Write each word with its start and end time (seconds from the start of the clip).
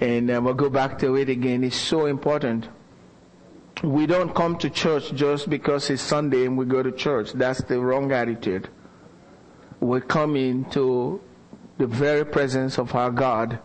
And 0.00 0.30
uh, 0.30 0.40
we'll 0.42 0.54
go 0.54 0.70
back 0.70 0.98
to 1.00 1.16
it 1.16 1.28
again. 1.28 1.64
It's 1.64 1.76
so 1.76 2.06
important. 2.06 2.68
We 3.82 4.06
don't 4.06 4.34
come 4.34 4.56
to 4.58 4.70
church 4.70 5.12
just 5.14 5.50
because 5.50 5.90
it's 5.90 6.02
Sunday 6.02 6.46
and 6.46 6.56
we 6.56 6.64
go 6.64 6.82
to 6.82 6.92
church. 6.92 7.32
That's 7.32 7.62
the 7.62 7.80
wrong 7.80 8.12
attitude. 8.12 8.68
We 9.80 10.00
come 10.00 10.36
into 10.36 11.20
the 11.78 11.86
very 11.86 12.24
presence 12.24 12.78
of 12.78 12.94
our 12.94 13.10
God 13.10 13.58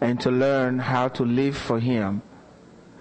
and 0.00 0.20
to 0.20 0.30
learn 0.30 0.78
how 0.78 1.08
to 1.08 1.24
live 1.24 1.56
for 1.56 1.80
Him 1.80 2.22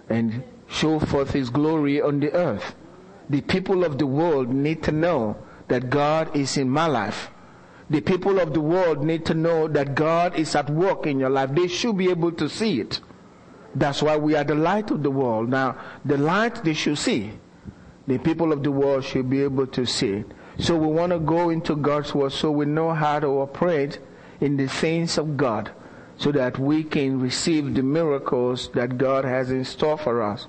and 0.10 0.44
show 0.68 1.00
forth 1.00 1.32
His 1.32 1.50
glory 1.50 2.02
on 2.02 2.20
the 2.20 2.32
earth. 2.34 2.76
The 3.30 3.42
people 3.42 3.84
of 3.84 3.98
the 3.98 4.08
world 4.08 4.50
need 4.50 4.84
to 4.84 4.92
know 4.92 5.38
that 5.68 5.90
God 5.90 6.36
is 6.36 6.58
in 6.58 6.70
my 6.70 6.88
life. 6.88 7.30
The 7.92 8.00
people 8.00 8.40
of 8.40 8.54
the 8.54 8.62
world 8.62 9.04
need 9.04 9.26
to 9.26 9.34
know 9.34 9.68
that 9.68 9.96
God 9.96 10.40
is 10.40 10.56
at 10.56 10.70
work 10.70 11.06
in 11.06 11.20
your 11.20 11.30
life. 11.30 11.54
They 11.54 11.68
should 11.68 11.98
be 11.98 12.10
able 12.10 12.32
to 12.32 12.48
see 12.48 12.80
it. 12.80 13.02
That's 13.76 14.02
why 14.02 14.16
we 14.16 14.34
are 14.34 14.46
the 14.46 14.56
light 14.56 14.92
of 14.92 15.04
the 15.04 15.12
world. 15.12 15.50
Now, 15.50 15.76
the 16.06 16.18
light 16.18 16.64
they 16.64 16.74
should 16.74 16.98
see. 16.98 17.34
The 18.08 18.18
people 18.18 18.54
of 18.54 18.64
the 18.64 18.72
world 18.72 19.04
should 19.04 19.30
be 19.30 19.44
able 19.44 19.68
to 19.68 19.86
see 19.86 20.24
it. 20.24 20.32
So 20.58 20.78
we 20.78 20.88
want 20.88 21.12
to 21.12 21.20
go 21.20 21.50
into 21.50 21.76
God's 21.76 22.16
word 22.16 22.32
so 22.32 22.50
we 22.50 22.66
know 22.66 22.94
how 22.94 23.20
to 23.20 23.28
operate 23.28 24.00
in 24.40 24.56
the 24.56 24.68
things 24.68 25.18
of 25.18 25.36
God 25.36 25.72
so 26.18 26.32
that 26.32 26.58
we 26.58 26.86
can 26.86 27.20
receive 27.20 27.74
the 27.74 27.84
miracles 27.84 28.70
that 28.74 28.98
God 28.98 29.26
has 29.26 29.52
in 29.52 29.66
store 29.66 29.98
for 29.98 30.22
us. 30.22 30.48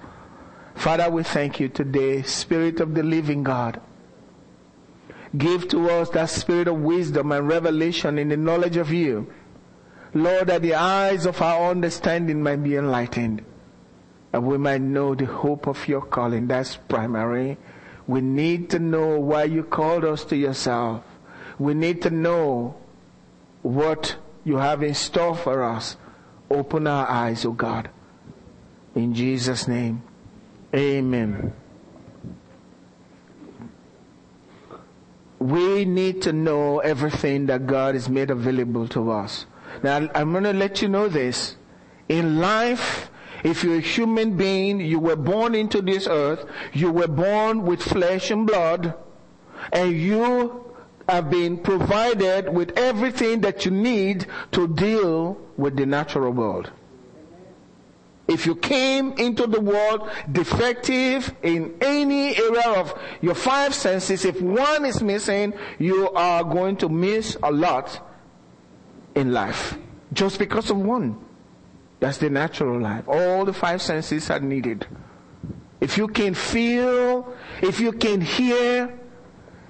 Father, 0.76 1.10
we 1.10 1.24
thank 1.24 1.58
you 1.58 1.68
today, 1.68 2.22
Spirit 2.22 2.78
of 2.78 2.94
the 2.94 3.02
living 3.02 3.42
God. 3.42 3.80
Give 5.36 5.66
to 5.68 5.88
us 5.88 6.10
that 6.10 6.30
spirit 6.30 6.68
of 6.68 6.80
wisdom 6.80 7.32
and 7.32 7.48
revelation 7.48 8.18
in 8.18 8.28
the 8.28 8.36
knowledge 8.36 8.76
of 8.76 8.92
you. 8.92 9.32
Lord, 10.14 10.48
that 10.48 10.62
the 10.62 10.74
eyes 10.74 11.24
of 11.24 11.40
our 11.40 11.70
understanding 11.70 12.42
might 12.42 12.62
be 12.62 12.76
enlightened 12.76 13.42
and 14.32 14.46
we 14.46 14.58
might 14.58 14.80
know 14.80 15.14
the 15.14 15.26
hope 15.26 15.66
of 15.66 15.86
your 15.88 16.00
calling. 16.00 16.46
That's 16.46 16.76
primary. 16.76 17.58
We 18.06 18.20
need 18.20 18.70
to 18.70 18.78
know 18.78 19.20
why 19.20 19.44
you 19.44 19.62
called 19.62 20.04
us 20.04 20.24
to 20.26 20.36
yourself. 20.36 21.04
We 21.58 21.74
need 21.74 22.02
to 22.02 22.10
know 22.10 22.76
what 23.62 24.16
you 24.44 24.56
have 24.56 24.82
in 24.82 24.94
store 24.94 25.36
for 25.36 25.62
us. 25.62 25.96
Open 26.50 26.86
our 26.86 27.08
eyes, 27.08 27.44
O 27.44 27.50
oh 27.50 27.52
God. 27.52 27.90
In 28.94 29.14
Jesus' 29.14 29.68
name, 29.68 30.02
amen. 30.74 31.52
We 35.42 35.84
need 35.84 36.22
to 36.22 36.32
know 36.32 36.78
everything 36.78 37.46
that 37.46 37.66
God 37.66 37.94
has 37.94 38.08
made 38.08 38.30
available 38.30 38.86
to 38.88 39.10
us. 39.10 39.46
Now, 39.82 40.08
I'm 40.14 40.30
going 40.30 40.44
to 40.44 40.52
let 40.52 40.80
you 40.80 40.88
know 40.88 41.08
this. 41.08 41.56
In 42.08 42.38
life, 42.38 43.10
if 43.42 43.64
you're 43.64 43.78
a 43.78 43.80
human 43.80 44.36
being, 44.36 44.80
you 44.80 45.00
were 45.00 45.16
born 45.16 45.56
into 45.56 45.82
this 45.82 46.06
earth, 46.06 46.44
you 46.72 46.92
were 46.92 47.08
born 47.08 47.62
with 47.62 47.82
flesh 47.82 48.30
and 48.30 48.46
blood, 48.46 48.94
and 49.72 49.92
you 49.92 50.64
have 51.08 51.28
been 51.28 51.58
provided 51.58 52.48
with 52.48 52.78
everything 52.78 53.40
that 53.40 53.64
you 53.64 53.72
need 53.72 54.26
to 54.52 54.68
deal 54.68 55.40
with 55.56 55.76
the 55.76 55.86
natural 55.86 56.32
world. 56.32 56.70
If 58.28 58.46
you 58.46 58.54
came 58.54 59.12
into 59.18 59.46
the 59.46 59.60
world 59.60 60.08
defective 60.30 61.34
in 61.42 61.74
any 61.80 62.36
area 62.36 62.68
of 62.76 62.98
your 63.20 63.34
five 63.34 63.74
senses, 63.74 64.24
if 64.24 64.40
one 64.40 64.84
is 64.84 65.02
missing, 65.02 65.52
you 65.78 66.10
are 66.10 66.44
going 66.44 66.76
to 66.78 66.88
miss 66.88 67.36
a 67.42 67.50
lot 67.50 68.00
in 69.14 69.32
life. 69.32 69.76
Just 70.12 70.38
because 70.38 70.70
of 70.70 70.78
one. 70.78 71.18
That's 72.00 72.18
the 72.18 72.30
natural 72.30 72.80
life. 72.80 73.08
All 73.08 73.44
the 73.44 73.52
five 73.52 73.82
senses 73.82 74.30
are 74.30 74.40
needed. 74.40 74.86
If 75.80 75.98
you 75.98 76.08
can 76.08 76.34
feel, 76.34 77.34
if 77.60 77.80
you 77.80 77.92
can 77.92 78.20
hear, 78.20 78.98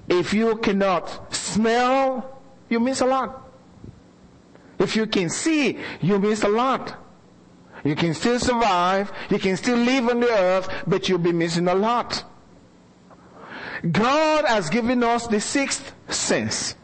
if 0.07 0.33
you 0.33 0.57
cannot 0.57 1.33
smell, 1.33 2.39
you 2.69 2.79
miss 2.79 3.01
a 3.01 3.05
lot. 3.05 3.49
If 4.79 4.95
you 4.95 5.07
can 5.07 5.29
see, 5.29 5.79
you 6.01 6.19
miss 6.19 6.43
a 6.43 6.49
lot. 6.49 7.02
You 7.83 7.95
can 7.95 8.13
still 8.13 8.39
survive, 8.39 9.11
you 9.29 9.39
can 9.39 9.57
still 9.57 9.77
live 9.77 10.09
on 10.09 10.19
the 10.21 10.31
earth, 10.31 10.69
but 10.87 11.09
you'll 11.09 11.19
be 11.19 11.33
missing 11.33 11.67
a 11.67 11.75
lot. 11.75 12.23
God 13.91 14.45
has 14.45 14.69
given 14.69 15.03
us 15.03 15.27
the 15.27 15.41
sixth 15.41 15.93
sense. 16.07 16.75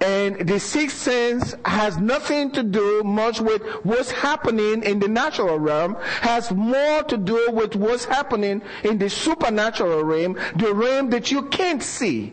And 0.00 0.48
the 0.48 0.58
sixth 0.58 0.96
sense 0.96 1.54
has 1.64 1.98
nothing 1.98 2.50
to 2.52 2.62
do 2.62 3.02
much 3.04 3.40
with 3.40 3.62
what's 3.84 4.10
happening 4.10 4.82
in 4.82 4.98
the 4.98 5.08
natural 5.08 5.58
realm, 5.58 5.96
has 6.22 6.50
more 6.50 7.02
to 7.04 7.16
do 7.16 7.50
with 7.52 7.76
what's 7.76 8.06
happening 8.06 8.62
in 8.82 8.98
the 8.98 9.10
supernatural 9.10 10.02
realm, 10.02 10.38
the 10.56 10.72
realm 10.74 11.10
that 11.10 11.30
you 11.30 11.42
can't 11.48 11.82
see. 11.82 12.32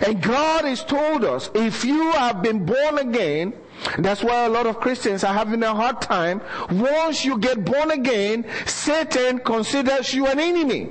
And 0.00 0.22
God 0.22 0.64
has 0.64 0.84
told 0.84 1.24
us, 1.24 1.50
if 1.54 1.84
you 1.84 2.12
have 2.12 2.42
been 2.42 2.64
born 2.64 2.98
again, 2.98 3.52
that's 3.98 4.22
why 4.22 4.44
a 4.44 4.48
lot 4.48 4.66
of 4.66 4.80
Christians 4.80 5.24
are 5.24 5.32
having 5.32 5.62
a 5.62 5.74
hard 5.74 6.00
time. 6.00 6.40
Once 6.70 7.24
you 7.24 7.38
get 7.38 7.64
born 7.64 7.90
again, 7.90 8.44
Satan 8.66 9.38
considers 9.38 10.12
you 10.12 10.26
an 10.26 10.38
enemy. 10.38 10.90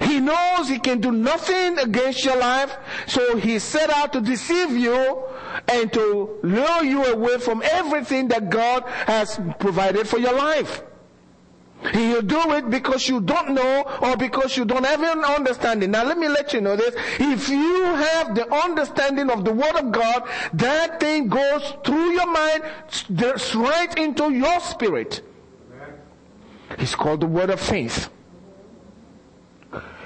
He 0.00 0.20
knows 0.20 0.68
he 0.68 0.78
can 0.78 1.00
do 1.00 1.10
nothing 1.10 1.78
against 1.78 2.24
your 2.24 2.36
life, 2.36 2.76
so 3.06 3.36
he 3.36 3.58
set 3.58 3.90
out 3.90 4.12
to 4.12 4.20
deceive 4.20 4.70
you 4.70 5.24
and 5.68 5.92
to 5.92 6.38
lure 6.42 6.84
you 6.84 7.04
away 7.04 7.38
from 7.38 7.62
everything 7.64 8.28
that 8.28 8.50
God 8.50 8.84
has 9.06 9.40
provided 9.58 10.08
for 10.08 10.18
your 10.18 10.34
life. 10.34 10.82
He'll 11.90 12.22
do 12.22 12.52
it 12.52 12.70
because 12.70 13.08
you 13.08 13.20
don't 13.20 13.50
know 13.54 13.84
or 14.00 14.16
because 14.16 14.56
you 14.56 14.64
don't 14.64 14.84
have 14.84 15.02
an 15.02 15.24
understanding. 15.24 15.90
Now 15.90 16.04
let 16.04 16.16
me 16.16 16.28
let 16.28 16.52
you 16.52 16.60
know 16.60 16.76
this. 16.76 16.94
If 17.18 17.48
you 17.48 17.84
have 17.84 18.34
the 18.34 18.52
understanding 18.54 19.30
of 19.30 19.44
the 19.44 19.52
Word 19.52 19.74
of 19.76 19.90
God, 19.90 20.28
that 20.54 21.00
thing 21.00 21.28
goes 21.28 21.74
through 21.84 22.12
your 22.12 22.26
mind, 22.26 22.62
right 23.54 23.98
into 23.98 24.32
your 24.32 24.60
spirit. 24.60 25.22
It's 26.78 26.94
called 26.94 27.20
the 27.20 27.26
Word 27.26 27.50
of 27.50 27.60
Faith. 27.60 28.08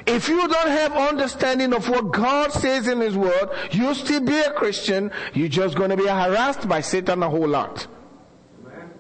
If 0.07 0.29
you 0.29 0.47
don't 0.49 0.69
have 0.69 0.93
understanding 0.93 1.75
of 1.75 1.89
what 1.89 2.13
God 2.13 2.53
says 2.53 2.87
in 2.87 3.01
His 3.01 3.17
Word, 3.17 3.51
you 3.73 3.93
still 3.95 4.21
be 4.21 4.39
a 4.39 4.53
Christian, 4.53 5.11
you're 5.35 5.49
just 5.49 5.75
going 5.77 5.91
to 5.91 5.97
be 5.97 6.07
harassed 6.07 6.69
by 6.69 6.81
Satan 6.81 7.23
a 7.23 7.29
whole 7.29 7.49
lot. 7.49 7.87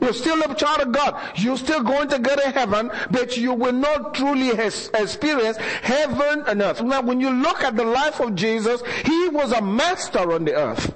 You're 0.00 0.12
still 0.12 0.42
a 0.42 0.54
child 0.54 0.80
of 0.80 0.92
God. 0.92 1.16
You're 1.36 1.56
still 1.56 1.82
going 1.82 2.08
to 2.08 2.18
go 2.18 2.34
to 2.36 2.50
heaven, 2.50 2.90
but 3.10 3.36
you 3.36 3.52
will 3.54 3.72
not 3.72 4.14
truly 4.14 4.50
experience 4.50 5.56
heaven 5.56 6.44
and 6.46 6.62
earth. 6.62 6.82
Now, 6.82 7.02
when 7.02 7.20
you 7.20 7.30
look 7.30 7.62
at 7.62 7.76
the 7.76 7.84
life 7.84 8.20
of 8.20 8.34
Jesus, 8.34 8.82
He 9.04 9.28
was 9.28 9.52
a 9.52 9.62
master 9.62 10.32
on 10.32 10.44
the 10.44 10.54
earth. 10.54 10.94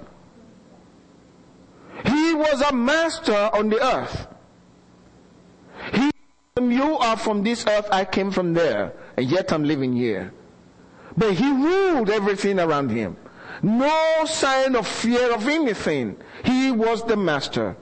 He 2.07 2.35
was 2.35 2.61
a 2.63 2.75
master 2.75 3.51
on 3.53 3.69
the 3.69 3.85
earth. 3.85 4.27
He, 5.93 6.11
you 6.61 6.99
are 6.99 7.17
from 7.17 7.43
this 7.43 7.67
earth, 7.67 7.89
I 7.91 8.05
came 8.05 8.31
from 8.31 8.55
there 8.55 8.93
and 9.17 9.31
yet 9.31 9.53
I'm 9.53 9.65
living 9.65 9.95
here. 9.95 10.33
But 11.17 11.35
he 11.35 11.51
ruled 11.51 12.09
everything 12.09 12.59
around 12.59 12.91
him. 12.91 13.17
No 13.63 14.25
sign 14.25 14.75
of 14.75 14.87
fear 14.87 15.35
of 15.35 15.47
anything. 15.47 16.17
He 16.45 16.71
was 16.73 17.05
the 17.05 17.17
master. 17.17 17.77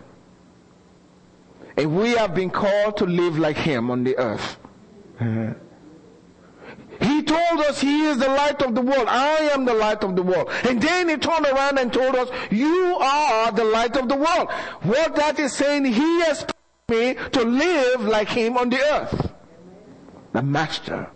And 1.79 1.97
we 1.97 2.11
have 2.17 2.35
been 2.35 2.51
called 2.51 2.97
to 2.97 3.07
live 3.07 3.39
like 3.39 3.57
him 3.57 3.89
on 3.89 4.03
the 4.03 4.19
earth. 4.19 4.59
He 7.01 7.23
told 7.23 7.61
us 7.61 7.81
he 7.81 8.07
is 8.07 8.19
the 8.19 8.29
light 8.29 8.61
of 8.63 8.75
the 8.75 8.81
world. 8.81 9.07
I 9.07 9.51
am 9.55 9.65
the 9.65 9.75
light 9.75 10.03
of 10.03 10.17
the 10.17 10.23
world. 10.23 10.51
And 10.69 10.83
then 10.83 11.09
he 11.09 11.17
turned 11.17 11.47
around 11.47 11.79
and 11.79 11.93
told 11.93 12.17
us, 12.17 12.29
you 12.51 12.97
are 13.01 13.53
the 13.53 13.63
light 13.63 13.97
of 13.97 14.09
the 14.09 14.17
world. 14.17 14.51
What 14.83 15.15
that 15.15 15.39
is 15.39 15.53
saying, 15.53 15.85
he 15.85 16.21
has 16.23 16.45
me 16.89 17.15
to 17.15 17.45
live 17.45 18.01
like 18.03 18.29
him 18.29 18.59
on 18.59 18.71
the 18.71 18.81
earth. 18.81 19.31
The 20.33 20.43
master. 20.43 21.09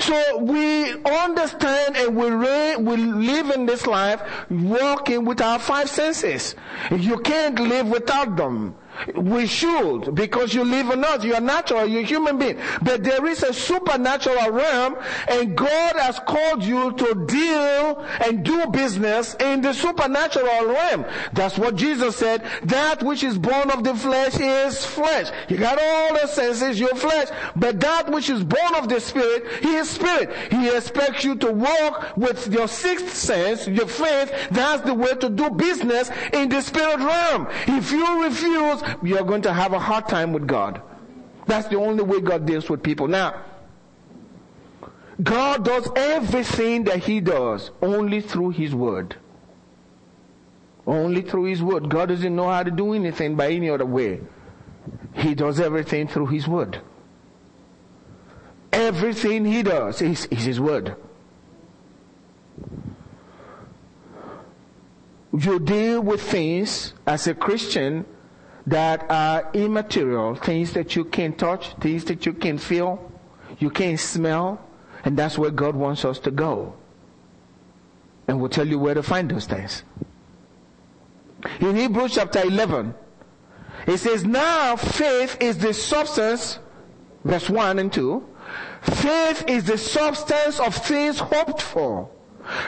So 0.00 0.38
we 0.38 0.92
understand 1.04 1.96
and 1.96 2.16
we, 2.16 2.30
re- 2.30 2.76
we 2.76 2.96
live 2.96 3.50
in 3.50 3.66
this 3.66 3.86
life 3.86 4.22
walking 4.50 5.24
with 5.24 5.40
our 5.40 5.60
five 5.60 5.88
senses. 5.88 6.56
You 6.90 7.18
can't 7.18 7.60
live 7.60 7.88
without 7.88 8.36
them. 8.36 8.74
We 9.14 9.46
should, 9.46 10.14
because 10.14 10.54
you 10.54 10.64
live 10.64 10.90
on 10.90 11.04
earth, 11.04 11.24
you 11.24 11.34
are 11.34 11.40
natural, 11.40 11.86
you're 11.86 12.02
a 12.02 12.04
human 12.04 12.38
being. 12.38 12.58
But 12.82 13.04
there 13.04 13.26
is 13.26 13.42
a 13.42 13.52
supernatural 13.52 14.50
realm, 14.50 14.96
and 15.28 15.56
God 15.56 15.96
has 15.96 16.18
called 16.20 16.62
you 16.62 16.92
to 16.92 17.26
deal 17.26 18.04
and 18.24 18.44
do 18.44 18.66
business 18.68 19.34
in 19.40 19.60
the 19.60 19.72
supernatural 19.72 20.66
realm. 20.66 21.04
That's 21.32 21.58
what 21.58 21.76
Jesus 21.76 22.16
said. 22.16 22.44
That 22.64 23.02
which 23.02 23.22
is 23.24 23.38
born 23.38 23.70
of 23.70 23.84
the 23.84 23.94
flesh 23.94 24.38
is 24.38 24.84
flesh. 24.84 25.30
You 25.48 25.56
got 25.56 25.78
all 25.80 26.14
the 26.14 26.26
senses, 26.26 26.78
your 26.78 26.94
flesh. 26.94 27.28
But 27.56 27.80
that 27.80 28.10
which 28.10 28.30
is 28.30 28.42
born 28.44 28.74
of 28.76 28.88
the 28.88 29.00
spirit, 29.00 29.44
he 29.62 29.74
is 29.76 29.90
spirit. 29.90 30.30
He 30.50 30.68
expects 30.68 31.24
you 31.24 31.34
to 31.36 31.52
walk 31.52 32.16
with 32.16 32.52
your 32.52 32.68
sixth 32.68 33.14
sense, 33.14 33.66
your 33.66 33.86
faith. 33.86 34.32
That's 34.50 34.82
the 34.82 34.94
way 34.94 35.14
to 35.14 35.28
do 35.28 35.50
business 35.50 36.10
in 36.32 36.48
the 36.48 36.62
spirit 36.62 36.98
realm. 36.98 37.48
If 37.66 37.90
you 37.90 38.22
refuse, 38.22 38.82
you're 39.02 39.24
going 39.24 39.42
to 39.42 39.52
have 39.52 39.72
a 39.72 39.78
hard 39.78 40.08
time 40.08 40.32
with 40.32 40.46
God. 40.46 40.80
That's 41.46 41.68
the 41.68 41.76
only 41.76 42.02
way 42.02 42.20
God 42.20 42.46
deals 42.46 42.70
with 42.70 42.82
people. 42.82 43.08
Now, 43.08 43.42
God 45.22 45.64
does 45.64 45.88
everything 45.94 46.84
that 46.84 47.04
He 47.04 47.20
does 47.20 47.70
only 47.82 48.20
through 48.20 48.50
His 48.50 48.74
Word. 48.74 49.16
Only 50.86 51.22
through 51.22 51.44
His 51.44 51.62
Word. 51.62 51.88
God 51.88 52.08
doesn't 52.08 52.34
know 52.34 52.48
how 52.48 52.62
to 52.62 52.70
do 52.70 52.92
anything 52.92 53.36
by 53.36 53.50
any 53.50 53.70
other 53.70 53.86
way. 53.86 54.20
He 55.14 55.34
does 55.34 55.60
everything 55.60 56.08
through 56.08 56.26
His 56.26 56.48
Word. 56.48 56.80
Everything 58.72 59.44
He 59.44 59.62
does 59.62 60.02
is, 60.02 60.26
is 60.26 60.44
His 60.44 60.60
Word. 60.60 60.96
You 65.36 65.58
deal 65.58 66.00
with 66.00 66.22
things 66.22 66.94
as 67.06 67.26
a 67.26 67.34
Christian 67.34 68.04
that 68.66 69.10
are 69.10 69.50
immaterial, 69.52 70.34
things 70.34 70.72
that 70.72 70.96
you 70.96 71.04
can't 71.04 71.38
touch, 71.38 71.74
things 71.80 72.04
that 72.06 72.24
you 72.24 72.32
can't 72.32 72.60
feel, 72.60 73.10
you 73.58 73.70
can't 73.70 74.00
smell, 74.00 74.60
and 75.04 75.16
that's 75.16 75.36
where 75.36 75.50
God 75.50 75.76
wants 75.76 76.04
us 76.04 76.18
to 76.20 76.30
go. 76.30 76.74
And 78.26 78.40
we'll 78.40 78.48
tell 78.48 78.66
you 78.66 78.78
where 78.78 78.94
to 78.94 79.02
find 79.02 79.30
those 79.30 79.46
things. 79.46 79.82
In 81.60 81.76
Hebrews 81.76 82.14
chapter 82.14 82.42
11, 82.42 82.94
it 83.86 83.98
says, 83.98 84.24
now 84.24 84.76
faith 84.76 85.36
is 85.40 85.58
the 85.58 85.74
substance, 85.74 86.58
verse 87.22 87.50
1 87.50 87.78
and 87.78 87.92
2, 87.92 88.26
faith 88.80 89.44
is 89.46 89.64
the 89.64 89.76
substance 89.76 90.58
of 90.58 90.74
things 90.74 91.18
hoped 91.18 91.60
for 91.60 92.08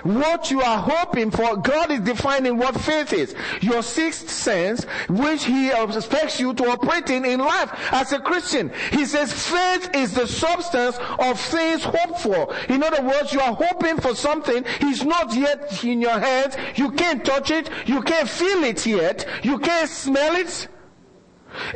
what 0.02 0.50
you 0.50 0.60
are 0.60 0.78
hoping 0.78 1.30
for, 1.30 1.56
God 1.56 1.90
is 1.90 2.00
defining 2.00 2.56
what 2.56 2.80
faith 2.80 3.12
is. 3.12 3.34
Your 3.60 3.82
sixth 3.82 4.30
sense, 4.30 4.84
which 5.08 5.44
He 5.44 5.70
expects 5.70 6.40
you 6.40 6.54
to 6.54 6.70
operate 6.70 7.10
in 7.10 7.24
in 7.24 7.40
life 7.40 7.70
as 7.92 8.12
a 8.12 8.20
Christian. 8.20 8.70
He 8.92 9.04
says 9.04 9.32
faith 9.32 9.90
is 9.94 10.14
the 10.14 10.26
substance 10.26 10.98
of 11.18 11.40
things 11.40 11.82
hoped 11.84 12.20
for. 12.20 12.54
In 12.68 12.82
other 12.82 13.02
words, 13.02 13.32
you 13.32 13.40
are 13.40 13.54
hoping 13.54 13.98
for 13.98 14.14
something. 14.14 14.64
It's 14.80 15.02
not 15.02 15.34
yet 15.34 15.82
in 15.84 16.00
your 16.00 16.18
hands. 16.18 16.56
You 16.76 16.90
can't 16.92 17.24
touch 17.24 17.50
it. 17.50 17.70
You 17.86 18.02
can't 18.02 18.28
feel 18.28 18.64
it 18.64 18.86
yet. 18.86 19.26
You 19.42 19.58
can't 19.58 19.88
smell 19.88 20.36
it. 20.36 20.68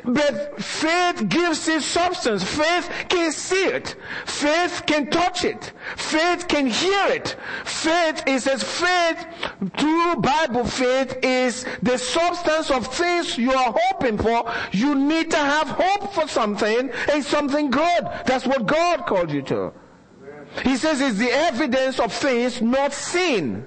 But 0.04 0.62
faith 0.62 1.28
gives 1.28 1.68
it 1.68 1.82
substance. 1.82 2.42
Faith 2.44 2.90
can 3.08 3.32
see 3.32 3.64
it. 3.64 3.96
Faith 4.26 4.82
can 4.86 5.10
touch 5.10 5.44
it. 5.44 5.72
Faith 5.96 6.48
can 6.48 6.66
hear 6.66 7.06
it. 7.08 7.36
Faith 7.64 8.22
is 8.26 8.46
as 8.46 8.62
faith, 8.62 9.26
true 9.76 10.16
Bible 10.16 10.64
faith 10.64 11.18
is 11.22 11.66
the 11.82 11.98
substance 11.98 12.70
of 12.70 12.86
things 12.86 13.36
you 13.38 13.52
are 13.52 13.74
hoping 13.76 14.18
for. 14.18 14.50
You 14.72 14.94
need 14.94 15.30
to 15.30 15.38
have 15.38 15.68
hope 15.68 16.12
for 16.12 16.28
something 16.28 16.90
and 17.12 17.24
something 17.24 17.70
good. 17.70 18.04
That's 18.26 18.46
what 18.46 18.66
God 18.66 19.06
called 19.06 19.30
you 19.30 19.42
to. 19.42 19.72
He 20.64 20.76
says 20.76 21.00
it's 21.00 21.18
the 21.18 21.30
evidence 21.30 22.00
of 22.00 22.12
things 22.12 22.60
not 22.60 22.92
seen. 22.92 23.66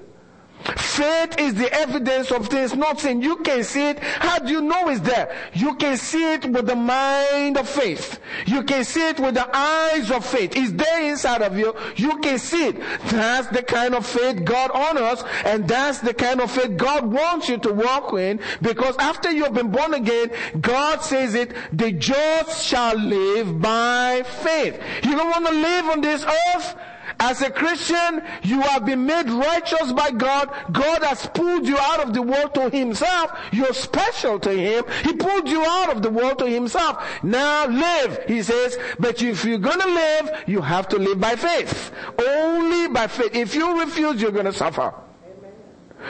Faith 0.64 1.38
is 1.38 1.54
the 1.54 1.70
evidence 1.72 2.30
of 2.30 2.48
things 2.48 2.74
not 2.74 2.98
seen. 2.98 3.20
You 3.20 3.36
can 3.36 3.62
see 3.64 3.90
it. 3.90 3.98
How 3.98 4.38
do 4.38 4.50
you 4.50 4.62
know 4.62 4.88
it's 4.88 5.00
there? 5.00 5.34
You 5.52 5.74
can 5.74 5.98
see 5.98 6.32
it 6.32 6.46
with 6.46 6.66
the 6.66 6.76
mind 6.76 7.58
of 7.58 7.68
faith. 7.68 8.18
You 8.46 8.62
can 8.62 8.84
see 8.84 9.08
it 9.08 9.20
with 9.20 9.34
the 9.34 9.48
eyes 9.54 10.10
of 10.10 10.24
faith. 10.24 10.56
It's 10.56 10.72
there 10.72 11.10
inside 11.10 11.42
of 11.42 11.58
you. 11.58 11.74
You 11.96 12.18
can 12.20 12.38
see 12.38 12.68
it. 12.68 12.80
That's 13.06 13.48
the 13.48 13.62
kind 13.62 13.94
of 13.94 14.06
faith 14.06 14.44
God 14.44 14.70
honors 14.72 15.22
and 15.44 15.68
that's 15.68 15.98
the 15.98 16.14
kind 16.14 16.40
of 16.40 16.50
faith 16.50 16.76
God 16.76 17.04
wants 17.04 17.48
you 17.48 17.58
to 17.58 17.72
walk 17.72 18.14
in 18.14 18.40
because 18.62 18.96
after 18.98 19.30
you 19.30 19.44
have 19.44 19.54
been 19.54 19.70
born 19.70 19.92
again, 19.92 20.30
God 20.60 21.02
says 21.02 21.34
it, 21.34 21.52
the 21.72 21.92
just 21.92 22.64
shall 22.64 22.96
live 22.96 23.60
by 23.60 24.22
faith. 24.22 24.80
You 25.02 25.14
don't 25.14 25.30
want 25.30 25.46
to 25.46 25.52
live 25.52 25.84
on 25.86 26.00
this 26.00 26.24
earth 26.24 26.76
as 27.20 27.42
a 27.42 27.50
Christian, 27.50 28.22
you 28.42 28.60
have 28.60 28.84
been 28.84 29.06
made 29.06 29.30
righteous 29.30 29.92
by 29.92 30.10
God. 30.10 30.50
God 30.72 31.02
has 31.02 31.26
pulled 31.26 31.66
you 31.66 31.78
out 31.78 32.00
of 32.00 32.12
the 32.14 32.22
world 32.22 32.54
to 32.54 32.70
Himself. 32.70 33.32
You're 33.52 33.72
special 33.72 34.38
to 34.40 34.50
Him. 34.50 34.84
He 35.02 35.14
pulled 35.14 35.48
you 35.48 35.64
out 35.64 35.94
of 35.94 36.02
the 36.02 36.10
world 36.10 36.38
to 36.40 36.46
Himself. 36.46 37.04
Now 37.22 37.66
live, 37.66 38.24
He 38.26 38.42
says. 38.42 38.78
But 38.98 39.22
if 39.22 39.44
you're 39.44 39.58
gonna 39.58 39.86
live, 39.86 40.44
you 40.46 40.60
have 40.60 40.88
to 40.88 40.98
live 40.98 41.20
by 41.20 41.36
faith. 41.36 41.92
Only 42.18 42.88
by 42.88 43.06
faith. 43.06 43.34
If 43.34 43.54
you 43.54 43.80
refuse, 43.80 44.20
you're 44.20 44.32
gonna 44.32 44.52
suffer. 44.52 44.92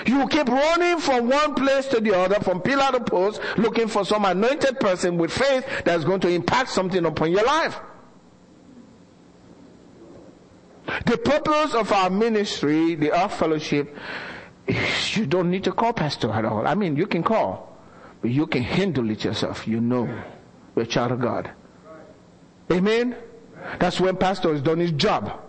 You 0.06 0.26
keep 0.26 0.48
running 0.48 0.98
from 0.98 1.28
one 1.28 1.54
place 1.54 1.86
to 1.88 2.00
the 2.00 2.16
other, 2.18 2.40
from 2.40 2.60
pillar 2.60 2.90
to 2.92 3.00
post, 3.00 3.40
looking 3.56 3.86
for 3.86 4.04
some 4.04 4.24
anointed 4.24 4.80
person 4.80 5.16
with 5.18 5.32
faith 5.32 5.64
that's 5.84 6.04
going 6.04 6.20
to 6.20 6.28
impact 6.28 6.70
something 6.70 7.04
upon 7.04 7.30
your 7.30 7.44
life. 7.44 7.78
The 11.06 11.18
purpose 11.18 11.74
of 11.74 11.92
our 11.92 12.10
ministry, 12.10 12.94
the 12.94 13.12
Earth 13.12 13.34
Fellowship, 13.34 13.96
you 14.66 15.26
don't 15.26 15.50
need 15.50 15.64
to 15.64 15.72
call 15.72 15.92
pastor 15.92 16.30
at 16.30 16.44
all. 16.44 16.66
I 16.66 16.74
mean, 16.74 16.96
you 16.96 17.06
can 17.06 17.22
call, 17.22 17.76
but 18.20 18.30
you 18.30 18.46
can 18.46 18.62
handle 18.62 19.10
it 19.10 19.24
yourself. 19.24 19.66
You 19.66 19.80
know 19.80 20.06
you're 20.76 20.84
a 20.84 20.86
child 20.86 21.12
of 21.12 21.20
God. 21.20 21.50
Amen? 22.70 23.16
That's 23.78 24.00
when 24.00 24.16
pastor 24.16 24.52
has 24.52 24.62
done 24.62 24.78
his 24.78 24.92
job. 24.92 25.40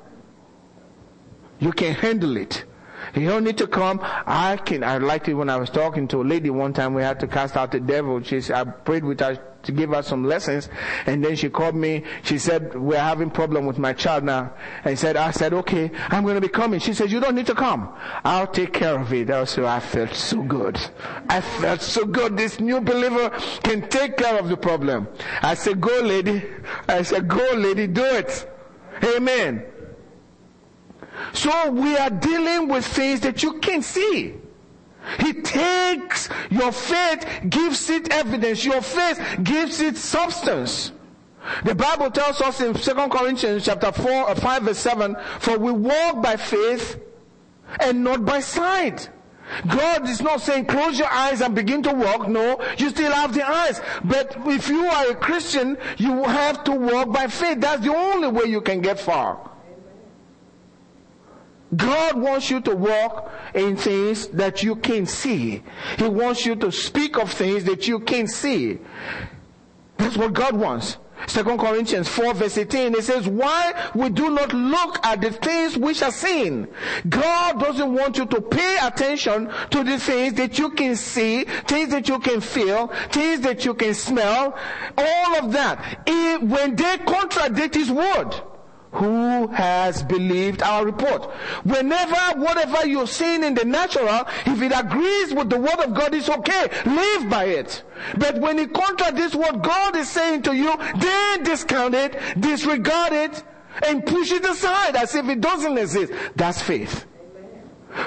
You 1.60 1.72
can 1.72 1.94
handle 1.94 2.38
it. 2.38 2.64
You 3.14 3.28
don't 3.28 3.44
need 3.44 3.58
to 3.60 3.68
come. 3.68 4.00
I 4.04 4.58
can, 4.58 4.84
I 4.84 4.98
liked 4.98 5.28
it 5.28 5.34
when 5.34 5.50
I 5.50 5.58
was 5.58 5.70
talking 5.70 6.08
to 6.10 6.22
a 6.22 6.24
lady 6.24 6.50
one 6.50 6.74
time. 6.74 6.94
We 6.94 7.02
had 7.02 7.20
to 7.22 7.28
cast 7.28 7.56
out 7.56 7.72
the 7.72 7.80
devil. 7.80 8.22
She 8.24 8.42
said, 8.42 8.56
I 8.68 8.70
prayed 8.72 9.04
with 9.04 9.20
her 9.20 9.40
to 9.66 9.72
give 9.72 9.90
her 9.92 10.02
some 10.02 10.24
lessons. 10.24 10.70
And 11.06 11.24
then 11.24 11.36
she 11.36 11.50
called 11.50 11.76
me. 11.76 12.04
She 12.24 12.38
said, 12.38 12.76
we're 12.76 12.98
having 13.00 13.30
problem 13.30 13.66
with 13.66 13.78
my 13.78 13.94
child 13.94 14.24
now. 14.24 14.54
And 14.84 14.98
said, 14.98 15.18
I 15.18 15.32
said, 15.32 15.54
okay, 15.54 15.92
I'm 16.10 16.24
going 16.24 16.36
to 16.36 16.42
be 16.42 16.48
coming. 16.48 16.80
She 16.80 16.94
said, 16.94 17.12
you 17.12 17.20
don't 17.20 17.36
need 17.36 17.48
to 17.48 17.56
come. 17.56 17.94
I'll 18.24 18.48
take 18.48 18.74
care 18.74 19.00
of 19.00 19.12
it. 19.14 19.30
Also, 19.30 19.66
I 19.66 19.80
felt 19.80 20.14
so 20.14 20.42
good. 20.42 20.80
I 21.30 21.42
felt 21.42 21.82
so 21.82 22.06
good. 22.06 22.38
This 22.38 22.60
new 22.60 22.82
believer 22.82 23.30
can 23.64 23.88
take 23.90 24.18
care 24.18 24.40
of 24.40 24.50
the 24.50 24.58
problem. 24.58 25.08
I 25.42 25.56
said, 25.56 25.82
go 25.82 26.00
lady. 26.02 26.44
I 26.88 27.02
said, 27.02 27.28
go 27.28 27.54
lady, 27.56 27.88
do 27.88 28.04
it. 28.04 28.52
Amen. 29.04 29.66
So 31.34 31.72
we 31.72 31.98
are 31.98 32.10
dealing 32.10 32.68
with 32.68 32.86
things 32.86 33.22
that 33.22 33.44
you 33.44 33.60
can't 33.60 33.84
see. 33.84 34.36
He 35.20 35.34
takes 35.34 36.30
your 36.50 36.72
faith, 36.72 37.26
gives 37.50 37.90
it 37.90 38.12
evidence. 38.12 38.66
Your 38.66 38.82
faith 38.82 39.20
gives 39.44 39.82
it 39.82 39.98
substance. 39.98 40.92
The 41.64 41.76
Bible 41.76 42.10
tells 42.10 42.42
us 42.42 42.62
in 42.62 42.74
2 42.74 42.94
Corinthians 43.10 43.66
chapter 43.66 43.92
4 43.92 44.30
uh, 44.30 44.36
5 44.36 44.64
verse 44.64 44.80
7, 44.80 45.16
for 45.40 45.58
we 45.58 45.72
walk 45.72 46.22
by 46.22 46.36
faith 46.36 47.00
and 47.80 48.04
not 48.04 48.26
by 48.26 48.40
sight. 48.40 49.10
God 49.68 50.10
is 50.10 50.22
not 50.22 50.42
saying 50.42 50.66
close 50.66 50.98
your 50.98 51.12
eyes 51.12 51.42
and 51.42 51.54
begin 51.54 51.84
to 51.84 51.94
walk. 51.94 52.28
No, 52.28 52.60
you 52.78 52.90
still 52.90 53.12
have 53.12 53.34
the 53.34 53.48
eyes. 53.48 53.80
But 54.04 54.36
if 54.48 54.70
you 54.70 54.86
are 54.86 55.12
a 55.12 55.16
Christian, 55.16 55.78
you 55.98 56.24
have 56.24 56.64
to 56.64 56.72
walk 56.72 57.12
by 57.14 57.28
faith. 57.28 57.62
That's 57.62 57.84
the 57.84 57.96
only 57.96 58.28
way 58.28 58.46
you 58.46 58.62
can 58.62 58.82
get 58.82 59.00
far. 59.00 59.52
God 61.76 62.18
wants 62.18 62.50
you 62.50 62.62
to 62.62 62.76
walk 62.76 63.32
in 63.54 63.76
things 63.76 64.28
that 64.28 64.64
you 64.64 64.76
can 64.76 65.06
see. 65.06 65.64
He 65.98 66.08
wants 66.08 66.46
you 66.46 66.56
to 66.58 66.72
speak 66.72 67.18
of 67.18 67.32
things 67.32 67.64
that 67.66 67.88
you 67.88 68.00
can 68.00 68.28
see. 68.28 68.80
That's 69.98 70.18
what 70.18 70.34
God 70.34 70.56
wants. 70.56 70.98
Second 71.28 71.60
Corinthians 71.60 72.08
4 72.10 72.34
verse 72.34 72.58
18, 72.58 72.94
it 72.94 73.04
says, 73.04 73.28
why 73.28 73.90
we 73.96 74.10
do 74.10 74.30
not 74.30 74.54
look 74.54 75.04
at 75.06 75.22
the 75.22 75.32
things 75.32 75.78
which 75.78 76.04
are 76.04 76.12
seen. 76.12 76.68
God 77.08 77.60
doesn't 77.60 77.94
want 77.94 78.18
you 78.18 78.26
to 78.28 78.42
pay 78.42 78.78
attention 78.82 79.50
to 79.72 79.84
the 79.84 79.98
things 79.98 80.34
that 80.36 80.60
you 80.60 80.72
can 80.72 80.96
see, 80.96 81.46
things 81.68 81.90
that 81.92 82.08
you 82.10 82.20
can 82.20 82.42
feel, 82.42 82.88
things 83.12 83.42
that 83.42 83.66
you 83.66 83.74
can 83.74 83.94
smell, 83.94 84.58
all 84.98 85.36
of 85.40 85.52
that. 85.54 86.08
when 86.42 86.76
they 86.76 86.98
contradict 87.00 87.76
His 87.76 87.90
word, 87.90 88.36
who 88.96 89.48
has 89.48 90.04
believed 90.04 90.62
our 90.62 90.86
report. 90.86 91.30
Whenever 91.64 92.40
whatever 92.40 92.88
you're 92.88 93.08
seeing 93.08 93.44
in 93.44 93.54
the 93.54 93.66
natural, 93.66 94.26
if 94.46 94.62
it 94.62 94.72
agrees 94.76 95.34
with 95.34 95.50
the 95.50 95.60
word 95.60 95.80
of 95.80 95.94
God, 95.94 96.14
it's 96.14 96.30
okay. 96.30 96.70
Live 96.86 97.30
by 97.30 97.46
it. 97.46 97.84
But 98.18 98.40
when 98.40 98.58
it 98.58 98.74
contradicts 98.74 99.36
what 99.36 99.62
God 99.62 99.96
is 99.96 100.10
saying 100.10 100.44
to 100.44 100.56
you, 100.56 100.76
then 101.00 101.44
discount 101.44 101.94
it, 101.94 102.18
disregard 102.40 103.14
it, 103.14 103.44
and 103.86 104.06
push 104.06 104.32
it 104.32 104.46
aside 104.46 104.96
as 104.96 105.16
if 105.16 105.28
it 105.28 105.42
doesn't 105.42 105.78
exist. 105.78 106.14
That's 106.36 106.62
faith. 106.62 107.06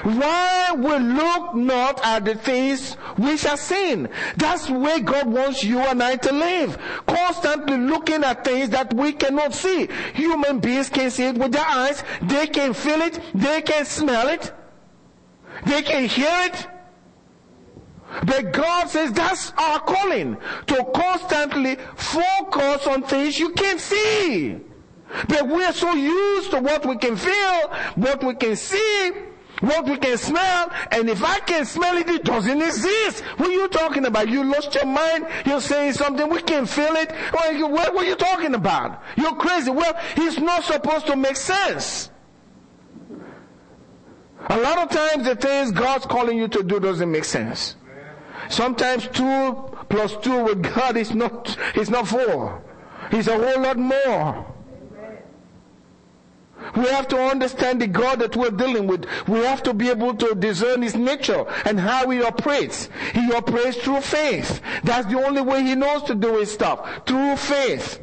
Why 0.03 0.73
we 0.75 0.97
look 0.99 1.55
not 1.55 2.05
at 2.05 2.25
the 2.25 2.35
things 2.35 2.93
which 3.17 3.45
are 3.45 3.57
seen? 3.57 4.07
That's 4.37 4.69
where 4.69 4.99
God 4.99 5.27
wants 5.27 5.63
you 5.63 5.79
and 5.79 6.01
I 6.01 6.15
to 6.17 6.31
live. 6.31 6.77
Constantly 7.07 7.77
looking 7.77 8.23
at 8.23 8.43
things 8.43 8.69
that 8.69 8.93
we 8.93 9.13
cannot 9.13 9.53
see. 9.53 9.89
Human 10.13 10.59
beings 10.59 10.89
can 10.89 11.09
see 11.09 11.25
it 11.25 11.37
with 11.37 11.53
their 11.53 11.65
eyes. 11.65 12.03
They 12.21 12.47
can 12.47 12.73
feel 12.73 13.01
it. 13.01 13.19
They 13.33 13.61
can 13.61 13.85
smell 13.85 14.27
it. 14.27 14.53
They 15.65 15.81
can 15.81 16.05
hear 16.05 16.31
it. 16.45 16.67
But 18.25 18.53
God 18.53 18.89
says 18.89 19.11
that's 19.11 19.51
our 19.57 19.79
calling. 19.79 20.37
To 20.67 20.83
constantly 20.93 21.77
focus 21.95 22.85
on 22.85 23.03
things 23.03 23.39
you 23.39 23.49
can't 23.51 23.79
see. 23.79 24.59
But 25.27 25.47
we're 25.47 25.73
so 25.73 25.93
used 25.93 26.51
to 26.51 26.59
what 26.59 26.85
we 26.85 26.95
can 26.97 27.15
feel, 27.15 27.69
what 27.95 28.23
we 28.23 28.35
can 28.35 28.55
see, 28.55 29.11
what 29.61 29.85
we 29.85 29.97
can 29.97 30.17
smell, 30.17 30.71
and 30.91 31.09
if 31.09 31.23
I 31.23 31.39
can 31.39 31.65
smell 31.65 31.97
it, 31.97 32.09
it 32.09 32.23
doesn't 32.23 32.61
exist. 32.61 33.23
What 33.37 33.49
are 33.49 33.53
you 33.53 33.67
talking 33.67 34.05
about? 34.05 34.29
You 34.29 34.43
lost 34.43 34.73
your 34.75 34.85
mind? 34.85 35.27
You're 35.45 35.61
saying 35.61 35.93
something, 35.93 36.29
we 36.29 36.41
can 36.41 36.65
feel 36.65 36.95
it? 36.95 37.11
What 37.31 37.95
were 37.95 38.03
you 38.03 38.15
talking 38.15 38.55
about? 38.55 39.03
You're 39.17 39.35
crazy. 39.35 39.71
Well, 39.71 39.93
it's 40.15 40.39
not 40.39 40.63
supposed 40.63 41.07
to 41.07 41.15
make 41.15 41.35
sense. 41.35 42.09
A 44.47 44.57
lot 44.57 44.77
of 44.77 44.89
times 44.89 45.25
the 45.25 45.35
things 45.35 45.71
God's 45.71 46.05
calling 46.05 46.37
you 46.37 46.47
to 46.47 46.63
do 46.63 46.79
doesn't 46.79 47.11
make 47.11 47.25
sense. 47.25 47.75
Sometimes 48.49 49.07
two 49.09 49.75
plus 49.89 50.15
two 50.17 50.43
with 50.45 50.63
God 50.63 50.95
is 50.95 51.13
not, 51.13 51.57
is 51.75 51.89
not 51.89 52.07
four. 52.07 52.63
It's 53.11 53.27
a 53.27 53.37
whole 53.37 53.61
lot 53.61 53.77
more. 53.77 54.55
We 56.75 56.85
have 56.87 57.07
to 57.09 57.17
understand 57.17 57.81
the 57.81 57.87
God 57.87 58.19
that 58.19 58.35
we're 58.35 58.49
dealing 58.51 58.87
with. 58.87 59.05
We 59.27 59.39
have 59.39 59.63
to 59.63 59.73
be 59.73 59.89
able 59.89 60.13
to 60.15 60.35
discern 60.35 60.81
His 60.81 60.95
nature 60.95 61.45
and 61.65 61.79
how 61.79 62.09
He 62.09 62.21
operates. 62.21 62.89
He 63.13 63.31
operates 63.33 63.77
through 63.77 64.01
faith. 64.01 64.61
That's 64.83 65.07
the 65.07 65.23
only 65.23 65.41
way 65.41 65.63
He 65.63 65.75
knows 65.75 66.03
to 66.03 66.15
do 66.15 66.37
His 66.37 66.51
stuff. 66.51 67.05
Through 67.05 67.37
faith. 67.37 67.99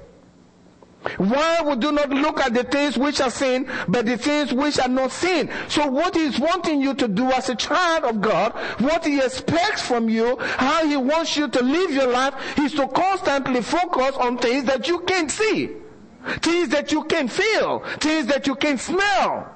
Why 1.19 1.63
we 1.63 1.77
do 1.77 1.93
not 1.93 2.11
look 2.11 2.41
at 2.41 2.53
the 2.53 2.65
things 2.65 2.99
which 2.99 3.21
are 3.21 3.31
seen, 3.31 3.71
but 3.89 4.07
the 4.07 4.19
things 4.19 4.53
which 4.53 4.79
are 4.79 4.89
not 4.89 5.13
seen? 5.13 5.51
So 5.69 5.87
what 5.87 6.17
He's 6.17 6.39
wanting 6.39 6.81
you 6.81 6.95
to 6.95 7.09
do 7.09 7.31
as 7.31 7.49
a 7.49 7.55
child 7.55 8.05
of 8.05 8.21
God, 8.21 8.53
what 8.81 9.05
He 9.05 9.21
expects 9.21 9.83
from 9.83 10.09
you, 10.09 10.37
how 10.41 10.87
He 10.87 10.97
wants 10.97 11.37
you 11.37 11.49
to 11.49 11.63
live 11.63 11.93
your 11.93 12.09
life, 12.09 12.35
is 12.59 12.73
to 12.75 12.89
constantly 12.89 13.63
focus 13.63 14.17
on 14.17 14.39
things 14.39 14.65
that 14.65 14.89
you 14.89 15.01
can't 15.01 15.31
see. 15.31 15.71
Things 16.41 16.69
that 16.71 16.93
you 16.93 17.05
can 17.05 17.29
feel. 17.29 17.81
Things 18.01 18.27
that 18.27 18.47
you 18.47 18.55
can 18.55 18.79
smell. 18.79 19.53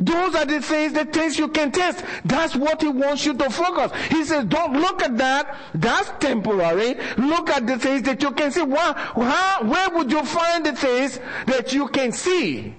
Those 0.00 0.34
are 0.34 0.46
the 0.46 0.62
things, 0.62 0.94
the 0.94 1.04
things 1.04 1.38
you 1.38 1.48
can 1.48 1.70
taste. 1.70 2.02
That's 2.24 2.56
what 2.56 2.80
he 2.80 2.88
wants 2.88 3.26
you 3.26 3.34
to 3.34 3.50
focus. 3.50 3.92
He 4.08 4.24
says, 4.24 4.46
don't 4.46 4.72
look 4.72 5.02
at 5.02 5.18
that. 5.18 5.56
That's 5.74 6.10
temporary. 6.18 6.96
Look 7.18 7.50
at 7.50 7.66
the 7.66 7.78
things 7.78 8.02
that 8.02 8.22
you 8.22 8.30
can 8.32 8.50
see. 8.50 8.62
Where, 8.62 8.94
how, 8.94 9.62
where 9.62 9.90
would 9.90 10.10
you 10.10 10.24
find 10.24 10.64
the 10.64 10.72
things 10.72 11.20
that 11.46 11.72
you 11.74 11.88
can 11.88 12.12
see 12.12 12.74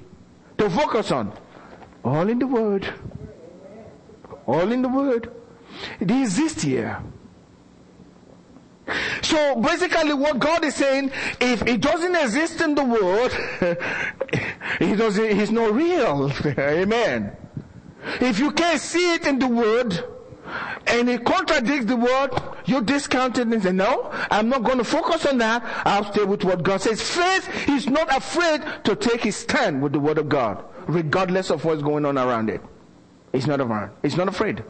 to 0.57 0.69
focus 0.69 1.11
on? 1.11 1.31
All 2.03 2.27
in 2.27 2.39
the 2.39 2.47
Word. 2.47 2.91
All 4.47 4.71
in 4.71 4.81
the 4.81 4.89
Word. 4.89 5.31
It 5.99 6.09
exists 6.09 6.63
here. 6.63 7.01
So 9.21 9.55
basically 9.61 10.13
what 10.13 10.39
God 10.39 10.63
is 10.65 10.75
saying, 10.75 11.11
if 11.39 11.61
it 11.67 11.81
doesn't 11.81 12.15
exist 12.15 12.61
in 12.61 12.75
the 12.75 12.83
world, 12.83 13.31
he 14.79 14.95
doesn't, 14.95 15.35
he's 15.37 15.51
not 15.51 15.73
real. 15.73 16.31
Amen. 16.57 17.35
If 18.19 18.39
you 18.39 18.51
can't 18.51 18.81
see 18.81 19.13
it 19.13 19.27
in 19.27 19.39
the 19.39 19.47
word, 19.47 20.03
and 20.87 21.09
it 21.09 21.23
contradicts 21.23 21.85
the 21.85 21.95
word, 21.95 22.31
you 22.65 22.81
discount 22.81 23.37
it 23.37 23.47
and 23.47 23.63
say, 23.63 23.71
no, 23.71 24.09
I'm 24.29 24.49
not 24.49 24.63
going 24.63 24.79
to 24.79 24.83
focus 24.83 25.25
on 25.25 25.37
that. 25.37 25.63
I'll 25.85 26.11
stay 26.11 26.23
with 26.23 26.43
what 26.43 26.63
God 26.63 26.81
says. 26.81 27.01
Faith 27.01 27.69
is 27.69 27.87
not 27.87 28.13
afraid 28.15 28.61
to 28.83 28.95
take 28.95 29.21
his 29.23 29.35
stand 29.35 29.81
with 29.81 29.93
the 29.93 29.99
word 29.99 30.17
of 30.17 30.27
God, 30.27 30.63
regardless 30.87 31.49
of 31.49 31.63
what's 31.63 31.81
going 31.81 32.05
on 32.05 32.17
around 32.17 32.49
it. 32.49 32.61
It's 33.33 33.47
not 33.47 33.61
afraid. 33.61 33.89
It's 34.03 34.17
not 34.17 34.27
afraid. 34.27 34.63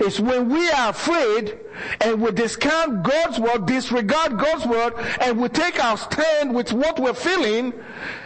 It's 0.00 0.20
when 0.20 0.48
we 0.48 0.68
are 0.70 0.90
afraid 0.90 1.58
and 2.00 2.20
we 2.20 2.30
discount 2.32 3.02
God's 3.02 3.38
word, 3.38 3.66
disregard 3.66 4.38
God's 4.38 4.66
word, 4.66 4.94
and 5.20 5.40
we 5.40 5.48
take 5.48 5.82
our 5.82 5.96
stand 5.96 6.54
with 6.54 6.72
what 6.72 6.98
we're 6.98 7.14
feeling 7.14 7.72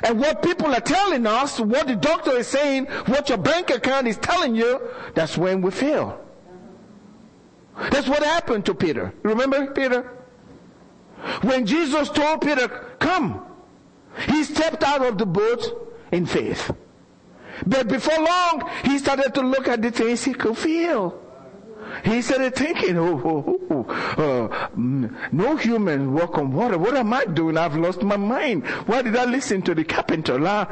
and 0.02 0.20
what 0.20 0.42
people 0.42 0.74
are 0.74 0.80
telling 0.80 1.26
us, 1.26 1.60
what 1.60 1.86
the 1.86 1.96
doctor 1.96 2.32
is 2.32 2.46
saying, 2.46 2.86
what 3.06 3.28
your 3.28 3.38
bank 3.38 3.70
account 3.70 4.06
is 4.06 4.16
telling 4.18 4.54
you, 4.54 4.80
that's 5.14 5.36
when 5.36 5.62
we 5.62 5.70
fail. 5.70 6.20
That's 7.90 8.08
what 8.08 8.22
happened 8.22 8.64
to 8.66 8.74
Peter. 8.74 9.12
Remember 9.22 9.66
Peter? 9.72 10.12
When 11.42 11.66
Jesus 11.66 12.08
told 12.10 12.40
Peter, 12.40 12.68
come, 12.98 13.44
he 14.28 14.44
stepped 14.44 14.82
out 14.82 15.04
of 15.04 15.18
the 15.18 15.26
boat 15.26 15.92
in 16.12 16.26
faith. 16.26 16.70
But 17.66 17.88
before 17.88 18.18
long, 18.18 18.70
he 18.84 18.98
started 18.98 19.34
to 19.34 19.40
look 19.40 19.68
at 19.68 19.82
the 19.82 19.90
things 19.90 20.24
he 20.24 20.34
could 20.34 20.56
feel. 20.56 21.22
He 22.04 22.22
started 22.22 22.54
thinking, 22.54 22.98
oh, 22.98 23.20
oh, 23.24 23.86
oh, 24.18 24.48
uh, 24.48 24.68
no 24.76 25.56
human 25.56 26.12
walk 26.12 26.38
on 26.38 26.52
water. 26.52 26.78
What 26.78 26.96
am 26.96 27.12
I 27.12 27.24
doing? 27.24 27.56
I've 27.56 27.76
lost 27.76 28.02
my 28.02 28.16
mind. 28.16 28.66
Why 28.86 29.02
did 29.02 29.16
I 29.16 29.24
listen 29.24 29.62
to 29.62 29.74
the 29.74 29.84
carpenter? 29.84 30.38
Now, 30.38 30.70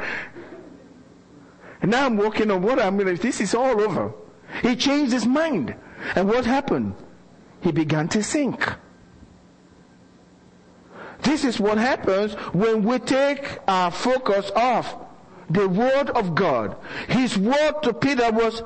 now 1.83 2.05
I'm 2.05 2.17
walking 2.17 2.51
on 2.51 2.61
water. 2.61 2.81
I 2.81 2.89
mean, 2.89 3.15
this 3.15 3.41
is 3.41 3.55
all 3.55 3.81
over. 3.81 4.13
He 4.61 4.75
changed 4.75 5.11
his 5.11 5.25
mind. 5.25 5.75
And 6.15 6.27
what 6.27 6.45
happened? 6.45 6.95
He 7.61 7.71
began 7.71 8.07
to 8.09 8.23
sink. 8.23 8.73
This 11.21 11.43
is 11.43 11.59
what 11.59 11.77
happens 11.77 12.33
when 12.53 12.83
we 12.83 12.99
take 12.99 13.59
our 13.67 13.89
focus 13.89 14.51
off 14.55 14.95
the 15.49 15.67
word 15.67 16.09
of 16.11 16.35
God. 16.35 16.75
His 17.07 17.37
word 17.37 17.81
to 17.83 17.93
Peter 17.93 18.31
was, 18.31 18.61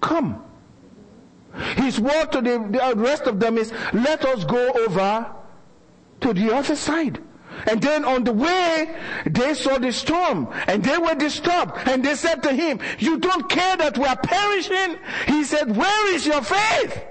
come. 0.00 0.42
His 1.76 2.00
word 2.00 2.32
to 2.32 2.40
the, 2.40 2.58
rest 2.96 3.24
of 3.24 3.40
them 3.40 3.58
is, 3.58 3.72
let 3.92 4.24
us 4.24 4.44
go 4.44 4.72
over 4.72 5.26
to 6.20 6.32
the 6.32 6.54
other 6.54 6.76
side. 6.76 7.22
And 7.66 7.80
then 7.80 8.04
on 8.04 8.24
the 8.24 8.32
way, 8.32 8.96
they 9.26 9.54
saw 9.54 9.78
the 9.78 9.92
storm 9.92 10.48
and 10.66 10.82
they 10.82 10.98
were 10.98 11.14
disturbed 11.14 11.72
and 11.86 12.04
they 12.04 12.16
said 12.16 12.42
to 12.42 12.52
him, 12.52 12.80
you 12.98 13.18
don't 13.18 13.48
care 13.48 13.76
that 13.76 13.96
we 13.96 14.04
are 14.04 14.16
perishing? 14.16 14.98
He 15.28 15.44
said, 15.44 15.76
where 15.76 16.14
is 16.14 16.26
your 16.26 16.42
faith? 16.42 17.04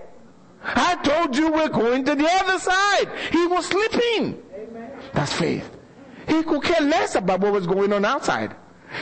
I 0.63 0.95
told 0.95 1.35
you 1.35 1.51
we're 1.51 1.69
going 1.69 2.05
to 2.05 2.15
the 2.15 2.29
other 2.29 2.59
side. 2.59 3.11
He 3.31 3.47
was 3.47 3.65
sleeping. 3.67 4.41
Amen. 4.53 4.91
That's 5.13 5.33
faith. 5.33 5.69
He 6.27 6.43
could 6.43 6.63
care 6.63 6.81
less 6.81 7.15
about 7.15 7.41
what 7.41 7.53
was 7.53 7.67
going 7.67 7.91
on 7.93 8.05
outside. 8.05 8.55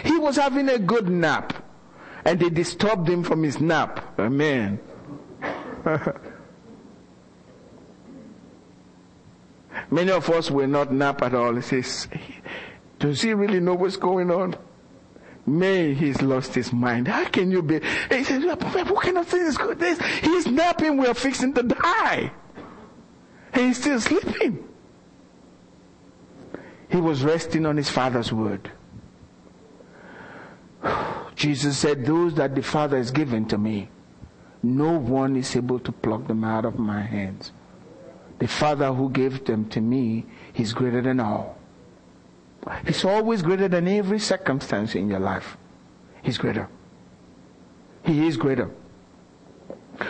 He 0.04 0.18
was 0.18 0.36
having 0.36 0.70
a 0.70 0.80
good 0.80 1.10
nap 1.10 1.54
and 2.26 2.40
they 2.40 2.50
disturbed 2.50 3.08
him 3.08 3.24
from 3.24 3.44
his 3.44 3.60
nap. 3.60 4.20
Amen. 4.20 4.80
Many 9.90 10.12
of 10.12 10.30
us 10.30 10.52
will 10.52 10.68
not 10.68 10.94
nap 10.94 11.22
at 11.22 11.34
all. 11.34 11.56
He 11.56 11.62
says, 11.62 12.08
does 13.00 13.22
he 13.22 13.34
really 13.34 13.60
know 13.60 13.74
what's 13.74 13.98
going 13.98 14.32
on? 14.32 14.56
May 15.46 15.94
he's 15.94 16.22
lost 16.22 16.54
his 16.54 16.72
mind. 16.72 17.08
How 17.08 17.26
can 17.26 17.52
you 17.52 17.62
be? 17.62 17.82
He 18.10 18.24
says, 18.24 18.46
what 18.46 18.60
kind 19.02 19.18
of 19.18 19.28
thing 19.28 19.42
is 19.42 19.58
this? 19.78 20.00
He's 20.22 20.48
napping. 20.48 20.98
We're 20.98 21.14
fixing 21.14 21.54
to 21.56 21.64
die. 21.64 22.32
And 23.54 23.66
he's 23.68 23.78
still 23.80 24.00
sleeping. 24.00 24.68
He 26.90 26.98
was 26.98 27.24
resting 27.24 27.66
on 27.66 27.78
his 27.78 27.90
father's 27.90 28.32
word. 28.32 28.70
Jesus 31.36 31.78
said, 31.78 32.06
those 32.06 32.36
that 32.36 32.54
the 32.54 32.62
father 32.62 32.98
has 32.98 33.12
given 33.12 33.48
to 33.48 33.58
me, 33.58 33.90
no 34.64 34.98
one 34.98 35.36
is 35.36 35.56
able 35.56 35.80
to 35.80 35.92
pluck 35.92 36.28
them 36.28 36.44
out 36.44 36.66
of 36.66 36.78
my 36.78 37.02
hands. 37.02 37.52
The 38.40 38.48
Father 38.48 38.94
who 38.94 39.10
gave 39.10 39.46
them 39.46 39.70
to 39.70 39.82
me, 39.82 40.26
is 40.56 40.74
greater 40.74 41.02
than 41.02 41.20
all. 41.20 41.58
He's 42.86 43.06
always 43.06 43.42
greater 43.42 43.68
than 43.68 43.88
every 43.88 44.20
circumstance 44.20 44.96
in 44.96 45.10
your 45.10 45.20
life. 45.20 45.58
He's 46.22 46.38
greater. 46.38 46.68
He 48.04 48.28
is 48.28 48.38
greater. 48.38 48.70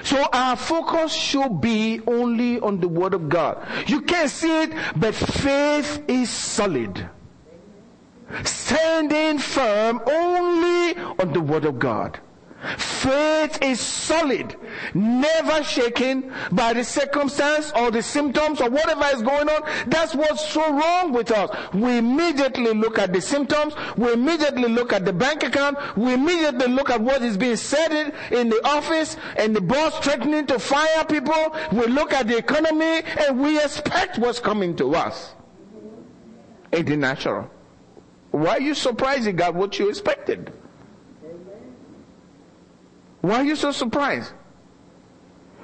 So 0.04 0.28
our 0.32 0.56
focus 0.56 1.14
should 1.14 1.62
be 1.62 2.02
only 2.08 2.60
on 2.60 2.80
the 2.80 2.88
Word 2.88 3.14
of 3.14 3.30
God. 3.30 3.66
You 3.88 4.02
can't 4.02 4.30
see 4.30 4.64
it, 4.64 4.74
but 4.96 5.14
faith 5.16 6.04
is 6.08 6.30
solid. 6.30 7.10
Standing 8.44 9.40
firm 9.40 10.02
only 10.06 10.96
on 11.20 11.34
the 11.34 11.42
word 11.42 11.66
of 11.66 11.80
God. 11.80 12.20
Faith 12.78 13.58
is 13.64 13.80
solid, 13.80 14.56
never 14.94 15.64
shaken 15.64 16.32
by 16.52 16.74
the 16.74 16.84
circumstance 16.84 17.72
or 17.76 17.90
the 17.90 18.04
symptoms 18.04 18.62
or 18.62 18.70
whatever 18.70 19.06
is 19.16 19.24
going 19.24 19.50
on. 19.50 19.64
That's 19.88 20.14
what's 20.14 20.48
so 20.48 20.72
wrong 20.72 21.12
with 21.12 21.32
us. 21.32 21.50
We 21.74 21.98
immediately 21.98 22.74
look 22.74 23.00
at 23.00 23.14
the 23.14 23.22
symptoms. 23.22 23.74
We 23.98 24.14
immediately 24.14 24.70
look 24.70 24.94
at 24.94 25.06
the 25.06 25.14
bank 25.14 25.44
account. 25.44 25.78
We 25.98 26.14
immediately 26.14 26.68
look 26.68 26.92
at 26.92 27.02
what 27.02 27.24
is 27.24 27.36
being 27.36 27.56
said 27.56 27.92
in, 27.92 28.38
in 28.38 28.50
the 28.50 28.64
office 28.66 29.18
and 29.38 29.56
the 29.56 29.62
boss 29.62 29.98
threatening 30.00 30.46
to 30.48 30.60
fire 30.60 31.04
people. 31.06 31.56
We 31.72 31.88
look 31.88 32.14
at 32.14 32.28
the 32.28 32.38
economy 32.38 33.02
and 33.28 33.40
we 33.40 33.60
expect 33.60 34.20
what's 34.20 34.40
coming 34.40 34.76
to 34.76 34.96
us. 34.96 35.34
The 36.72 36.96
natural. 36.96 37.50
Why 38.30 38.58
are 38.58 38.62
you 38.62 38.76
surprised 38.76 39.26
you 39.26 39.34
got 39.34 39.56
what 39.56 39.78
you 39.80 39.90
expected? 39.90 40.54
Why 43.22 43.36
are 43.36 43.44
you 43.44 43.56
so 43.56 43.72
surprised? 43.72 44.34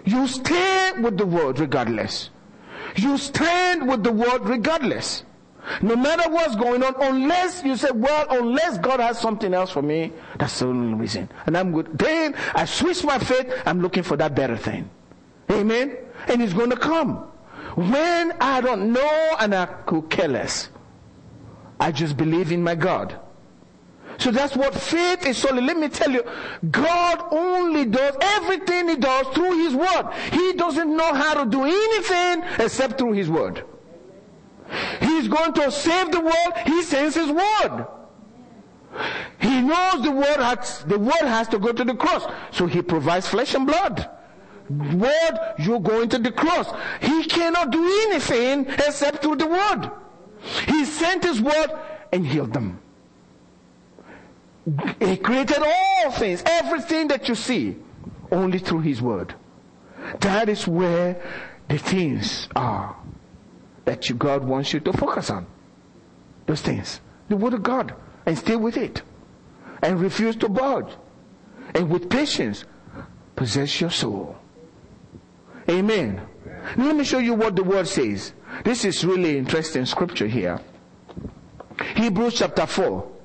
You 0.05 0.27
stand 0.27 1.03
with 1.03 1.17
the 1.17 1.25
word 1.25 1.59
regardless. 1.59 2.29
You 2.95 3.17
stand 3.17 3.87
with 3.87 4.03
the 4.03 4.11
word 4.11 4.45
regardless. 4.45 5.23
No 5.81 5.95
matter 5.95 6.29
what's 6.29 6.55
going 6.55 6.81
on, 6.81 6.95
unless 6.99 7.63
you 7.63 7.75
say, 7.75 7.91
well, 7.91 8.25
unless 8.29 8.77
God 8.77 8.99
has 8.99 9.19
something 9.19 9.53
else 9.53 9.69
for 9.71 9.81
me, 9.81 10.13
that's 10.37 10.59
the 10.59 10.67
only 10.67 10.93
reason. 10.93 11.29
And 11.45 11.57
I'm 11.57 11.73
good. 11.73 11.97
Then 11.97 12.35
I 12.55 12.65
switch 12.65 13.03
my 13.03 13.19
faith, 13.19 13.53
I'm 13.65 13.81
looking 13.81 14.03
for 14.03 14.15
that 14.17 14.33
better 14.33 14.55
thing. 14.55 14.89
Amen? 15.51 15.97
And 16.27 16.41
it's 16.41 16.53
going 16.53 16.69
to 16.69 16.77
come. 16.77 17.17
When 17.75 18.31
I 18.39 18.61
don't 18.61 18.93
know 18.93 19.35
and 19.39 19.53
I 19.53 19.65
could 19.65 20.09
care 20.09 20.27
less, 20.27 20.69
I 21.79 21.91
just 21.91 22.17
believe 22.17 22.51
in 22.51 22.63
my 22.63 22.75
God. 22.75 23.19
So 24.17 24.31
that's 24.31 24.55
what 24.55 24.73
faith 24.73 25.25
is 25.25 25.37
solely. 25.37 25.61
Let 25.61 25.77
me 25.77 25.89
tell 25.89 26.09
you, 26.09 26.23
God 26.71 27.23
only 27.31 27.85
does 27.85 28.15
everything 28.19 28.89
He 28.89 28.95
does 28.95 29.27
through 29.27 29.63
His 29.63 29.75
Word. 29.75 30.11
He 30.31 30.53
doesn't 30.53 30.95
know 30.95 31.13
how 31.13 31.43
to 31.43 31.49
do 31.49 31.63
anything 31.63 32.43
except 32.59 32.97
through 32.97 33.13
His 33.13 33.29
Word. 33.29 33.63
He's 34.99 35.27
going 35.27 35.53
to 35.53 35.71
save 35.71 36.11
the 36.11 36.21
world. 36.21 36.53
He 36.65 36.81
sends 36.81 37.15
His 37.15 37.31
Word. 37.31 37.87
He 39.39 39.61
knows 39.61 40.01
the 40.01 40.11
word 40.11 40.37
has, 40.37 40.83
the 40.85 40.97
word 40.97 41.21
has 41.21 41.47
to 41.49 41.59
go 41.59 41.71
to 41.71 41.83
the 41.83 41.93
cross. 41.93 42.25
So 42.51 42.65
he 42.65 42.81
provides 42.81 43.27
flesh 43.27 43.53
and 43.53 43.67
blood. 43.67 44.09
Word, 44.69 45.39
you're 45.59 45.79
going 45.79 46.09
to 46.09 46.17
the 46.17 46.31
cross. 46.31 46.73
He 47.01 47.25
cannot 47.25 47.71
do 47.71 47.83
anything 48.07 48.67
except 48.67 49.21
through 49.21 49.37
the 49.37 49.47
word. 49.47 49.91
He 50.67 50.85
sent 50.85 51.23
his 51.23 51.41
word 51.41 51.71
and 52.11 52.25
healed 52.25 52.53
them. 52.53 52.79
He 54.99 55.17
created 55.17 55.63
all 55.63 56.11
things, 56.11 56.43
everything 56.45 57.07
that 57.07 57.29
you 57.29 57.35
see, 57.35 57.77
only 58.31 58.59
through 58.59 58.81
His 58.81 59.01
Word. 59.01 59.33
That 60.19 60.49
is 60.49 60.67
where 60.67 61.21
the 61.69 61.77
things 61.77 62.49
are 62.55 62.95
that 63.85 64.09
you, 64.09 64.15
God 64.15 64.43
wants 64.43 64.73
you 64.73 64.81
to 64.81 64.91
focus 64.91 65.29
on. 65.29 65.47
Those 66.45 66.61
things. 66.61 66.99
The 67.29 67.37
Word 67.37 67.53
of 67.53 67.63
God. 67.63 67.95
And 68.25 68.37
stay 68.37 68.57
with 68.57 68.75
it. 68.75 69.01
And 69.81 70.01
refuse 70.01 70.35
to 70.37 70.49
budge. 70.49 70.91
And 71.73 71.89
with 71.89 72.09
patience, 72.09 72.65
possess 73.37 73.79
your 73.79 73.89
soul. 73.89 74.35
Amen. 75.69 76.21
Let 76.75 76.95
me 76.95 77.05
show 77.05 77.19
you 77.19 77.33
what 77.33 77.55
the 77.55 77.63
Word 77.63 77.87
says. 77.87 78.33
This 78.65 78.83
is 78.83 79.05
really 79.05 79.37
interesting 79.37 79.85
scripture 79.85 80.27
here. 80.27 80.59
Hebrews 81.95 82.39
chapter 82.39 82.65
4 82.65 83.16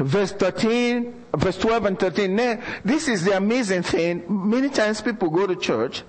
verse 0.00 0.32
13, 0.32 1.24
verse 1.36 1.58
12 1.58 1.86
and 1.86 1.98
13. 1.98 2.34
Now, 2.34 2.60
this 2.84 3.08
is 3.08 3.24
the 3.24 3.36
amazing 3.36 3.82
thing. 3.82 4.24
Many 4.28 4.68
times 4.68 5.00
people 5.00 5.30
go 5.30 5.46
to 5.46 5.56
church 5.56 6.02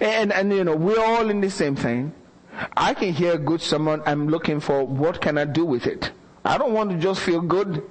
and, 0.00 0.32
and 0.32 0.52
you 0.52 0.64
know, 0.64 0.76
we're 0.76 1.02
all 1.02 1.30
in 1.30 1.40
the 1.40 1.50
same 1.50 1.76
thing. 1.76 2.12
I 2.76 2.94
can 2.94 3.12
hear 3.12 3.38
good 3.38 3.60
sermon. 3.60 4.02
I'm 4.06 4.28
looking 4.28 4.60
for 4.60 4.84
what 4.84 5.20
can 5.20 5.38
I 5.38 5.44
do 5.44 5.64
with 5.64 5.86
it. 5.86 6.10
I 6.44 6.58
don't 6.58 6.72
want 6.72 6.90
to 6.90 6.98
just 6.98 7.20
feel 7.20 7.40
good. 7.40 7.82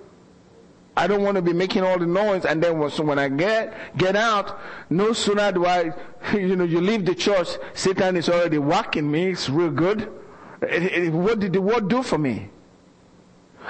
I 0.98 1.08
don't 1.08 1.24
want 1.24 1.36
to 1.36 1.42
be 1.42 1.54
making 1.54 1.84
all 1.84 1.98
the 1.98 2.06
noise 2.06 2.44
and 2.44 2.62
then 2.62 2.78
when 2.78 3.20
I 3.20 3.30
get, 3.30 3.98
get 3.98 4.18
out, 4.18 4.60
no 4.90 5.14
sooner 5.14 5.52
do 5.52 5.66
I, 5.66 5.94
you 6.34 6.58
know, 6.58 6.66
you 6.66 6.82
leave 6.82 7.06
the 7.06 7.16
church, 7.16 7.48
Satan 7.74 8.18
is 8.18 8.28
already 8.28 8.58
whacking 8.58 9.10
me. 9.10 9.32
It's 9.32 9.50
real 9.50 9.72
good. 9.72 10.12
What 10.60 11.40
did 11.40 11.54
the 11.54 11.62
word 11.62 11.88
do 11.88 12.04
for 12.04 12.18
me? 12.18 12.50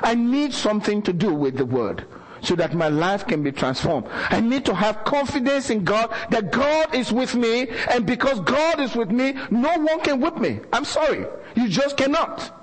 I 0.02 0.16
need 0.16 0.54
something 0.54 1.02
to 1.04 1.14
do 1.14 1.34
with 1.34 1.58
the 1.58 1.66
word 1.66 2.06
so 2.42 2.56
that 2.56 2.74
my 2.74 2.88
life 2.88 3.28
can 3.28 3.44
be 3.44 3.52
transformed. 3.52 4.08
I 4.12 4.40
need 4.40 4.66
to 4.66 4.76
have 4.76 5.04
confidence 5.04 5.70
in 5.70 5.84
God 5.84 6.14
that 6.30 6.52
God 6.52 6.96
is 6.96 7.12
with 7.12 7.36
me 7.36 7.68
and 7.90 8.06
because 8.06 8.40
God 8.42 8.80
is 8.80 8.96
with 8.96 9.12
me, 9.12 9.36
no 9.52 9.78
one 9.78 10.00
can 10.02 10.20
whip 10.20 10.38
me. 10.38 10.60
I'm 10.72 10.86
sorry. 10.86 11.26
You 11.56 11.68
just 11.68 11.98
cannot. 11.98 12.56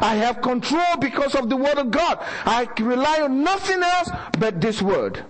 I 0.00 0.14
have 0.16 0.40
control 0.42 0.96
because 1.00 1.34
of 1.34 1.48
the 1.48 1.56
word 1.56 1.78
of 1.78 1.90
God. 1.90 2.18
I 2.44 2.68
rely 2.78 3.22
on 3.22 3.42
nothing 3.42 3.82
else 3.82 4.10
but 4.38 4.60
this 4.60 4.80
word. 4.80 5.24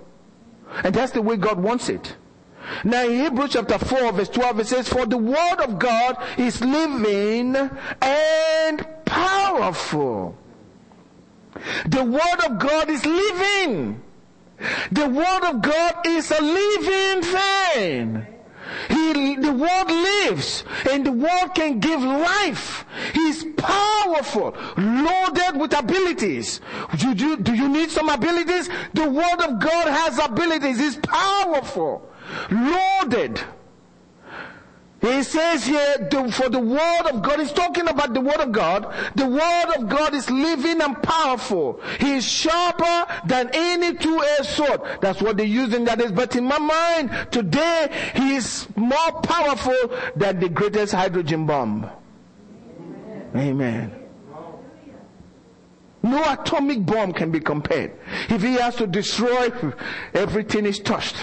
And 0.85 0.95
that's 0.95 1.13
the 1.13 1.23
way 1.23 1.37
God 1.37 1.59
wants 1.59 1.89
it. 1.89 2.17
Now 2.85 3.05
in 3.05 3.25
Hebrews 3.25 3.53
chapter 3.53 3.79
4 3.79 4.13
verse 4.13 4.29
12 4.29 4.61
it 4.61 4.67
says, 4.67 4.89
For 4.89 5.07
the 5.07 5.19
word 5.19 5.61
of 5.61 5.79
God 5.79 6.17
is 6.39 6.61
living 6.61 7.57
and 8.01 8.87
powerful 9.05 10.39
the 11.87 12.05
Word 12.05 12.47
of 12.47 12.59
God 12.59 12.89
is 12.91 13.05
living. 13.05 14.03
The 14.91 15.09
Word 15.09 15.45
of 15.45 15.63
God 15.63 16.07
is 16.07 16.31
a 16.31 16.41
living 16.41 17.23
thing. 17.23 18.27
He, 18.89 19.37
the 19.37 19.53
Word 19.53 19.89
lives 19.89 20.65
and 20.91 21.05
the 21.05 21.13
Word 21.13 21.49
can 21.55 21.79
give 21.81 22.01
life. 22.01 22.85
He's 23.13 23.45
powerful, 23.57 24.57
loaded 24.77 25.61
with 25.61 25.77
abilities. 25.79 26.61
Do, 26.99 27.15
do, 27.15 27.37
do 27.37 27.55
you 27.55 27.69
need 27.69 27.91
some 27.91 28.09
abilities? 28.09 28.69
The 28.95 29.09
Word 29.09 29.41
of 29.41 29.61
God 29.61 29.89
has 29.89 30.19
abilities. 30.19 30.79
He's 30.79 30.97
powerful, 30.97 32.09
loaded. 32.51 33.41
He 35.03 35.25
says 35.25 35.67
here, 35.67 36.09
for 36.31 36.49
the 36.49 36.61
word 36.61 37.11
of 37.13 37.23
God, 37.23 37.41
he's 37.41 37.51
talking 37.53 37.89
about 37.89 38.15
the 38.15 38.21
word 38.21 38.39
of 38.39 38.53
God. 38.53 38.95
The 39.17 39.27
word 39.27 39.75
of 39.77 39.89
God 39.89 40.15
is 40.15 40.31
living 40.31 40.81
and 40.81 41.03
powerful. 41.03 41.81
He 41.99 42.15
is 42.15 42.25
sharper 42.25 43.13
than 43.27 43.51
any 43.53 43.97
two-edged 43.97 44.49
sword. 44.49 44.81
That's 45.01 45.21
what 45.21 45.37
they 45.37 45.45
use 45.45 45.75
in 45.75 45.85
that 45.87 46.01
is. 46.01 46.13
But 46.13 46.37
in 46.37 46.45
my 46.45 46.59
mind, 46.59 47.11
today, 47.33 48.13
he 48.15 48.37
is 48.37 48.69
more 48.77 49.21
powerful 49.23 49.75
than 50.15 50.39
the 50.39 50.49
greatest 50.49 50.93
hydrogen 50.93 51.47
bomb. 51.47 51.91
Amen. 53.35 53.93
No 56.05 56.33
atomic 56.33 56.87
bomb 56.87 57.13
can 57.13 57.33
be 57.33 57.41
compared. 57.41 57.93
If 58.29 58.43
he 58.43 58.55
has 58.55 58.77
to 58.77 58.87
destroy 58.87 59.51
everything 60.15 60.65
is 60.65 60.79
touched. 60.79 61.17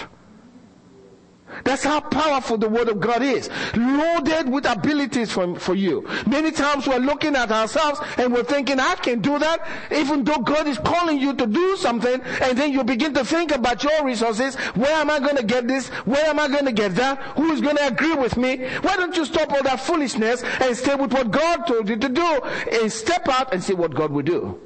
That's 1.64 1.84
how 1.84 2.00
powerful 2.00 2.56
the 2.56 2.68
Word 2.68 2.88
of 2.88 3.00
God 3.00 3.22
is. 3.22 3.48
Loaded 3.76 4.48
with 4.48 4.66
abilities 4.66 5.30
for, 5.32 5.58
for 5.58 5.74
you. 5.74 6.06
Many 6.26 6.50
times 6.50 6.86
we're 6.86 6.98
looking 6.98 7.36
at 7.36 7.50
ourselves 7.50 8.00
and 8.18 8.32
we're 8.32 8.44
thinking, 8.44 8.80
I 8.80 8.94
can 8.96 9.20
do 9.20 9.38
that, 9.38 9.66
even 9.90 10.24
though 10.24 10.38
God 10.38 10.66
is 10.66 10.78
calling 10.78 11.18
you 11.18 11.34
to 11.34 11.46
do 11.46 11.76
something, 11.76 12.20
and 12.42 12.58
then 12.58 12.72
you 12.72 12.84
begin 12.84 13.14
to 13.14 13.24
think 13.24 13.52
about 13.52 13.82
your 13.82 14.04
resources. 14.04 14.56
Where 14.74 14.94
am 14.94 15.10
I 15.10 15.18
going 15.18 15.36
to 15.36 15.44
get 15.44 15.68
this? 15.68 15.88
Where 15.88 16.24
am 16.26 16.38
I 16.38 16.48
going 16.48 16.66
to 16.66 16.72
get 16.72 16.94
that? 16.96 17.18
Who 17.36 17.52
is 17.52 17.60
going 17.60 17.76
to 17.76 17.86
agree 17.86 18.14
with 18.14 18.36
me? 18.36 18.66
Why 18.82 18.96
don't 18.96 19.16
you 19.16 19.24
stop 19.24 19.52
all 19.52 19.62
that 19.62 19.80
foolishness 19.80 20.42
and 20.60 20.76
stay 20.76 20.94
with 20.94 21.12
what 21.12 21.30
God 21.30 21.66
told 21.66 21.88
you 21.88 21.96
to 21.96 22.08
do 22.08 22.40
and 22.72 22.92
step 22.92 23.28
out 23.28 23.52
and 23.52 23.62
see 23.62 23.74
what 23.74 23.94
God 23.94 24.10
will 24.10 24.22
do? 24.22 24.60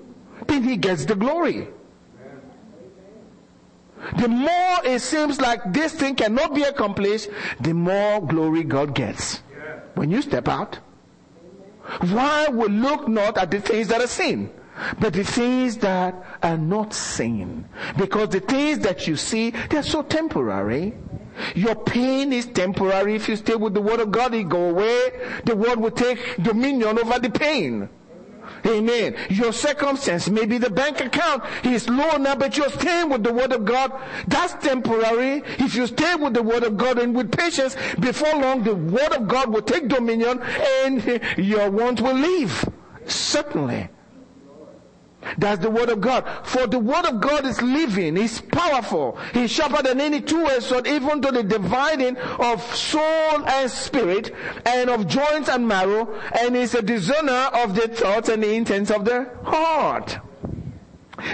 Then 0.47 0.62
He 0.62 0.77
gets 0.77 1.05
the 1.05 1.14
glory 1.14 1.68
the 4.19 4.29
more 4.29 4.79
it 4.85 5.01
seems 5.01 5.40
like 5.40 5.61
this 5.73 5.93
thing 5.95 6.14
cannot 6.14 6.55
be 6.55 6.62
accomplished, 6.62 7.29
the 7.61 7.73
more 7.73 8.21
glory 8.25 8.62
God 8.64 8.95
gets. 8.95 9.43
When 9.95 10.11
you 10.11 10.23
step 10.23 10.49
out, 10.49 10.79
why 12.01 12.49
we 12.49 12.69
look 12.69 13.09
not 13.09 13.38
at 13.38 13.51
the 13.51 13.61
things 13.61 13.88
that 13.88 14.01
are 14.01 14.07
seen, 14.07 14.51
but 14.99 15.12
the 15.12 15.25
things 15.25 15.77
that 15.79 16.14
are 16.43 16.59
not 16.59 16.95
seen? 16.95 17.67
Because 17.97 18.31
the 18.31 18.40
things 18.40 18.81
that 18.81 19.07
you 19.07 19.17
see, 19.17 19.51
they're 19.71 19.83
so 19.83 20.03
temporary. 20.03 20.95
Your 21.55 21.75
pain 21.75 22.33
is 22.33 22.47
temporary. 22.47 23.17
If 23.17 23.29
you 23.29 23.37
stay 23.37 23.57
with 23.57 23.75
the 23.75 23.81
word 23.81 24.01
of 24.01 24.11
God, 24.11 24.35
it 24.35 24.49
go 24.49 24.71
away. 24.71 25.12
The 25.45 25.57
word 25.57 25.81
will 25.81 25.90
take 25.90 26.43
dominion 26.43 26.99
over 26.99 27.19
the 27.19 27.31
pain. 27.31 27.88
Amen. 28.66 29.16
Your 29.29 29.53
circumstance, 29.53 30.29
maybe 30.31 30.59
the 30.59 30.70
bank 30.70 31.00
account 31.00 31.44
is 31.64 31.88
low 31.88 32.16
now, 32.16 32.35
but 32.35 32.57
you're 32.57 32.70
staying 32.70 33.11
with 33.11 33.22
the 33.22 33.33
word 33.33 33.53
of 33.53 33.64
God. 33.64 33.92
That's 34.27 34.55
temporary. 34.64 35.42
If 35.59 35.74
you 35.74 35.87
stay 35.87 36.14
with 36.14 36.35
the 36.35 36.42
word 36.42 36.62
of 36.62 36.77
God 36.77 36.98
and 36.98 37.14
with 37.14 37.31
patience, 37.31 37.77
before 38.00 38.35
long 38.35 38.62
the 38.62 38.74
word 38.74 39.12
of 39.12 39.29
God 39.29 39.53
will 39.53 39.62
take 39.62 39.88
dominion 39.88 40.40
and 40.85 41.20
your 41.37 41.70
want 41.70 42.00
will 42.00 42.14
leave. 42.14 42.64
Certainly. 43.07 43.90
That's 45.39 45.61
the 45.61 45.71
word 45.71 45.89
of 45.89 46.01
God. 46.01 46.25
For 46.45 46.67
the 46.67 46.79
word 46.79 47.05
of 47.07 47.21
God 47.21 47.47
is 47.47 47.61
living, 47.63 48.17
is 48.17 48.41
powerful. 48.41 49.19
He's 49.33 49.51
sharper 49.51 49.83
than 49.83 50.01
any 50.01 50.21
two-edged 50.21 50.65
sword, 50.65 50.87
even 50.87 51.23
to 51.23 51.33
the 51.33 51.43
dividing 51.43 52.17
of 52.17 52.63
soul 52.75 53.45
and 53.47 53.71
spirit, 53.71 54.35
and 54.67 54.91
of 54.91 55.07
joints 55.07 55.49
and 55.49 55.67
marrow, 55.67 56.15
and 56.39 56.57
is 56.57 56.75
a 56.75 56.83
discerner 56.83 57.51
of 57.55 57.75
the 57.75 57.89
thoughts 57.89 58.29
and 58.29 58.43
the 58.43 58.53
intents 58.55 58.91
of 58.91 59.05
the 59.05 59.31
heart. 59.45 60.19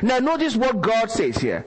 Now 0.03 0.19
notice 0.19 0.57
what 0.57 0.81
God 0.81 1.11
says 1.11 1.39
here. 1.39 1.67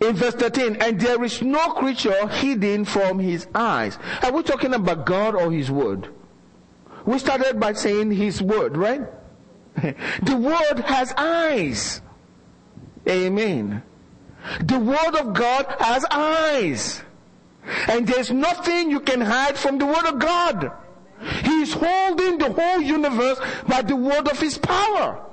In 0.00 0.14
verse 0.16 0.34
13, 0.34 0.76
and 0.76 1.00
there 1.00 1.22
is 1.24 1.40
no 1.40 1.72
creature 1.72 2.26
hidden 2.28 2.84
from 2.84 3.18
his 3.18 3.46
eyes. 3.54 3.98
Are 4.22 4.32
we 4.32 4.42
talking 4.42 4.74
about 4.74 5.06
God 5.06 5.34
or 5.34 5.50
his 5.50 5.70
word? 5.70 6.08
We 7.06 7.18
started 7.18 7.58
by 7.60 7.74
saying 7.74 8.10
his 8.10 8.42
word, 8.42 8.76
right? 8.76 9.02
the 10.22 10.36
word 10.36 10.80
has 10.84 11.12
eyes. 11.16 12.00
Amen. 13.08 13.82
The 14.62 14.78
word 14.78 15.16
of 15.16 15.34
God 15.34 15.66
has 15.80 16.04
eyes. 16.10 17.02
And 17.88 18.06
there's 18.06 18.30
nothing 18.30 18.90
you 18.90 19.00
can 19.00 19.20
hide 19.20 19.56
from 19.56 19.78
the 19.78 19.86
word 19.86 20.06
of 20.06 20.18
God. 20.18 20.72
He's 21.42 21.72
holding 21.72 22.38
the 22.38 22.52
whole 22.52 22.80
universe 22.80 23.40
by 23.66 23.82
the 23.82 23.96
word 23.96 24.28
of 24.28 24.38
his 24.38 24.58
power. 24.58 25.24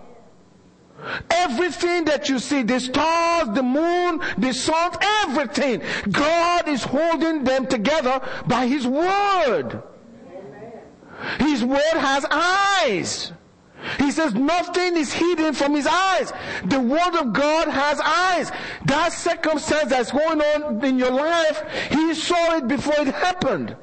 Everything 1.29 2.05
that 2.05 2.29
you 2.29 2.39
see, 2.39 2.61
the 2.61 2.79
stars, 2.79 3.49
the 3.55 3.63
moon, 3.63 4.21
the 4.37 4.53
sun, 4.53 4.91
everything, 5.01 5.81
God 6.11 6.67
is 6.67 6.83
holding 6.83 7.43
them 7.43 7.65
together 7.65 8.21
by 8.45 8.67
His 8.67 8.85
Word. 8.85 9.81
His 11.39 11.63
Word 11.63 11.95
has 11.95 12.25
eyes. 12.29 13.31
He 13.97 14.11
says 14.11 14.33
nothing 14.33 14.95
is 14.97 15.11
hidden 15.13 15.53
from 15.53 15.75
his 15.75 15.87
eyes. 15.87 16.31
The 16.65 16.79
word 16.79 17.15
of 17.19 17.33
God 17.33 17.67
has 17.67 17.99
eyes. 17.99 18.51
That 18.85 19.13
circumstance 19.13 19.89
that's 19.89 20.11
going 20.11 20.41
on 20.41 20.83
in 20.83 20.97
your 20.97 21.11
life, 21.11 21.63
he 21.89 22.13
saw 22.13 22.57
it 22.57 22.67
before 22.67 22.99
it 22.99 23.13
happened. 23.13 23.75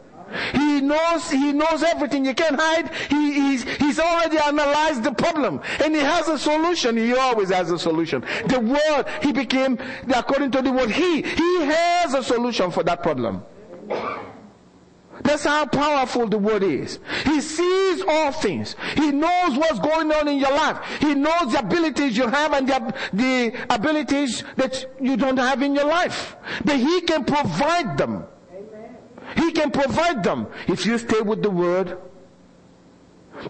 He 0.52 0.80
knows, 0.80 1.30
he 1.30 1.52
knows 1.52 1.82
everything. 1.82 2.24
You 2.24 2.34
can't 2.34 2.56
hide. 2.58 2.90
He, 3.08 3.32
he's, 3.32 3.64
he's 3.64 3.98
already 3.98 4.38
analyzed 4.38 5.02
the 5.02 5.12
problem. 5.12 5.60
And 5.82 5.94
he 5.94 6.02
has 6.02 6.28
a 6.28 6.38
solution. 6.38 6.96
He 6.96 7.14
always 7.14 7.48
has 7.50 7.70
a 7.70 7.78
solution. 7.78 8.24
The 8.46 8.60
word, 8.60 9.06
he 9.22 9.32
became, 9.32 9.78
according 10.14 10.50
to 10.52 10.62
the 10.62 10.70
word, 10.70 10.90
he, 10.90 11.22
he 11.22 11.60
has 11.62 12.14
a 12.14 12.22
solution 12.22 12.70
for 12.70 12.82
that 12.82 13.02
problem. 13.02 13.42
That's 15.22 15.44
how 15.44 15.66
powerful 15.66 16.28
the 16.28 16.38
word 16.38 16.62
is. 16.62 16.98
He 17.24 17.40
sees 17.40 18.02
all 18.06 18.32
things. 18.32 18.76
He 18.94 19.10
knows 19.10 19.56
what's 19.56 19.78
going 19.80 20.12
on 20.12 20.28
in 20.28 20.38
your 20.38 20.52
life. 20.52 20.78
He 21.00 21.14
knows 21.14 21.52
the 21.52 21.60
abilities 21.60 22.16
you 22.16 22.28
have 22.28 22.52
and 22.52 22.68
the, 22.68 22.94
the 23.12 23.54
abilities 23.70 24.44
that 24.56 24.84
you 25.00 25.16
don't 25.16 25.36
have 25.36 25.62
in 25.62 25.74
your 25.74 25.86
life. 25.86 26.36
But 26.64 26.76
he 26.76 27.00
can 27.02 27.24
provide 27.24 27.98
them. 27.98 28.24
He 29.36 29.52
can 29.52 29.70
provide 29.70 30.22
them 30.22 30.46
if 30.66 30.86
you 30.86 30.98
stay 30.98 31.20
with 31.20 31.42
the 31.42 31.50
word. 31.50 31.98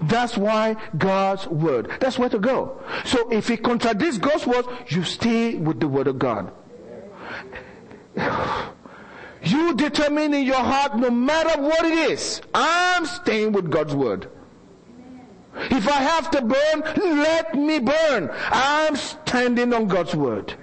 That's 0.03 0.37
why 0.37 0.77
God's 0.97 1.47
word. 1.47 1.91
That's 2.01 2.19
where 2.19 2.29
to 2.29 2.39
go. 2.39 2.81
So 3.05 3.31
if 3.31 3.51
it 3.51 3.63
contradicts 3.63 4.19
God's 4.19 4.47
word, 4.47 4.67
you 4.89 5.05
stay 5.05 5.55
with 5.55 5.81
the 5.81 5.89
word 5.89 6.09
of 6.09 6.19
God. 6.19 6.53
You 9.43 9.75
determine 9.75 10.35
in 10.35 10.45
your 10.45 10.57
heart, 10.57 10.97
no 10.97 11.11
matter 11.11 11.61
what 11.61 11.85
it 11.85 12.11
is, 12.11 12.41
I'm 12.55 13.07
staying 13.07 13.53
with 13.53 13.71
God's 13.71 13.95
word. 13.95 14.29
If 15.55 15.89
I 15.89 16.01
have 16.03 16.31
to 16.33 16.43
burn, 16.43 16.83
let 17.19 17.55
me 17.55 17.79
burn. 17.79 18.31
I'm 18.51 18.97
standing 18.97 19.73
on 19.73 19.89
God's 19.89 20.15
word. 20.15 20.55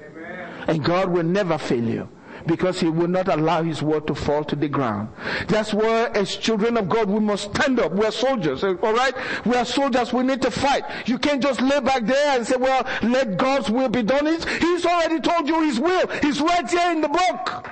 And 0.68 0.84
God 0.84 1.10
will 1.10 1.24
never 1.24 1.58
fail 1.58 1.84
you 1.84 2.10
because 2.48 2.80
he 2.80 2.88
will 2.88 3.08
not 3.08 3.28
allow 3.28 3.64
his 3.64 3.82
word 3.82 4.06
to 4.08 4.16
fall 4.16 4.44
to 4.44 4.56
the 4.56 4.68
ground. 4.68 5.10
That's 5.48 5.74
where 5.74 6.16
as 6.16 6.36
children 6.36 6.78
of 6.78 6.88
God 6.90 7.10
we 7.10 7.20
must 7.20 7.56
stand 7.56 7.80
up. 7.80 7.92
We're 7.92 8.12
soldiers, 8.12 8.64
alright? 8.64 9.16
We 9.46 9.56
are 9.56 9.66
soldiers, 9.66 10.14
we 10.14 10.24
need 10.24 10.42
to 10.44 10.52
fight. 10.52 10.84
You 11.08 11.18
can't 11.18 11.42
just 11.42 11.62
lay 11.62 11.80
back 11.80 12.06
there 12.06 12.38
and 12.38 12.46
say, 12.46 12.56
well, 12.58 12.86
let 13.02 13.38
God's 13.38 13.70
will 13.70 13.90
be 13.90 14.04
done. 14.04 14.26
He's 14.26 14.86
already 14.86 15.20
told 15.20 15.48
you 15.48 15.62
his 15.64 15.80
will. 15.80 16.08
He's 16.22 16.40
right 16.40 16.70
here 16.70 16.92
in 16.92 17.02
the 17.02 17.10
book. 17.10 17.70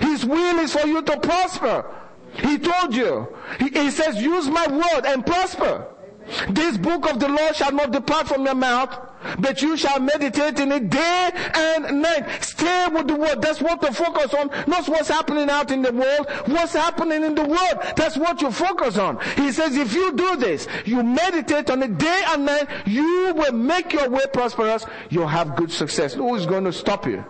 His 0.00 0.24
will 0.24 0.58
is 0.58 0.72
for 0.72 0.86
you 0.86 1.02
to 1.02 1.20
prosper. 1.20 1.84
He 2.34 2.58
told 2.58 2.94
you. 2.94 3.28
He, 3.58 3.68
he 3.68 3.90
says, 3.90 4.22
use 4.22 4.48
my 4.48 4.66
word 4.66 5.06
and 5.06 5.24
prosper. 5.24 5.86
This 6.48 6.76
book 6.78 7.10
of 7.10 7.18
the 7.18 7.28
law 7.28 7.52
shall 7.52 7.72
not 7.72 7.90
depart 7.90 8.28
from 8.28 8.44
your 8.44 8.54
mouth, 8.54 8.96
but 9.38 9.60
you 9.60 9.76
shall 9.76 10.00
meditate 10.00 10.58
in 10.58 10.72
it 10.72 10.88
day 10.88 11.30
and 11.54 12.00
night. 12.00 12.42
Stay 12.42 12.86
with 12.92 13.08
the 13.08 13.16
word. 13.16 13.42
That's 13.42 13.60
what 13.60 13.80
to 13.82 13.92
focus 13.92 14.32
on. 14.34 14.48
Not 14.66 14.88
what's 14.88 15.08
happening 15.08 15.50
out 15.50 15.70
in 15.70 15.82
the 15.82 15.92
world. 15.92 16.28
What's 16.46 16.72
happening 16.72 17.24
in 17.24 17.34
the 17.34 17.44
world. 17.44 17.94
That's 17.96 18.16
what 18.16 18.40
you 18.40 18.50
focus 18.50 18.98
on. 18.98 19.18
He 19.36 19.52
says 19.52 19.76
if 19.76 19.92
you 19.92 20.12
do 20.12 20.36
this, 20.36 20.68
you 20.84 21.02
meditate 21.02 21.70
on 21.70 21.82
it 21.82 21.98
day 21.98 22.22
and 22.28 22.46
night, 22.46 22.68
you 22.86 23.34
will 23.34 23.52
make 23.52 23.92
your 23.92 24.08
way 24.08 24.24
prosperous. 24.32 24.86
You'll 25.10 25.26
have 25.28 25.56
good 25.56 25.72
success. 25.72 26.14
Who 26.14 26.34
is 26.36 26.46
going 26.46 26.64
to 26.64 26.72
stop 26.72 27.06
you? 27.06 27.24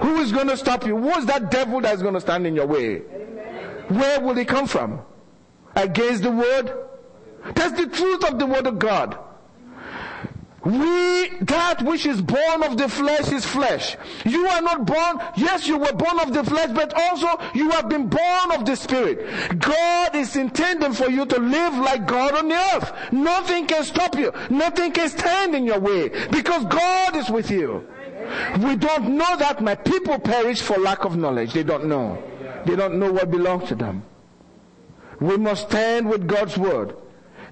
Who 0.00 0.18
is 0.18 0.32
going 0.32 0.48
to 0.48 0.56
stop 0.56 0.86
you? 0.86 0.96
Who 0.96 1.10
is 1.10 1.26
that 1.26 1.50
devil 1.50 1.80
that's 1.80 2.02
going 2.02 2.14
to 2.14 2.20
stand 2.20 2.46
in 2.46 2.54
your 2.54 2.66
way? 2.66 2.98
Where 3.88 4.20
will 4.20 4.34
he 4.34 4.44
come 4.44 4.66
from? 4.66 5.02
Against 5.74 6.22
the 6.22 6.30
word? 6.30 6.72
That's 7.54 7.78
the 7.80 7.86
truth 7.86 8.24
of 8.24 8.38
the 8.38 8.46
word 8.46 8.66
of 8.66 8.78
God. 8.78 9.18
We, 10.64 11.28
that 11.40 11.82
which 11.82 12.06
is 12.06 12.22
born 12.22 12.62
of 12.62 12.78
the 12.78 12.88
flesh 12.88 13.32
is 13.32 13.44
flesh. 13.44 13.96
You 14.24 14.46
are 14.46 14.62
not 14.62 14.86
born, 14.86 15.20
yes, 15.36 15.66
you 15.66 15.76
were 15.76 15.92
born 15.92 16.20
of 16.20 16.32
the 16.32 16.44
flesh, 16.44 16.70
but 16.72 16.94
also 16.94 17.26
you 17.52 17.70
have 17.70 17.88
been 17.88 18.06
born 18.06 18.52
of 18.52 18.64
the 18.64 18.76
spirit. 18.76 19.58
God 19.58 20.14
is 20.14 20.36
intending 20.36 20.92
for 20.92 21.10
you 21.10 21.26
to 21.26 21.38
live 21.40 21.74
like 21.74 22.06
God 22.06 22.34
on 22.36 22.48
the 22.48 22.54
earth. 22.74 22.92
Nothing 23.12 23.66
can 23.66 23.82
stop 23.82 24.16
you. 24.16 24.32
Nothing 24.50 24.92
can 24.92 25.08
stand 25.08 25.56
in 25.56 25.64
your 25.64 25.80
way 25.80 26.10
because 26.30 26.64
God 26.66 27.16
is 27.16 27.28
with 27.28 27.50
you. 27.50 27.84
We 28.62 28.76
don't 28.76 29.16
know 29.16 29.36
that 29.36 29.62
my 29.62 29.74
people 29.74 30.18
perish 30.18 30.60
for 30.60 30.78
lack 30.78 31.04
of 31.04 31.16
knowledge. 31.16 31.52
They 31.52 31.62
don't 31.62 31.86
know. 31.86 32.22
They 32.64 32.76
don't 32.76 32.98
know 32.98 33.12
what 33.12 33.30
belongs 33.30 33.68
to 33.68 33.74
them. 33.74 34.04
We 35.20 35.36
must 35.36 35.68
stand 35.68 36.08
with 36.08 36.26
God's 36.26 36.56
word. 36.58 36.96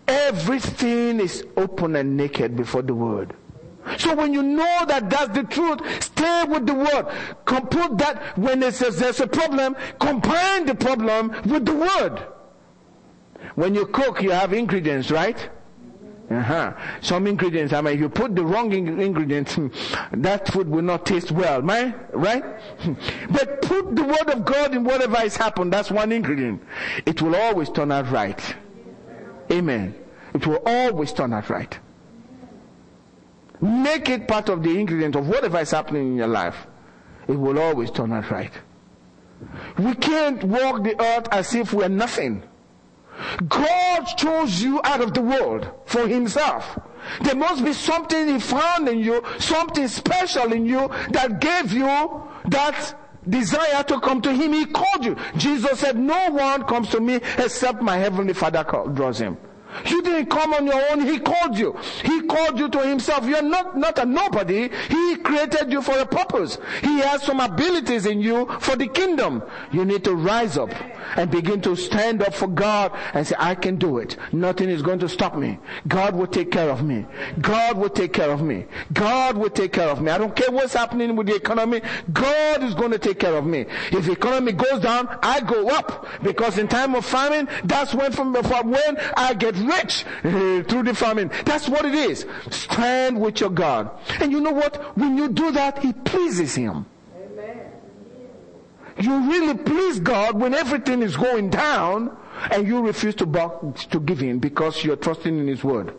Everything 0.08 1.20
is 1.20 1.44
open 1.56 1.94
and 1.96 2.16
naked 2.16 2.56
before 2.56 2.82
the 2.82 2.94
word. 2.94 3.34
So 3.98 4.14
when 4.14 4.34
you 4.34 4.42
know 4.42 4.84
that 4.86 5.08
that's 5.08 5.34
the 5.34 5.44
truth, 5.44 5.80
stay 6.02 6.44
with 6.48 6.66
the 6.66 6.74
word. 6.74 7.06
Put 7.46 7.98
that 7.98 8.36
when 8.36 8.62
it 8.62 8.74
says 8.74 8.98
there's 8.98 9.20
a 9.20 9.26
problem, 9.26 9.76
combine 9.98 10.66
the 10.66 10.74
problem 10.74 11.30
with 11.46 11.64
the 11.64 11.74
word. 11.74 12.22
When 13.54 13.74
you 13.74 13.86
cook, 13.86 14.22
you 14.22 14.30
have 14.30 14.52
ingredients, 14.52 15.10
right? 15.10 15.48
Uh-huh. 16.30 16.72
Some 17.00 17.26
ingredients, 17.26 17.72
I 17.72 17.80
mean, 17.80 17.94
if 17.94 18.00
you 18.00 18.08
put 18.08 18.36
the 18.36 18.44
wrong 18.44 18.72
ingredients, 18.72 19.58
that 20.12 20.46
food 20.46 20.68
will 20.68 20.82
not 20.82 21.04
taste 21.04 21.32
well, 21.32 21.60
right? 21.60 21.94
Right? 22.14 22.44
But 23.30 23.62
put 23.62 23.96
the 23.96 24.04
word 24.04 24.30
of 24.30 24.44
God 24.44 24.74
in 24.74 24.84
whatever 24.84 25.16
has 25.16 25.36
happened, 25.36 25.72
that's 25.72 25.90
one 25.90 26.12
ingredient. 26.12 26.62
It 27.04 27.20
will 27.20 27.34
always 27.34 27.68
turn 27.68 27.90
out 27.90 28.10
right. 28.12 28.40
Amen. 29.50 29.94
It 30.32 30.46
will 30.46 30.62
always 30.64 31.12
turn 31.12 31.32
out 31.32 31.50
right. 31.50 31.76
Make 33.60 34.08
it 34.08 34.28
part 34.28 34.48
of 34.48 34.62
the 34.62 34.78
ingredient 34.78 35.16
of 35.16 35.26
whatever 35.26 35.58
is 35.58 35.72
happening 35.72 36.12
in 36.12 36.16
your 36.16 36.28
life. 36.28 36.56
It 37.26 37.38
will 37.38 37.58
always 37.58 37.90
turn 37.90 38.12
out 38.12 38.30
right. 38.30 38.52
We 39.78 39.94
can't 39.94 40.44
walk 40.44 40.84
the 40.84 41.00
earth 41.00 41.26
as 41.32 41.54
if 41.54 41.72
we're 41.72 41.88
nothing. 41.88 42.44
God 43.48 44.04
chose 44.16 44.62
you 44.62 44.80
out 44.84 45.00
of 45.00 45.14
the 45.14 45.22
world 45.22 45.70
for 45.86 46.06
himself. 46.06 46.78
There 47.22 47.34
must 47.34 47.64
be 47.64 47.72
something 47.72 48.28
he 48.28 48.38
found 48.38 48.88
in 48.88 48.98
you, 49.00 49.22
something 49.38 49.88
special 49.88 50.52
in 50.52 50.66
you 50.66 50.90
that 51.10 51.40
gave 51.40 51.72
you 51.72 51.86
that 52.46 52.94
desire 53.28 53.82
to 53.84 54.00
come 54.00 54.20
to 54.22 54.32
him. 54.32 54.52
He 54.52 54.66
called 54.66 55.04
you. 55.04 55.16
Jesus 55.36 55.80
said, 55.80 55.98
no 55.98 56.30
one 56.30 56.64
comes 56.64 56.88
to 56.90 57.00
me 57.00 57.20
except 57.38 57.82
my 57.82 57.96
heavenly 57.96 58.34
father 58.34 58.64
draws 58.92 59.18
him. 59.18 59.36
You 59.86 60.02
didn't 60.02 60.26
come 60.26 60.54
on 60.54 60.66
your 60.66 60.80
own. 60.90 61.00
He 61.00 61.18
called 61.18 61.56
you. 61.56 61.76
He 62.04 62.22
called 62.22 62.58
you 62.58 62.68
to 62.68 62.80
himself. 62.86 63.26
You're 63.26 63.42
not, 63.42 63.76
not 63.76 63.98
a 63.98 64.04
nobody. 64.04 64.68
He 64.88 65.16
created 65.16 65.70
you 65.72 65.82
for 65.82 65.98
a 65.98 66.06
purpose. 66.06 66.58
He 66.82 66.98
has 67.00 67.22
some 67.22 67.40
abilities 67.40 68.06
in 68.06 68.20
you 68.20 68.46
for 68.60 68.76
the 68.76 68.88
kingdom. 68.88 69.42
You 69.72 69.84
need 69.84 70.04
to 70.04 70.14
rise 70.14 70.56
up 70.56 70.70
and 71.16 71.30
begin 71.30 71.60
to 71.62 71.76
stand 71.76 72.22
up 72.22 72.34
for 72.34 72.48
God 72.48 72.92
and 73.14 73.26
say, 73.26 73.34
I 73.38 73.54
can 73.54 73.76
do 73.76 73.98
it. 73.98 74.16
Nothing 74.32 74.68
is 74.68 74.82
going 74.82 74.98
to 75.00 75.08
stop 75.08 75.36
me. 75.36 75.58
God 75.88 76.14
will 76.14 76.26
take 76.26 76.50
care 76.50 76.70
of 76.70 76.84
me. 76.84 77.06
God 77.40 77.76
will 77.76 77.88
take 77.88 78.12
care 78.12 78.30
of 78.30 78.42
me. 78.42 78.66
God 78.92 79.36
will 79.36 79.50
take 79.50 79.72
care 79.72 79.88
of 79.88 80.00
me. 80.00 80.10
I 80.10 80.18
don't 80.18 80.34
care 80.34 80.50
what's 80.50 80.74
happening 80.74 81.16
with 81.16 81.26
the 81.26 81.34
economy. 81.34 81.82
God 82.12 82.62
is 82.62 82.74
going 82.74 82.90
to 82.90 82.98
take 82.98 83.18
care 83.18 83.36
of 83.36 83.46
me. 83.46 83.66
If 83.92 84.06
the 84.06 84.12
economy 84.12 84.52
goes 84.52 84.80
down, 84.80 85.08
I 85.22 85.40
go 85.40 85.68
up 85.68 86.06
because 86.22 86.58
in 86.58 86.68
time 86.68 86.94
of 86.94 87.04
famine, 87.04 87.48
that's 87.64 87.94
when 87.94 88.12
from, 88.12 88.34
from 88.42 88.70
when 88.70 88.96
I 89.16 89.34
get 89.34 89.56
rich 89.60 90.04
through 90.22 90.82
the 90.82 90.94
famine. 90.94 91.30
That's 91.44 91.68
what 91.68 91.84
it 91.84 91.94
is. 91.94 92.26
Stand 92.50 93.20
with 93.20 93.40
your 93.40 93.50
God. 93.50 93.90
And 94.20 94.32
you 94.32 94.40
know 94.40 94.52
what? 94.52 94.96
When 94.96 95.16
you 95.16 95.28
do 95.28 95.52
that, 95.52 95.84
it 95.84 96.04
pleases 96.04 96.54
Him. 96.54 96.86
Amen. 97.16 97.66
You 98.98 99.30
really 99.30 99.54
please 99.54 100.00
God 100.00 100.38
when 100.38 100.54
everything 100.54 101.02
is 101.02 101.16
going 101.16 101.50
down 101.50 102.16
and 102.50 102.66
you 102.66 102.80
refuse 102.84 103.14
to, 103.16 103.74
to 103.90 104.00
give 104.00 104.22
in 104.22 104.38
because 104.38 104.84
you're 104.84 104.96
trusting 104.96 105.38
in 105.38 105.46
His 105.46 105.62
word 105.64 105.94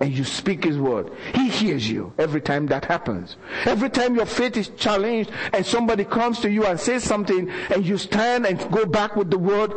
and 0.00 0.16
you 0.16 0.24
speak 0.24 0.64
His 0.64 0.78
word. 0.78 1.10
He 1.34 1.48
hears 1.48 1.88
you 1.90 2.12
every 2.18 2.40
time 2.40 2.66
that 2.66 2.84
happens. 2.84 3.36
Every 3.64 3.90
time 3.90 4.14
your 4.14 4.26
faith 4.26 4.56
is 4.56 4.68
challenged 4.68 5.30
and 5.52 5.64
somebody 5.64 6.04
comes 6.04 6.40
to 6.40 6.50
you 6.50 6.64
and 6.66 6.78
says 6.78 7.04
something 7.04 7.50
and 7.70 7.84
you 7.84 7.98
stand 7.98 8.46
and 8.46 8.58
go 8.70 8.86
back 8.86 9.16
with 9.16 9.30
the 9.30 9.38
word, 9.38 9.72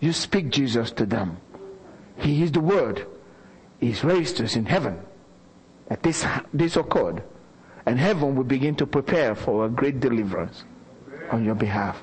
you 0.00 0.12
speak 0.12 0.50
Jesus 0.50 0.90
to 0.92 1.06
them. 1.06 1.36
He 2.20 2.42
is 2.42 2.52
the 2.52 2.60
word. 2.60 3.06
He's 3.78 4.04
raised 4.04 4.40
us 4.40 4.56
in 4.56 4.66
heaven. 4.66 5.00
That 5.88 6.02
this, 6.02 6.24
this 6.52 6.76
occurred. 6.76 7.22
And 7.86 7.98
heaven 7.98 8.36
will 8.36 8.44
begin 8.44 8.74
to 8.76 8.86
prepare 8.86 9.34
for 9.34 9.64
a 9.64 9.68
great 9.68 10.00
deliverance 10.00 10.64
on 11.30 11.44
your 11.44 11.54
behalf. 11.54 12.02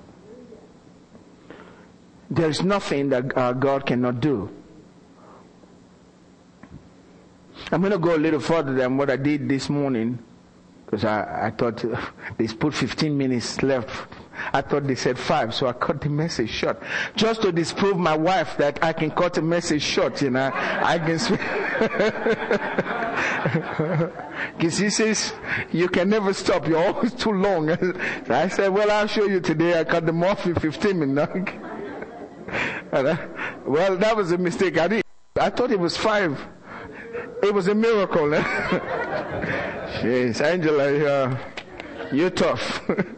There 2.30 2.50
is 2.50 2.64
nothing 2.64 3.10
that 3.10 3.38
uh, 3.38 3.54
God 3.54 3.86
cannot 3.86 4.20
do. 4.20 4.50
I'm 7.72 7.82
going 7.82 7.92
to 7.94 8.00
go 8.00 8.16
a 8.16 8.18
little 8.18 8.40
further 8.40 8.74
than 8.74 8.98
what 8.98 9.10
I 9.10 9.18
did 9.18 9.48
this 9.48 9.70
morning 9.70 10.20
because 10.88 11.04
I, 11.04 11.48
I 11.48 11.52
thought 11.52 11.84
uh, 11.84 12.00
they 12.38 12.48
put 12.48 12.74
15 12.74 13.18
minutes 13.18 13.62
left. 13.62 14.08
I 14.54 14.62
thought 14.62 14.88
they 14.88 14.96
said 14.96 15.20
five, 15.20 15.54
so 15.54 15.68
I 15.68 15.74
cut 15.74 16.00
the 16.00 16.08
message 16.08 16.50
short. 16.50 16.82
Just 17.18 17.42
to 17.42 17.52
disprove 17.52 17.98
my 17.98 18.16
wife 18.16 18.56
that 18.58 18.82
I 18.82 18.94
can 18.94 19.12
cut 19.12 19.38
a 19.38 19.42
message 19.42 19.82
short, 19.82 20.22
you 20.22 20.30
know. 20.30 20.50
I 20.54 20.98
can 20.98 21.20
speak. 21.20 21.42
Because 24.56 24.78
he 24.78 24.90
says, 24.90 25.34
you 25.72 25.90
can 25.90 26.10
never 26.10 26.34
stop, 26.34 26.68
you're 26.68 26.86
always 26.86 27.14
too 27.14 27.32
long. 27.32 27.70
I 28.30 28.48
said, 28.48 28.70
well, 28.70 28.90
I'll 28.90 29.08
show 29.08 29.26
you 29.26 29.42
today. 29.42 29.80
I 29.80 29.84
cut 29.84 30.06
them 30.06 30.24
off 30.24 30.46
in 30.46 30.56
15 30.56 31.00
minutes. 31.00 31.52
well, 33.66 33.98
that 33.98 34.14
was 34.16 34.32
a 34.32 34.38
mistake. 34.38 34.78
I 34.78 34.88
did. 34.88 35.04
I 35.40 35.50
thought 35.50 35.72
it 35.72 35.80
was 35.80 35.98
five. 35.98 36.40
It 37.44 37.54
was 37.54 37.68
a 37.68 37.76
miracle. 37.76 38.30
Jeez, 40.02 40.42
Angela, 40.42 40.92
you're, 40.92 41.40
you're 42.12 42.30
tough. 42.30 42.82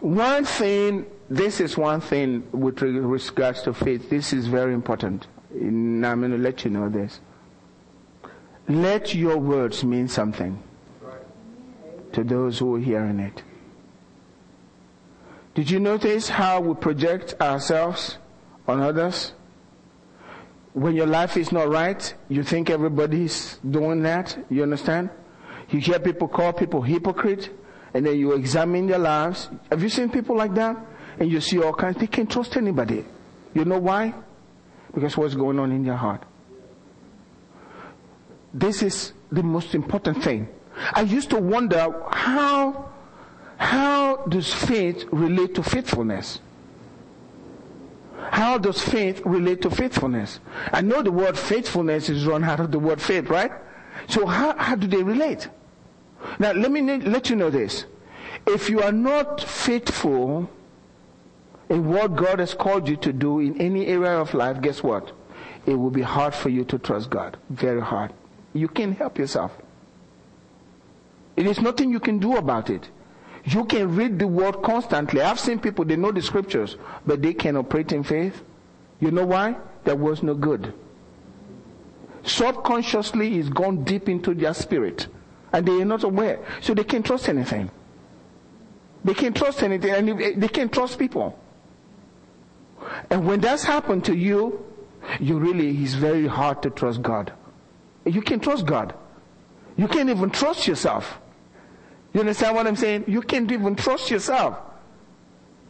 one 0.00 0.44
thing, 0.44 1.06
this 1.28 1.60
is 1.60 1.76
one 1.76 2.00
thing 2.00 2.46
with 2.52 2.80
regards 2.82 3.62
to 3.62 3.74
faith. 3.74 4.10
This 4.10 4.32
is 4.32 4.46
very 4.46 4.74
important. 4.74 5.26
And 5.50 6.06
I'm 6.06 6.20
going 6.20 6.32
to 6.32 6.38
let 6.38 6.64
you 6.64 6.70
know 6.70 6.88
this. 6.88 7.20
Let 8.68 9.14
your 9.14 9.36
words 9.36 9.84
mean 9.84 10.08
something 10.08 10.62
to 12.12 12.24
those 12.24 12.58
who 12.58 12.76
are 12.76 12.80
hearing 12.80 13.20
it. 13.20 13.42
Did 15.54 15.70
you 15.70 15.80
notice 15.80 16.28
how 16.28 16.60
we 16.60 16.74
project 16.74 17.34
ourselves 17.40 18.18
on 18.68 18.80
others? 18.80 19.32
When 20.72 20.94
your 20.94 21.06
life 21.06 21.36
is 21.36 21.50
not 21.52 21.68
right, 21.68 22.14
you 22.28 22.42
think 22.42 22.70
everybody's 22.70 23.58
doing 23.68 24.02
that. 24.02 24.38
You 24.48 24.62
understand? 24.62 25.10
You 25.70 25.80
hear 25.80 25.98
people 25.98 26.28
call 26.28 26.52
people 26.52 26.82
hypocrite, 26.82 27.50
and 27.94 28.06
then 28.06 28.18
you 28.18 28.32
examine 28.32 28.86
their 28.86 28.98
lives. 28.98 29.48
Have 29.70 29.82
you 29.82 29.88
seen 29.88 30.10
people 30.10 30.36
like 30.36 30.54
that? 30.54 30.76
And 31.18 31.30
you 31.30 31.40
see 31.40 31.60
all 31.60 31.74
kinds. 31.74 31.98
They 31.98 32.06
can't 32.06 32.30
trust 32.30 32.56
anybody. 32.56 33.04
You 33.52 33.64
know 33.64 33.78
why? 33.78 34.14
Because 34.94 35.16
what's 35.16 35.34
going 35.34 35.58
on 35.58 35.72
in 35.72 35.84
their 35.84 35.96
heart. 35.96 36.22
This 38.54 38.82
is 38.82 39.12
the 39.30 39.42
most 39.42 39.74
important 39.74 40.22
thing. 40.22 40.48
I 40.92 41.02
used 41.02 41.30
to 41.30 41.38
wonder 41.38 41.94
how, 42.10 42.90
how 43.58 44.16
does 44.28 44.52
faith 44.52 45.04
relate 45.12 45.54
to 45.56 45.62
faithfulness? 45.62 46.40
How 48.30 48.58
does 48.58 48.80
faith 48.80 49.22
relate 49.24 49.60
to 49.62 49.70
faithfulness? 49.70 50.38
I 50.72 50.82
know 50.82 51.02
the 51.02 51.10
word 51.10 51.36
faithfulness 51.36 52.08
is 52.08 52.24
run 52.24 52.44
out 52.44 52.60
of 52.60 52.70
the 52.70 52.78
word 52.78 53.02
faith, 53.02 53.28
right? 53.28 53.50
So 54.08 54.24
how, 54.24 54.56
how 54.56 54.76
do 54.76 54.86
they 54.86 55.02
relate? 55.02 55.48
Now 56.38 56.52
let 56.52 56.70
me 56.70 56.80
let 56.98 57.28
you 57.28 57.34
know 57.34 57.50
this. 57.50 57.86
If 58.46 58.70
you 58.70 58.82
are 58.82 58.92
not 58.92 59.40
faithful 59.40 60.48
in 61.68 61.88
what 61.88 62.14
God 62.14 62.38
has 62.38 62.54
called 62.54 62.88
you 62.88 62.96
to 62.98 63.12
do 63.12 63.40
in 63.40 63.60
any 63.60 63.86
area 63.88 64.18
of 64.20 64.32
life, 64.32 64.60
guess 64.60 64.80
what? 64.80 65.10
It 65.66 65.74
will 65.74 65.90
be 65.90 66.02
hard 66.02 66.32
for 66.32 66.50
you 66.50 66.64
to 66.66 66.78
trust 66.78 67.10
God. 67.10 67.36
Very 67.50 67.80
hard. 67.80 68.12
You 68.52 68.68
can't 68.68 68.96
help 68.96 69.18
yourself. 69.18 69.52
It 71.36 71.46
is 71.46 71.60
nothing 71.60 71.90
you 71.90 72.00
can 72.00 72.20
do 72.20 72.36
about 72.36 72.70
it. 72.70 72.90
You 73.50 73.64
can 73.64 73.96
read 73.96 74.18
the 74.18 74.28
word 74.28 74.62
constantly. 74.62 75.20
I've 75.20 75.40
seen 75.40 75.58
people, 75.58 75.84
they 75.84 75.96
know 75.96 76.12
the 76.12 76.22
scriptures, 76.22 76.76
but 77.04 77.20
they 77.20 77.34
can 77.34 77.56
operate 77.56 77.90
in 77.90 78.04
faith. 78.04 78.42
You 79.00 79.10
know 79.10 79.26
why? 79.26 79.56
That 79.84 79.98
was 79.98 80.22
no 80.22 80.34
good. 80.34 80.72
Subconsciously, 82.22 83.38
it's 83.38 83.48
gone 83.48 83.82
deep 83.82 84.08
into 84.08 84.34
their 84.34 84.54
spirit. 84.54 85.08
And 85.52 85.66
they 85.66 85.80
are 85.80 85.84
not 85.84 86.04
aware. 86.04 86.38
So 86.60 86.74
they 86.74 86.84
can't 86.84 87.04
trust 87.04 87.28
anything. 87.28 87.70
They 89.02 89.14
can't 89.14 89.36
trust 89.36 89.62
anything 89.64 89.90
and 89.90 90.40
they 90.40 90.48
can't 90.48 90.72
trust 90.72 90.98
people. 90.98 91.36
And 93.10 93.26
when 93.26 93.40
that's 93.40 93.64
happened 93.64 94.04
to 94.04 94.14
you, 94.14 94.64
you 95.18 95.38
really, 95.38 95.76
it's 95.82 95.94
very 95.94 96.26
hard 96.26 96.62
to 96.62 96.70
trust 96.70 97.02
God. 97.02 97.32
You 98.04 98.22
can't 98.22 98.42
trust 98.42 98.66
God. 98.66 98.94
You 99.76 99.88
can't 99.88 100.08
even 100.08 100.30
trust 100.30 100.68
yourself. 100.68 101.18
You 102.12 102.20
understand 102.20 102.56
what 102.56 102.66
I'm 102.66 102.76
saying? 102.76 103.04
You 103.06 103.22
can't 103.22 103.50
even 103.50 103.76
trust 103.76 104.10
yourself. 104.10 104.58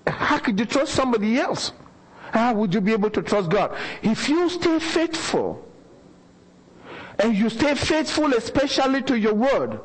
How 0.07 0.39
could 0.39 0.59
you 0.59 0.65
trust 0.65 0.95
somebody 0.95 1.39
else? 1.39 1.73
How 2.33 2.55
would 2.55 2.73
you 2.73 2.81
be 2.81 2.93
able 2.93 3.11
to 3.11 3.23
trust 3.23 3.51
God? 3.51 3.77
If 4.03 4.29
you 4.29 4.49
stay 4.49 4.79
faithful, 4.79 5.67
and 7.19 7.37
you 7.37 7.51
stay 7.51 7.75
faithful 7.75 8.33
especially 8.33 9.03
to 9.03 9.19
your 9.19 9.35
word, 9.35 9.81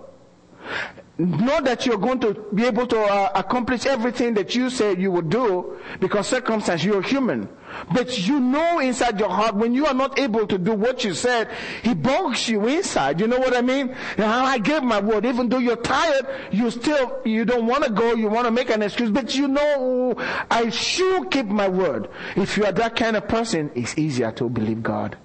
not 1.17 1.63
that 1.63 1.85
you're 1.85 1.97
going 1.97 2.19
to 2.19 2.33
be 2.53 2.65
able 2.65 2.85
to 2.87 2.99
uh, 2.99 3.31
accomplish 3.35 3.85
everything 3.85 4.33
that 4.33 4.53
you 4.53 4.69
said 4.69 4.99
you 4.99 5.11
would 5.11 5.29
do 5.29 5.77
because 5.99 6.27
circumstance, 6.27 6.83
you're 6.83 7.01
human. 7.01 7.47
But 7.93 8.27
you 8.27 8.39
know 8.39 8.79
inside 8.79 9.19
your 9.19 9.29
heart 9.29 9.55
when 9.55 9.73
you 9.73 9.85
are 9.85 9.93
not 9.93 10.19
able 10.19 10.45
to 10.47 10.57
do 10.57 10.73
what 10.73 11.03
you 11.03 11.13
said, 11.13 11.49
he 11.83 11.93
bugs 11.93 12.49
you 12.49 12.67
inside. 12.67 13.19
You 13.19 13.27
know 13.27 13.39
what 13.39 13.55
I 13.55 13.61
mean? 13.61 13.95
Now, 14.17 14.45
I 14.45 14.57
gave 14.57 14.83
my 14.83 14.99
word. 14.99 15.25
Even 15.25 15.49
though 15.49 15.57
you're 15.57 15.75
tired, 15.75 16.27
you 16.51 16.69
still, 16.69 17.21
you 17.25 17.45
don't 17.45 17.65
want 17.65 17.83
to 17.85 17.91
go, 17.91 18.13
you 18.13 18.27
want 18.27 18.45
to 18.45 18.51
make 18.51 18.69
an 18.69 18.81
excuse, 18.81 19.09
but 19.09 19.35
you 19.35 19.47
know, 19.47 20.15
I 20.51 20.69
should 20.69 21.31
keep 21.31 21.47
my 21.47 21.67
word. 21.67 22.09
If 22.35 22.57
you 22.57 22.65
are 22.65 22.71
that 22.73 22.95
kind 22.95 23.15
of 23.15 23.27
person, 23.27 23.71
it's 23.75 23.97
easier 23.97 24.31
to 24.33 24.49
believe 24.49 24.83
God. 24.83 25.17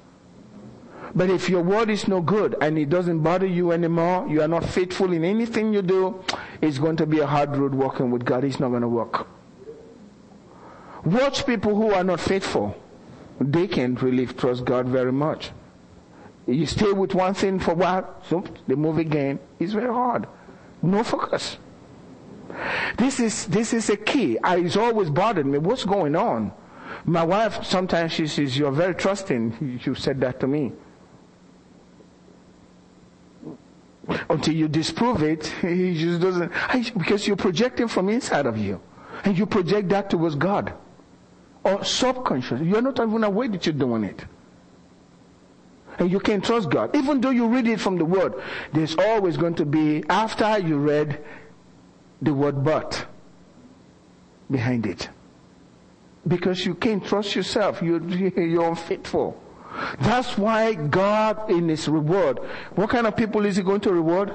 But 1.14 1.28
if 1.30 1.48
your 1.48 1.62
word 1.62 1.90
is 1.90 2.06
no 2.06 2.20
good 2.20 2.56
and 2.60 2.78
it 2.78 2.88
doesn't 2.88 3.20
bother 3.20 3.46
you 3.46 3.72
anymore, 3.72 4.28
you 4.28 4.42
are 4.42 4.48
not 4.48 4.64
faithful 4.64 5.12
in 5.12 5.24
anything 5.24 5.72
you 5.72 5.82
do, 5.82 6.22
it's 6.60 6.78
going 6.78 6.96
to 6.96 7.06
be 7.06 7.18
a 7.18 7.26
hard 7.26 7.56
road 7.56 7.74
walking 7.74 8.10
with 8.10 8.24
God. 8.24 8.44
It's 8.44 8.60
not 8.60 8.68
going 8.68 8.82
to 8.82 8.88
work. 8.88 9.26
Watch 11.04 11.46
people 11.46 11.74
who 11.74 11.92
are 11.92 12.04
not 12.04 12.20
faithful. 12.20 12.76
They 13.40 13.66
can't 13.66 14.00
really 14.02 14.26
trust 14.26 14.64
God 14.64 14.86
very 14.86 15.12
much. 15.12 15.50
You 16.46 16.66
stay 16.66 16.92
with 16.92 17.14
one 17.14 17.34
thing 17.34 17.58
for 17.58 17.72
a 17.72 17.74
while, 17.74 18.22
so 18.28 18.44
they 18.66 18.74
move 18.74 18.98
again. 18.98 19.40
It's 19.58 19.72
very 19.72 19.92
hard. 19.92 20.26
No 20.82 21.02
focus. 21.02 21.58
This 22.98 23.20
is, 23.20 23.46
this 23.46 23.72
is 23.72 23.88
a 23.88 23.96
key. 23.96 24.38
I, 24.42 24.58
it's 24.58 24.76
always 24.76 25.10
bothered 25.10 25.46
me. 25.46 25.58
What's 25.58 25.84
going 25.84 26.16
on? 26.16 26.52
My 27.04 27.24
wife, 27.24 27.64
sometimes 27.64 28.12
she 28.12 28.26
says, 28.26 28.58
you're 28.58 28.72
very 28.72 28.94
trusting. 28.94 29.80
You 29.84 29.94
said 29.94 30.20
that 30.20 30.40
to 30.40 30.46
me. 30.46 30.72
Until 34.28 34.54
you 34.54 34.68
disprove 34.68 35.22
it, 35.22 35.46
he 35.60 35.94
just 35.94 36.20
doesn't, 36.20 36.52
because 36.96 37.26
you're 37.26 37.36
projecting 37.36 37.88
from 37.88 38.08
inside 38.08 38.46
of 38.46 38.56
you. 38.58 38.80
And 39.24 39.36
you 39.36 39.46
project 39.46 39.88
that 39.90 40.10
towards 40.10 40.34
God. 40.34 40.72
Or 41.62 41.84
subconscious. 41.84 42.60
You're 42.62 42.80
not 42.80 42.98
even 42.98 43.22
aware 43.22 43.48
that 43.48 43.66
you're 43.66 43.74
doing 43.74 44.04
it. 44.04 44.24
And 45.98 46.10
you 46.10 46.20
can't 46.20 46.42
trust 46.42 46.70
God. 46.70 46.96
Even 46.96 47.20
though 47.20 47.30
you 47.30 47.46
read 47.46 47.66
it 47.66 47.78
from 47.78 47.98
the 47.98 48.04
Word, 48.04 48.34
there's 48.72 48.96
always 48.96 49.36
going 49.36 49.56
to 49.56 49.66
be, 49.66 50.02
after 50.08 50.58
you 50.58 50.78
read 50.78 51.22
the 52.22 52.32
word 52.34 52.62
but 52.64 53.06
behind 54.50 54.86
it. 54.86 55.08
Because 56.26 56.64
you 56.66 56.74
can't 56.74 57.04
trust 57.04 57.34
yourself. 57.34 57.80
You're, 57.82 58.02
you're 58.38 58.68
unfaithful. 58.68 59.40
That's 60.00 60.36
why 60.36 60.74
God 60.74 61.50
in 61.50 61.68
His 61.68 61.88
reward, 61.88 62.38
what 62.74 62.90
kind 62.90 63.06
of 63.06 63.16
people 63.16 63.46
is 63.46 63.56
He 63.56 63.62
going 63.62 63.80
to 63.82 63.92
reward? 63.92 64.32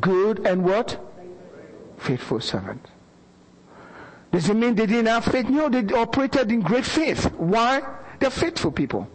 Good 0.00 0.46
and 0.46 0.64
what? 0.64 1.00
Faithful 1.98 2.40
servant. 2.40 2.84
Does 4.32 4.48
it 4.48 4.54
mean 4.54 4.74
they 4.74 4.86
didn't 4.86 5.06
have 5.06 5.24
faith? 5.24 5.48
No, 5.48 5.68
they 5.68 5.94
operated 5.94 6.50
in 6.50 6.60
great 6.60 6.84
faith. 6.84 7.26
Why? 7.36 7.82
They're 8.18 8.30
faithful 8.30 8.72
people. 8.72 9.08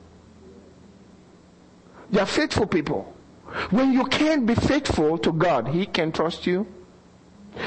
They're 2.10 2.26
faithful 2.26 2.68
people. 2.68 3.14
When 3.70 3.92
you 3.94 4.06
can't 4.06 4.46
be 4.46 4.56
faithful 4.56 5.18
to 5.20 5.32
God, 5.34 5.68
He 5.68 5.86
can 5.86 6.12
trust 6.12 6.48
you. 6.48 6.68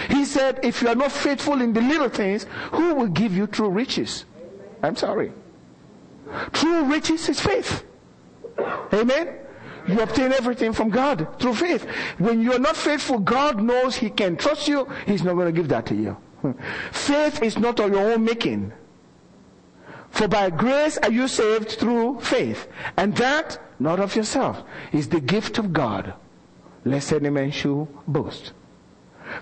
He 0.09 0.25
said, 0.25 0.61
if 0.63 0.81
you 0.81 0.89
are 0.89 0.95
not 0.95 1.13
faithful 1.13 1.61
in 1.61 1.73
the 1.73 1.83
little 1.83 2.09
things, 2.09 2.47
who 2.73 2.95
will 2.95 3.09
give 3.09 3.37
you 3.37 3.47
true 3.47 3.69
riches? 3.69 4.25
I'm 4.83 4.97
sorry. 4.97 5.33
True 6.53 6.85
riches 6.85 7.29
is 7.29 7.41
faith. 7.41 7.85
Amen? 8.93 9.39
You 9.87 10.01
obtain 10.01 10.33
everything 10.33 10.73
from 10.73 10.91
God 10.91 11.27
through 11.41 11.55
faith. 11.55 11.85
When 12.19 12.41
you 12.41 12.53
are 12.53 12.59
not 12.59 12.77
faithful, 12.77 13.19
God 13.19 13.63
knows 13.63 13.97
He 13.97 14.11
can 14.11 14.37
trust 14.37 14.69
you. 14.69 14.89
He's 15.07 15.23
not 15.23 15.35
going 15.35 15.53
to 15.53 15.61
give 15.61 15.69
that 15.69 15.87
to 15.87 15.95
you. 15.95 16.17
Faith 16.93 17.43
is 17.43 17.59
not 17.59 17.81
of 17.81 17.91
your 17.93 18.13
own 18.13 18.25
making. 18.25 18.73
For 20.11 20.29
by 20.29 20.51
grace 20.51 20.99
are 20.99 21.11
you 21.11 21.27
saved 21.27 21.71
through 21.71 22.21
faith. 22.21 22.69
And 22.97 23.17
that, 23.17 23.59
not 23.79 23.99
of 23.99 24.15
yourself, 24.15 24.63
is 24.93 25.09
the 25.09 25.21
gift 25.21 25.59
of 25.59 25.73
God. 25.73 26.15
Lest 26.85 27.13
any 27.13 27.31
man 27.31 27.51
should 27.51 27.89
boast. 28.07 28.53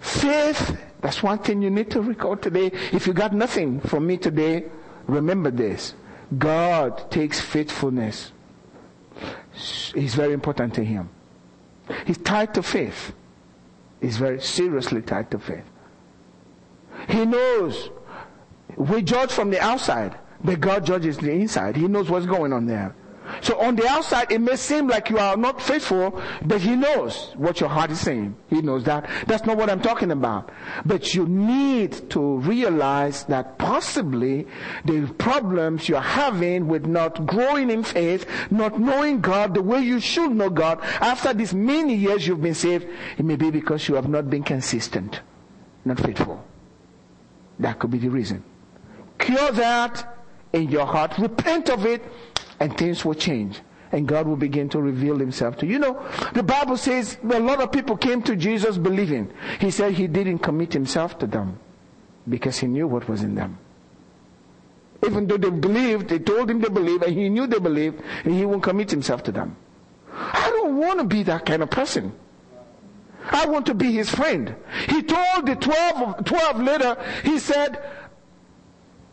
Faith, 0.01 0.79
that's 1.01 1.23
one 1.23 1.39
thing 1.39 1.61
you 1.61 1.71
need 1.71 1.91
to 1.91 2.01
record 2.01 2.41
today. 2.43 2.71
If 2.93 3.07
you 3.07 3.13
got 3.13 3.33
nothing 3.33 3.81
from 3.81 4.07
me 4.07 4.17
today, 4.17 4.65
remember 5.07 5.51
this. 5.51 5.95
God 6.39 7.11
takes 7.11 7.41
faithfulness. 7.41 8.33
It's 9.95 10.15
very 10.15 10.33
important 10.33 10.75
to 10.75 10.85
him. 10.85 11.09
He's 12.07 12.19
tied 12.19 12.55
to 12.55 12.63
faith. 12.63 13.13
He's 14.01 14.17
very 14.17 14.41
seriously 14.41 15.03
tied 15.03 15.31
to 15.33 15.39
faith. 15.39 15.65
He 17.09 17.25
knows. 17.25 17.91
We 18.77 19.03
judge 19.03 19.33
from 19.33 19.51
the 19.51 19.61
outside, 19.61 20.17
but 20.43 20.61
God 20.61 20.87
judges 20.87 21.19
the 21.19 21.33
inside. 21.33 21.77
He 21.77 21.89
knows 21.89 22.09
what's 22.09 22.27
going 22.27 22.53
on 22.53 22.67
there. 22.67 22.95
So 23.41 23.59
on 23.61 23.77
the 23.77 23.87
outside, 23.89 24.31
it 24.33 24.41
may 24.41 24.57
seem 24.57 24.89
like 24.89 25.11
you 25.11 25.19
are 25.19 25.37
not 25.37 25.61
faithful, 25.61 26.21
but 26.45 26.61
He 26.61 26.77
knows 26.77 27.33
what 27.37 27.61
your 27.61 27.69
heart 27.69 27.91
is 27.91 28.01
saying. 28.01 28.37
He 28.49 28.61
knows 28.61 28.85
that. 28.85 29.09
That's 29.27 29.45
not 29.47 29.57
what 29.57 29.71
I'm 29.71 29.81
talking 29.81 30.11
about. 30.11 30.51
But 30.85 31.15
you 31.15 31.27
need 31.27 32.11
to 32.11 32.39
realize 32.39 33.25
that 33.25 33.59
possibly 33.59 34.47
the 34.85 35.07
problems 35.19 35.89
you're 35.89 36.01
having 36.01 36.69
with 36.69 36.87
not 36.87 37.27
growing 37.27 37.71
in 37.71 37.83
faith, 37.83 38.27
not 38.51 38.79
knowing 38.79 39.21
God 39.21 39.55
the 39.55 39.63
way 39.63 39.81
you 39.81 40.01
should 40.01 40.33
know 40.33 40.51
God, 40.51 40.81
after 41.01 41.33
these 41.33 41.55
many 41.55 41.95
years 41.95 42.27
you've 42.27 42.43
been 42.43 42.55
saved, 42.55 42.87
it 43.19 43.25
may 43.25 43.37
be 43.37 43.51
because 43.51 43.89
you 43.89 43.95
have 43.95 44.09
not 44.09 44.29
been 44.29 44.43
consistent, 44.43 45.21
not 45.85 45.99
faithful. 46.01 46.45
That 47.59 47.79
could 47.79 47.91
be 47.91 47.99
the 47.99 48.09
reason. 48.09 48.43
Cure 49.19 49.53
that 49.53 50.17
in 50.53 50.69
your 50.71 50.87
heart. 50.87 51.19
Repent 51.19 51.69
of 51.69 51.87
it 51.87 52.03
and 52.61 52.77
things 52.77 53.05
will 53.05 53.15
change. 53.15 53.61
And 53.93 54.07
God 54.07 54.29
will 54.29 54.37
begin 54.37 54.69
to 54.69 54.81
reveal 54.81 55.19
himself 55.19 55.57
to 55.59 55.67
you. 55.67 55.73
You 55.73 55.79
know, 55.81 56.07
the 56.33 56.45
Bible 56.45 56.77
says 56.77 57.19
a 57.25 57.41
lot 57.41 57.61
of 57.61 57.73
people 57.73 57.97
came 57.97 58.23
to 58.23 58.37
Jesus 58.37 58.79
believing. 58.79 59.33
He 59.59 59.73
said 59.73 59.95
he 59.95 60.07
didn't 60.07 60.39
commit 60.39 60.73
himself 60.73 61.19
to 61.19 61.27
them 61.27 61.59
because 62.29 62.59
he 62.59 62.69
knew 62.69 62.87
what 62.87 63.09
was 63.09 63.23
in 63.23 63.35
them. 63.35 63.59
Even 65.05 65.27
though 65.27 65.39
they 65.39 65.51
believed, 65.51 66.09
they 66.09 66.21
told 66.21 66.51
him 66.51 66.61
they 66.61 66.69
believed, 66.69 67.03
and 67.03 67.17
he 67.17 67.29
knew 67.29 67.47
they 67.47 67.59
believed, 67.59 68.01
and 68.25 68.35
he 68.35 68.45
won't 68.45 68.63
commit 68.63 68.91
himself 68.91 69.25
to 69.25 69.33
them. 69.33 69.57
I 70.13 70.51
don't 70.51 70.77
want 70.77 71.01
to 71.01 71.05
be 71.05 71.23
that 71.25 71.47
kind 71.47 71.63
of 71.63 71.71
person. 71.71 72.13
I 73.25 73.47
want 73.47 73.67
to 73.67 73.75
be 73.75 73.93
his 73.93 74.11
friend. 74.11 74.55
He 74.89 75.03
told 75.03 75.47
the 75.47 75.57
12, 75.57 76.25
12 76.25 76.61
later, 76.61 76.97
he 77.25 77.39
said, 77.39 77.83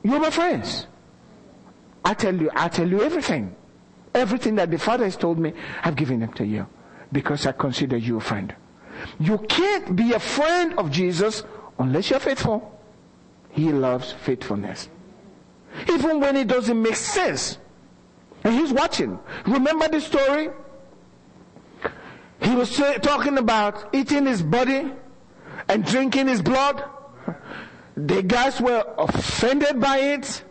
you're 0.03 0.19
my 0.19 0.29
friends. 0.29 0.87
I 2.07 2.13
tell 2.13 2.33
you, 2.33 2.49
I 2.55 2.69
tell 2.69 2.87
you 2.87 3.01
everything. 3.03 3.53
Everything 4.15 4.55
that 4.55 4.71
the 4.71 4.77
Father 4.79 5.03
has 5.03 5.17
told 5.17 5.37
me, 5.37 5.51
I've 5.83 5.97
given 5.97 6.21
them 6.21 6.31
to 6.33 6.45
you. 6.45 6.65
Because 7.11 7.45
I 7.45 7.51
consider 7.51 7.97
you 7.97 8.15
a 8.15 8.21
friend. 8.21 8.55
You 9.19 9.39
can't 9.39 9.93
be 9.93 10.13
a 10.13 10.19
friend 10.19 10.73
of 10.79 10.89
Jesus 10.89 11.43
unless 11.77 12.09
you're 12.09 12.21
faithful. 12.21 12.79
He 13.49 13.73
loves 13.73 14.13
faithfulness. 14.13 14.87
Even 15.91 16.21
when 16.21 16.37
it 16.37 16.47
doesn't 16.47 16.81
make 16.81 16.95
sense. 16.95 17.57
And 18.45 18.55
he's 18.55 18.71
watching. 18.71 19.19
Remember 19.45 19.89
the 19.89 19.99
story? 19.99 20.47
He 22.41 22.55
was 22.55 22.73
talking 23.01 23.37
about 23.37 23.93
eating 23.93 24.27
his 24.27 24.41
body 24.41 24.93
and 25.67 25.85
drinking 25.85 26.29
his 26.29 26.41
blood. 26.41 26.85
The 27.97 28.23
guys 28.23 28.61
were 28.61 28.85
offended 28.97 29.81
by 29.81 29.97
it. 29.97 30.43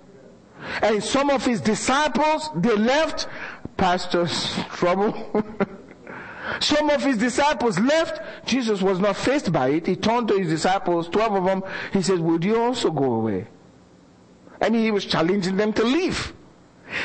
And 0.83 1.03
some 1.03 1.31
of 1.31 1.45
his 1.45 1.61
disciples, 1.61 2.51
they 2.57 2.77
left. 2.77 3.29
Pastor's 3.77 4.55
trouble. 4.73 5.45
some 6.61 6.91
of 6.91 7.03
his 7.03 7.19
disciples 7.19 7.79
left. 7.79 8.21
Jesus 8.47 8.83
was 8.83 8.99
not 8.99 9.17
faced 9.17 9.53
by 9.53 9.69
it. 9.69 9.87
He 9.87 9.97
turned 9.97 10.29
to 10.29 10.39
his 10.39 10.49
disciples, 10.49 11.09
12 11.09 11.35
of 11.35 11.45
them. 11.45 11.63
He 11.93 12.03
said, 12.03 12.21
would 12.21 12.45
you 12.45 12.61
also 12.61 12.91
go 12.91 13.15
away? 13.15 13.49
And 14.61 14.75
he 14.75 14.91
was 14.91 15.05
challenging 15.05 15.57
them 15.57 15.73
to 15.75 15.85
leave 15.85 16.33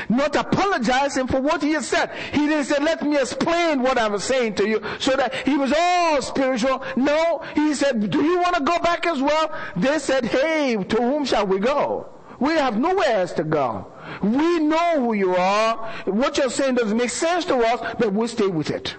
not 0.09 0.35
apologizing 0.35 1.27
for 1.27 1.41
what 1.41 1.61
he 1.61 1.71
had 1.71 1.83
said. 1.83 2.11
He 2.31 2.47
didn't 2.47 2.65
say, 2.65 2.77
let 2.81 3.03
me 3.03 3.17
explain 3.17 3.81
what 3.81 3.97
I 3.97 4.07
was 4.07 4.23
saying 4.23 4.55
to 4.55 4.67
you 4.67 4.81
so 4.99 5.15
that 5.15 5.33
he 5.47 5.57
was 5.57 5.73
all 5.75 6.21
spiritual. 6.21 6.83
No, 6.95 7.43
he 7.55 7.73
said, 7.73 8.09
do 8.09 8.23
you 8.23 8.39
want 8.39 8.55
to 8.55 8.63
go 8.63 8.79
back 8.79 9.05
as 9.05 9.21
well? 9.21 9.51
They 9.75 9.99
said, 9.99 10.25
hey, 10.25 10.75
to 10.75 10.95
whom 10.97 11.25
shall 11.25 11.47
we 11.47 11.59
go? 11.59 12.09
We 12.41 12.53
have 12.53 12.77
nowhere 12.77 13.21
else 13.21 13.31
to 13.33 13.45
go. 13.45 13.87
We 14.21 14.59
know 14.59 14.99
who 14.99 15.13
you 15.13 15.35
are. 15.35 15.77
What 16.05 16.37
you're 16.37 16.49
saying 16.49 16.75
doesn't 16.75 16.97
make 16.97 17.11
sense 17.11 17.45
to 17.45 17.55
us, 17.55 17.95
but 17.97 18.11
we'll 18.11 18.27
stay 18.27 18.47
with 18.47 18.69
it. 18.69 18.95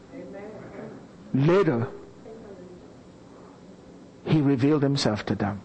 Later, 1.35 1.89
he 4.25 4.41
revealed 4.41 4.83
himself 4.83 5.27
to 5.27 5.35
them. 5.35 5.61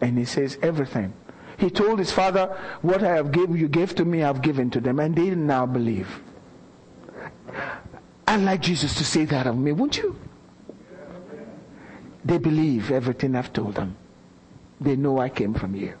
And 0.00 0.18
he 0.18 0.24
says 0.24 0.58
everything 0.62 1.12
he 1.58 1.70
told 1.70 1.98
his 1.98 2.12
father, 2.12 2.56
what 2.82 3.02
I 3.02 3.16
have 3.16 3.32
given, 3.32 3.56
you 3.56 3.68
gave 3.68 3.94
to 3.96 4.04
me, 4.04 4.22
I've 4.22 4.42
given 4.42 4.70
to 4.70 4.80
them. 4.80 5.00
And 5.00 5.14
they 5.14 5.30
now 5.30 5.66
believe. 5.66 6.20
I'd 8.28 8.40
like 8.42 8.62
Jesus 8.62 8.94
to 8.94 9.04
say 9.04 9.24
that 9.26 9.46
of 9.46 9.58
me, 9.58 9.72
wouldn't 9.72 9.98
you? 9.98 10.16
They 12.24 12.38
believe 12.38 12.92
everything 12.92 13.34
I've 13.34 13.52
told 13.52 13.74
them. 13.74 13.96
They 14.80 14.94
know 14.94 15.18
I 15.18 15.28
came 15.28 15.52
from 15.52 15.74
you. 15.74 15.94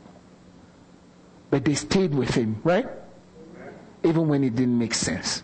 But 1.50 1.64
they 1.64 1.74
stayed 1.74 2.14
with 2.14 2.34
him, 2.34 2.60
right? 2.64 2.86
Even 4.04 4.28
when 4.28 4.44
it 4.44 4.54
didn't 4.54 4.78
make 4.78 4.94
sense. 4.94 5.42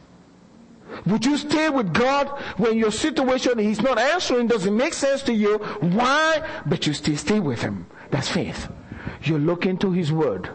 Would 1.07 1.25
you 1.25 1.37
stay 1.37 1.71
with 1.71 1.93
God 1.93 2.29
when 2.57 2.79
your 2.79 2.93
situation 2.93 3.59
He's 3.59 3.83
not 3.83 3.99
answering, 3.99 4.47
doesn't 4.47 4.77
make 4.77 4.95
sense 4.95 5.23
to 5.23 5.33
you? 5.33 5.59
Why? 5.81 6.43
But 6.67 6.87
you 6.87 6.93
still 6.93 7.17
stay 7.17 7.41
with 7.41 7.61
Him. 7.61 7.87
That's 8.11 8.29
faith. 8.29 8.69
You 9.23 9.39
look 9.39 9.67
into 9.67 9.91
His 9.91 10.13
Word. 10.13 10.51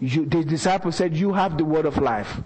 You, 0.00 0.26
the 0.26 0.44
disciples 0.44 0.96
said, 0.96 1.16
you 1.16 1.32
have 1.32 1.58
the 1.58 1.64
Word 1.64 1.86
of 1.86 1.98
life. 1.98 2.40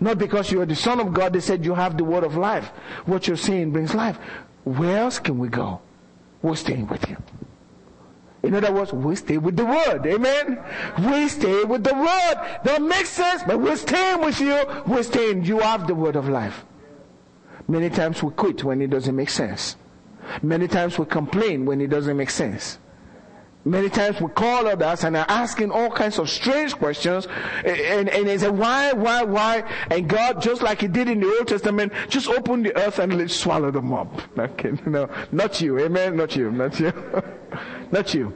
Not 0.00 0.18
because 0.18 0.50
you 0.50 0.60
are 0.60 0.66
the 0.66 0.74
Son 0.74 1.00
of 1.00 1.12
God, 1.12 1.32
they 1.32 1.40
said 1.40 1.64
you 1.64 1.74
have 1.74 1.96
the 1.96 2.04
Word 2.04 2.24
of 2.24 2.36
life. 2.36 2.68
What 3.06 3.26
you're 3.26 3.36
saying 3.36 3.70
brings 3.72 3.94
life. 3.94 4.18
Where 4.64 4.98
else 4.98 5.18
can 5.18 5.38
we 5.38 5.48
go? 5.48 5.80
We're 6.42 6.56
staying 6.56 6.88
with 6.88 7.08
you. 7.08 7.16
In 8.44 8.54
other 8.54 8.72
words, 8.72 8.92
we 8.92 9.16
stay 9.16 9.38
with 9.38 9.56
the 9.56 9.64
Word. 9.64 10.06
Amen? 10.06 10.62
We 10.98 11.28
stay 11.28 11.64
with 11.64 11.82
the 11.82 11.94
Word. 11.94 12.60
That 12.64 12.82
makes 12.82 13.08
sense, 13.08 13.42
but 13.42 13.58
we're 13.58 13.76
staying 13.76 14.20
with 14.20 14.40
you. 14.40 14.64
We're 14.86 15.02
staying. 15.02 15.44
You 15.44 15.60
have 15.60 15.86
the 15.86 15.94
Word 15.94 16.16
of 16.16 16.28
life. 16.28 16.64
Many 17.66 17.88
times 17.88 18.22
we 18.22 18.30
quit 18.32 18.62
when 18.62 18.82
it 18.82 18.90
doesn't 18.90 19.16
make 19.16 19.30
sense. 19.30 19.76
Many 20.42 20.68
times 20.68 20.98
we 20.98 21.06
complain 21.06 21.64
when 21.64 21.80
it 21.80 21.88
doesn't 21.88 22.16
make 22.16 22.30
sense. 22.30 22.78
Many 23.66 23.88
times 23.88 24.20
we 24.20 24.28
call 24.28 24.66
others 24.66 25.04
and 25.04 25.16
are 25.16 25.24
asking 25.26 25.70
all 25.70 25.90
kinds 25.90 26.18
of 26.18 26.28
strange 26.28 26.76
questions 26.76 27.26
and, 27.64 28.10
and 28.10 28.26
they 28.28 28.36
say, 28.36 28.50
why, 28.50 28.92
why, 28.92 29.22
why? 29.22 29.62
And 29.90 30.06
God, 30.06 30.42
just 30.42 30.60
like 30.60 30.82
he 30.82 30.88
did 30.88 31.08
in 31.08 31.20
the 31.20 31.34
Old 31.38 31.48
Testament, 31.48 31.90
just 32.10 32.28
open 32.28 32.62
the 32.62 32.76
earth 32.76 32.98
and 32.98 33.16
let 33.16 33.30
swallow 33.30 33.70
them 33.70 33.92
up. 33.92 34.20
Okay, 34.38 34.72
no, 34.84 35.08
not 35.32 35.60
you. 35.62 35.78
Amen. 35.78 36.16
Not 36.16 36.36
you. 36.36 36.50
Not 36.50 36.78
you. 36.78 36.92
not 37.94 38.12
you. 38.12 38.34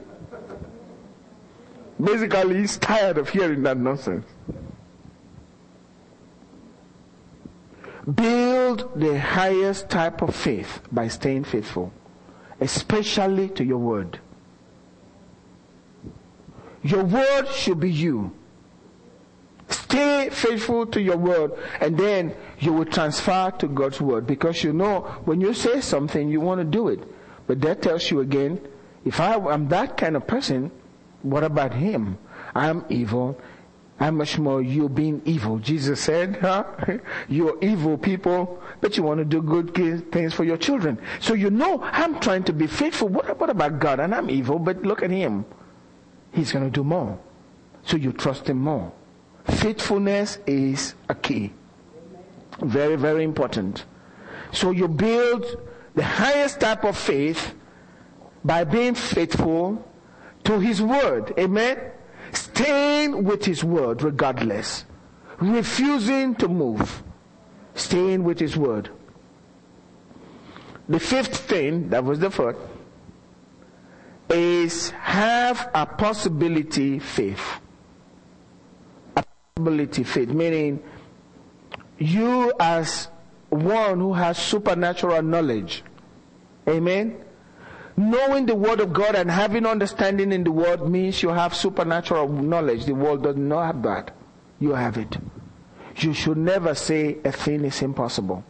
Basically, 2.01 2.59
he's 2.59 2.77
tired 2.77 3.17
of 3.17 3.27
hearing 3.27 3.61
that 3.63 3.77
nonsense. 3.77 4.25
Build 8.15 8.89
the 8.95 9.19
highest 9.19 9.89
type 9.89 10.21
of 10.21 10.33
faith 10.33 10.81
by 10.93 11.09
staying 11.09 11.43
faithful, 11.43 11.91
especially 12.61 13.49
to 13.49 13.65
your 13.65 13.79
word. 13.79 14.19
Your 16.81 17.03
word 17.03 17.49
should 17.49 17.81
be 17.81 17.91
you. 17.91 18.31
Stay 19.67 20.29
faithful 20.31 20.85
to 20.87 21.01
your 21.01 21.17
word 21.17 21.51
and 21.81 21.97
then 21.97 22.33
you 22.59 22.71
will 22.71 22.85
transfer 22.85 23.51
to 23.59 23.67
God's 23.67 23.99
word 23.99 24.25
because 24.25 24.63
you 24.63 24.71
know 24.71 25.01
when 25.25 25.41
you 25.41 25.53
say 25.53 25.81
something 25.81 26.29
you 26.29 26.39
want 26.39 26.59
to 26.59 26.65
do 26.65 26.87
it. 26.87 27.03
But 27.45 27.59
that 27.61 27.81
tells 27.81 28.09
you 28.09 28.21
again, 28.21 28.61
if 29.09 29.19
I 29.19 29.33
am 29.33 29.67
that 29.69 29.97
kind 29.97 30.15
of 30.15 30.27
person, 30.27 30.69
What 31.23 31.43
about 31.43 31.73
him? 31.73 32.17
I'm 32.53 32.85
evil. 32.89 33.35
How 33.97 34.11
much 34.11 34.37
more 34.37 34.61
you 34.61 34.87
being 34.87 35.21
evil? 35.25 35.57
Jesus 35.57 35.99
said, 35.99 36.37
huh? 36.39 36.63
You're 37.27 37.57
evil 37.61 37.97
people, 37.97 38.61
but 38.81 38.95
you 38.95 39.03
want 39.03 39.17
to 39.17 39.25
do 39.25 39.41
good 39.41 39.73
things 40.11 40.33
for 40.33 40.45
your 40.45 40.57
children. 40.57 40.99
So 41.19 41.33
you 41.33 41.49
know, 41.49 41.81
I'm 41.83 42.19
trying 42.19 42.43
to 42.43 42.53
be 42.53 42.67
faithful. 42.67 43.09
What, 43.09 43.37
what 43.39 43.49
about 43.49 43.79
God? 43.79 43.99
And 43.99 44.13
I'm 44.13 44.29
evil, 44.29 44.59
but 44.59 44.83
look 44.83 45.01
at 45.01 45.09
him. 45.09 45.43
He's 46.31 46.53
going 46.53 46.63
to 46.63 46.71
do 46.71 46.83
more. 46.83 47.17
So 47.83 47.97
you 47.97 48.13
trust 48.13 48.47
him 48.47 48.59
more. 48.59 48.93
Faithfulness 49.45 50.37
is 50.45 50.93
a 51.09 51.15
key. 51.15 51.51
Very, 52.61 52.95
very 52.95 53.23
important. 53.23 53.85
So 54.53 54.71
you 54.71 54.87
build 54.87 55.43
the 55.95 56.03
highest 56.03 56.61
type 56.61 56.85
of 56.85 56.95
faith 56.95 57.55
by 58.43 58.63
being 58.63 58.95
faithful 58.95 59.85
to 60.43 60.59
his 60.59 60.81
word. 60.81 61.33
Amen. 61.37 61.79
Staying 62.31 63.23
with 63.23 63.45
his 63.45 63.63
word 63.63 64.01
regardless. 64.01 64.85
Refusing 65.39 66.35
to 66.35 66.47
move. 66.47 67.03
Staying 67.75 68.23
with 68.23 68.39
his 68.39 68.57
word. 68.57 68.89
The 70.87 70.99
fifth 70.99 71.37
thing, 71.37 71.89
that 71.89 72.03
was 72.03 72.19
the 72.19 72.31
fourth, 72.31 72.57
is 74.29 74.89
have 74.91 75.69
a 75.73 75.85
possibility 75.85 76.99
faith. 76.99 77.59
A 79.15 79.23
possibility 79.55 80.03
faith, 80.03 80.29
meaning 80.29 80.83
you 81.99 82.53
as 82.59 83.09
one 83.49 83.99
who 83.99 84.13
has 84.13 84.37
supernatural 84.37 85.21
knowledge. 85.21 85.83
Amen. 86.67 87.17
Knowing 87.99 88.45
the 88.45 88.55
word 88.55 88.79
of 88.79 88.93
God 88.93 89.13
and 89.13 89.29
having 89.29 89.65
understanding 89.65 90.31
in 90.31 90.45
the 90.45 90.51
word 90.53 90.89
means 90.89 91.21
you 91.21 91.27
have 91.27 91.53
supernatural 91.53 92.29
knowledge. 92.29 92.85
The 92.85 92.95
world 92.95 93.23
does 93.23 93.35
not 93.35 93.65
have 93.65 93.83
that. 93.83 94.15
You 94.57 94.73
have 94.73 94.95
it. 94.95 95.17
You 95.97 96.13
should 96.13 96.37
never 96.37 96.73
say 96.75 97.17
a 97.25 97.33
thing 97.33 97.65
is 97.65 97.81
impossible. 97.81 98.45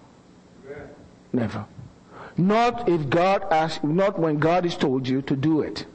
Never. 1.34 1.66
Not 2.38 2.88
if 2.88 3.10
God 3.10 3.44
asks, 3.52 3.84
not 3.84 4.20
when 4.20 4.38
God 4.38 4.66
has 4.66 4.78
told 4.78 5.08
you 5.08 5.24
to 5.24 5.36
do 5.36 5.62
it. 5.62 5.88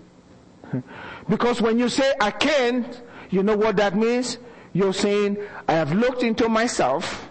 Because 1.28 1.62
when 1.62 1.78
you 1.78 1.88
say 1.88 2.12
I 2.20 2.32
can't, 2.32 3.02
you 3.30 3.44
know 3.44 3.56
what 3.56 3.76
that 3.76 3.94
means? 3.96 4.38
You're 4.72 4.92
saying, 4.92 5.38
I 5.68 5.74
have 5.74 5.92
looked 5.92 6.24
into 6.24 6.48
myself, 6.48 7.30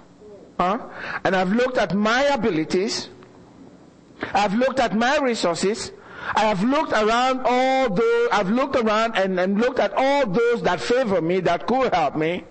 huh? 0.57 0.87
and 1.25 1.35
I've 1.35 1.51
looked 1.51 1.77
at 1.77 1.93
my 1.93 2.23
abilities, 2.23 3.09
I've 4.33 4.53
looked 4.55 4.79
at 4.79 4.95
my 4.95 5.17
resources, 5.17 5.91
I 6.35 6.45
have 6.45 6.63
looked 6.63 6.93
around 6.93 7.41
all 7.45 7.89
those, 7.89 8.29
I've 8.31 8.49
looked 8.49 8.75
around 8.75 9.17
and, 9.17 9.39
and 9.39 9.59
looked 9.59 9.79
at 9.79 9.93
all 9.95 10.25
those 10.25 10.63
that 10.63 10.79
favor 10.79 11.21
me, 11.21 11.39
that 11.41 11.67
could 11.67 11.93
help 11.93 12.15
me, 12.15 12.43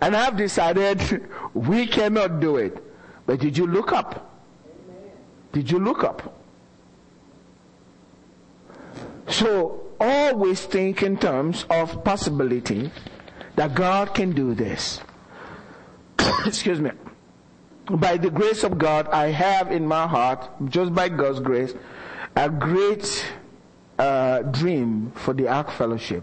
and 0.00 0.16
I've 0.16 0.36
decided 0.36 1.28
we 1.54 1.86
cannot 1.86 2.40
do 2.40 2.56
it. 2.56 2.82
But 3.26 3.40
did 3.40 3.58
you 3.58 3.66
look 3.66 3.92
up? 3.92 4.32
Did 5.52 5.70
you 5.70 5.78
look 5.78 6.04
up? 6.04 6.32
So 9.28 9.82
always 10.00 10.64
think 10.64 11.02
in 11.02 11.16
terms 11.16 11.66
of 11.70 12.04
possibility 12.04 12.90
that 13.56 13.74
God 13.74 14.14
can 14.14 14.32
do 14.32 14.54
this. 14.54 15.00
Excuse 16.46 16.80
me. 16.80 16.90
By 17.88 18.16
the 18.16 18.30
grace 18.30 18.64
of 18.64 18.78
God, 18.78 19.08
I 19.08 19.30
have 19.30 19.70
in 19.70 19.86
my 19.86 20.06
heart, 20.06 20.48
just 20.66 20.94
by 20.94 21.08
God's 21.08 21.40
grace, 21.40 21.72
a 22.36 22.50
great 22.50 23.24
uh, 23.98 24.42
dream 24.42 25.10
for 25.14 25.32
the 25.32 25.48
Ark 25.48 25.70
Fellowship. 25.70 26.22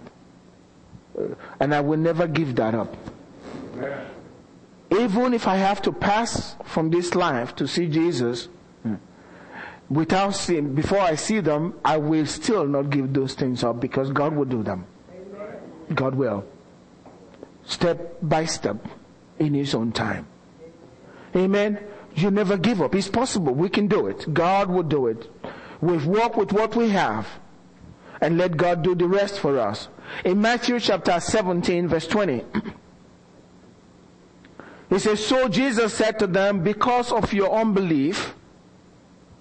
Uh, 1.18 1.30
and 1.60 1.74
I 1.74 1.82
will 1.82 1.98
never 1.98 2.28
give 2.28 2.56
that 2.56 2.76
up. 2.76 2.96
Even 4.92 5.34
if 5.34 5.48
I 5.48 5.56
have 5.58 5.82
to 5.82 5.92
pass 5.92 6.56
from 6.64 6.92
this 6.92 7.16
life 7.16 7.56
to 7.56 7.68
see 7.68 7.88
Jesus, 7.88 8.48
hmm, 8.84 8.96
without 9.90 10.32
seeing, 10.36 10.76
before 10.76 11.00
I 11.00 11.16
see 11.16 11.40
them, 11.40 11.74
I 11.84 11.98
will 11.98 12.28
still 12.28 12.68
not 12.68 12.92
give 12.92 13.12
those 13.12 13.34
things 13.34 13.64
up 13.64 13.80
because 13.80 14.12
God 14.12 14.36
will 14.36 14.46
do 14.46 14.62
them. 14.62 14.86
God 15.96 16.14
will. 16.14 16.46
Step 17.66 18.18
by 18.22 18.46
step 18.46 18.78
in 19.40 19.56
His 19.56 19.74
own 19.74 19.92
time. 19.92 20.28
Amen. 21.36 21.80
You 22.16 22.30
never 22.30 22.58
give 22.58 22.82
up. 22.82 22.94
It's 22.94 23.08
possible. 23.08 23.54
We 23.56 23.70
can 23.70 23.88
do 23.88 24.06
it. 24.06 24.32
God 24.32 24.70
will 24.70 24.84
do 24.84 25.08
it. 25.08 25.28
We'll 25.84 26.08
worked 26.08 26.38
with 26.38 26.54
what 26.54 26.78
we 26.78 26.92
have 26.92 27.28
and 28.22 28.38
let 28.38 28.56
God 28.56 28.84
do 28.84 28.96
the 28.96 29.06
rest 29.06 29.40
for 29.40 29.60
us. 29.60 29.90
In 30.24 30.40
Matthew 30.40 30.80
chapter 30.80 31.20
17 31.20 31.90
verse 31.90 32.08
20, 32.08 32.42
he 34.90 35.00
says, 35.00 35.26
So 35.26 35.50
Jesus 35.50 35.94
said 35.94 36.20
to 36.20 36.28
them, 36.28 36.64
because 36.64 37.12
of 37.12 37.34
your 37.34 37.54
unbelief, 37.54 38.34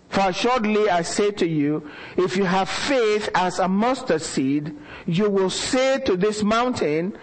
for 0.09 0.30
assuredly 0.30 0.90
I 0.90 1.03
say 1.03 1.30
to 1.30 1.47
you, 1.47 1.88
if 2.16 2.36
you 2.36 2.45
have 2.45 2.68
faith 2.68 3.28
as 3.36 3.61
a 3.61 3.68
mustard 3.68 4.20
seed, 4.20 4.76
you 5.07 5.30
will 5.30 5.49
say 5.49 6.01
to 6.01 6.16
this 6.16 6.43
mountain, 6.43 7.16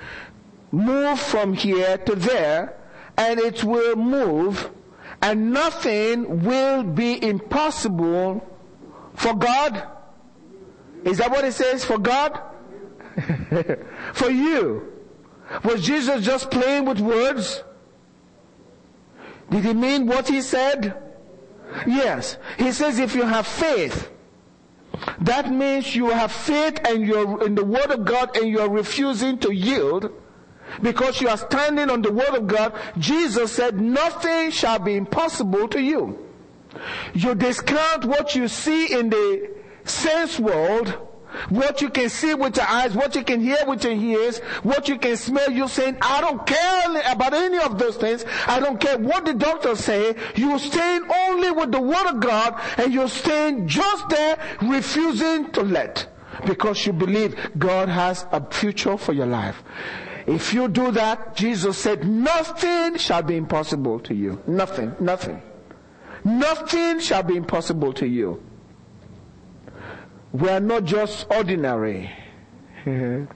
move 0.71 1.19
from 1.19 1.53
here 1.53 1.97
to 1.97 2.15
there, 2.15 2.73
and 3.17 3.37
it 3.37 3.65
will 3.65 3.97
move, 3.97 4.71
and 5.21 5.51
nothing 5.51 6.45
will 6.45 6.83
be 6.83 7.21
impossible 7.21 8.45
for 9.19 9.33
God? 9.33 9.85
Is 11.03 11.17
that 11.17 11.29
what 11.29 11.43
it 11.43 11.51
says? 11.51 11.83
For 11.83 11.97
God? 11.97 12.39
for 14.13 14.29
you? 14.29 14.93
Was 15.63 15.81
Jesus 15.81 16.23
just 16.23 16.49
playing 16.49 16.85
with 16.85 17.01
words? 17.01 17.61
Did 19.49 19.65
he 19.65 19.73
mean 19.73 20.07
what 20.07 20.29
he 20.29 20.41
said? 20.41 20.95
Yes. 21.85 22.37
He 22.57 22.71
says 22.71 22.97
if 22.97 23.13
you 23.13 23.23
have 23.23 23.45
faith, 23.45 24.09
that 25.19 25.51
means 25.51 25.93
you 25.93 26.11
have 26.11 26.31
faith 26.31 26.79
and 26.87 27.05
you're 27.05 27.45
in 27.45 27.55
the 27.55 27.65
word 27.65 27.91
of 27.91 28.05
God 28.05 28.37
and 28.37 28.47
you're 28.49 28.69
refusing 28.69 29.37
to 29.39 29.53
yield 29.53 30.13
because 30.81 31.19
you 31.19 31.27
are 31.27 31.37
standing 31.37 31.89
on 31.89 32.01
the 32.01 32.11
word 32.11 32.35
of 32.35 32.47
God. 32.47 32.73
Jesus 32.97 33.51
said 33.51 33.81
nothing 33.81 34.51
shall 34.51 34.79
be 34.79 34.95
impossible 34.95 35.67
to 35.67 35.81
you. 35.81 36.28
You 37.13 37.35
discount 37.35 38.05
what 38.05 38.35
you 38.35 38.47
see 38.47 38.93
in 38.93 39.09
the 39.09 39.49
sense 39.83 40.39
world, 40.39 40.97
what 41.49 41.81
you 41.81 41.89
can 41.89 42.09
see 42.09 42.33
with 42.33 42.57
your 42.57 42.67
eyes, 42.67 42.95
what 42.95 43.15
you 43.15 43.23
can 43.23 43.39
hear 43.41 43.57
with 43.67 43.83
your 43.83 43.93
ears, 43.93 44.39
what 44.63 44.89
you 44.89 44.97
can 44.97 45.15
smell. 45.15 45.51
You're 45.51 45.69
saying, 45.69 45.97
I 46.01 46.21
don't 46.21 46.45
care 46.45 47.01
about 47.11 47.33
any 47.33 47.59
of 47.59 47.77
those 47.77 47.97
things. 47.97 48.25
I 48.47 48.59
don't 48.59 48.79
care 48.79 48.97
what 48.97 49.25
the 49.25 49.33
doctors 49.33 49.79
say. 49.79 50.15
You're 50.35 50.59
staying 50.59 51.09
only 51.11 51.51
with 51.51 51.71
the 51.71 51.81
Word 51.81 52.07
of 52.07 52.19
God 52.19 52.59
and 52.77 52.93
you're 52.93 53.09
staying 53.09 53.67
just 53.67 54.09
there, 54.09 54.39
refusing 54.61 55.51
to 55.51 55.61
let 55.61 56.07
because 56.45 56.85
you 56.85 56.93
believe 56.93 57.35
God 57.57 57.89
has 57.89 58.25
a 58.31 58.43
future 58.51 58.97
for 58.97 59.13
your 59.13 59.27
life. 59.27 59.61
If 60.25 60.53
you 60.53 60.67
do 60.67 60.91
that, 60.91 61.35
Jesus 61.35 61.77
said, 61.77 62.07
nothing 62.07 62.97
shall 62.97 63.23
be 63.23 63.35
impossible 63.35 63.99
to 64.01 64.13
you. 64.13 64.41
Nothing, 64.45 64.95
nothing. 64.99 65.41
Nothing 66.29 66.99
shall 66.99 67.23
be 67.23 67.35
impossible 67.35 67.91
to 67.93 68.07
you. 68.07 68.43
We 70.31 70.47
are 70.49 70.59
not 70.59 70.83
just 70.85 71.25
ordinary. 71.31 72.11
you 72.85 73.27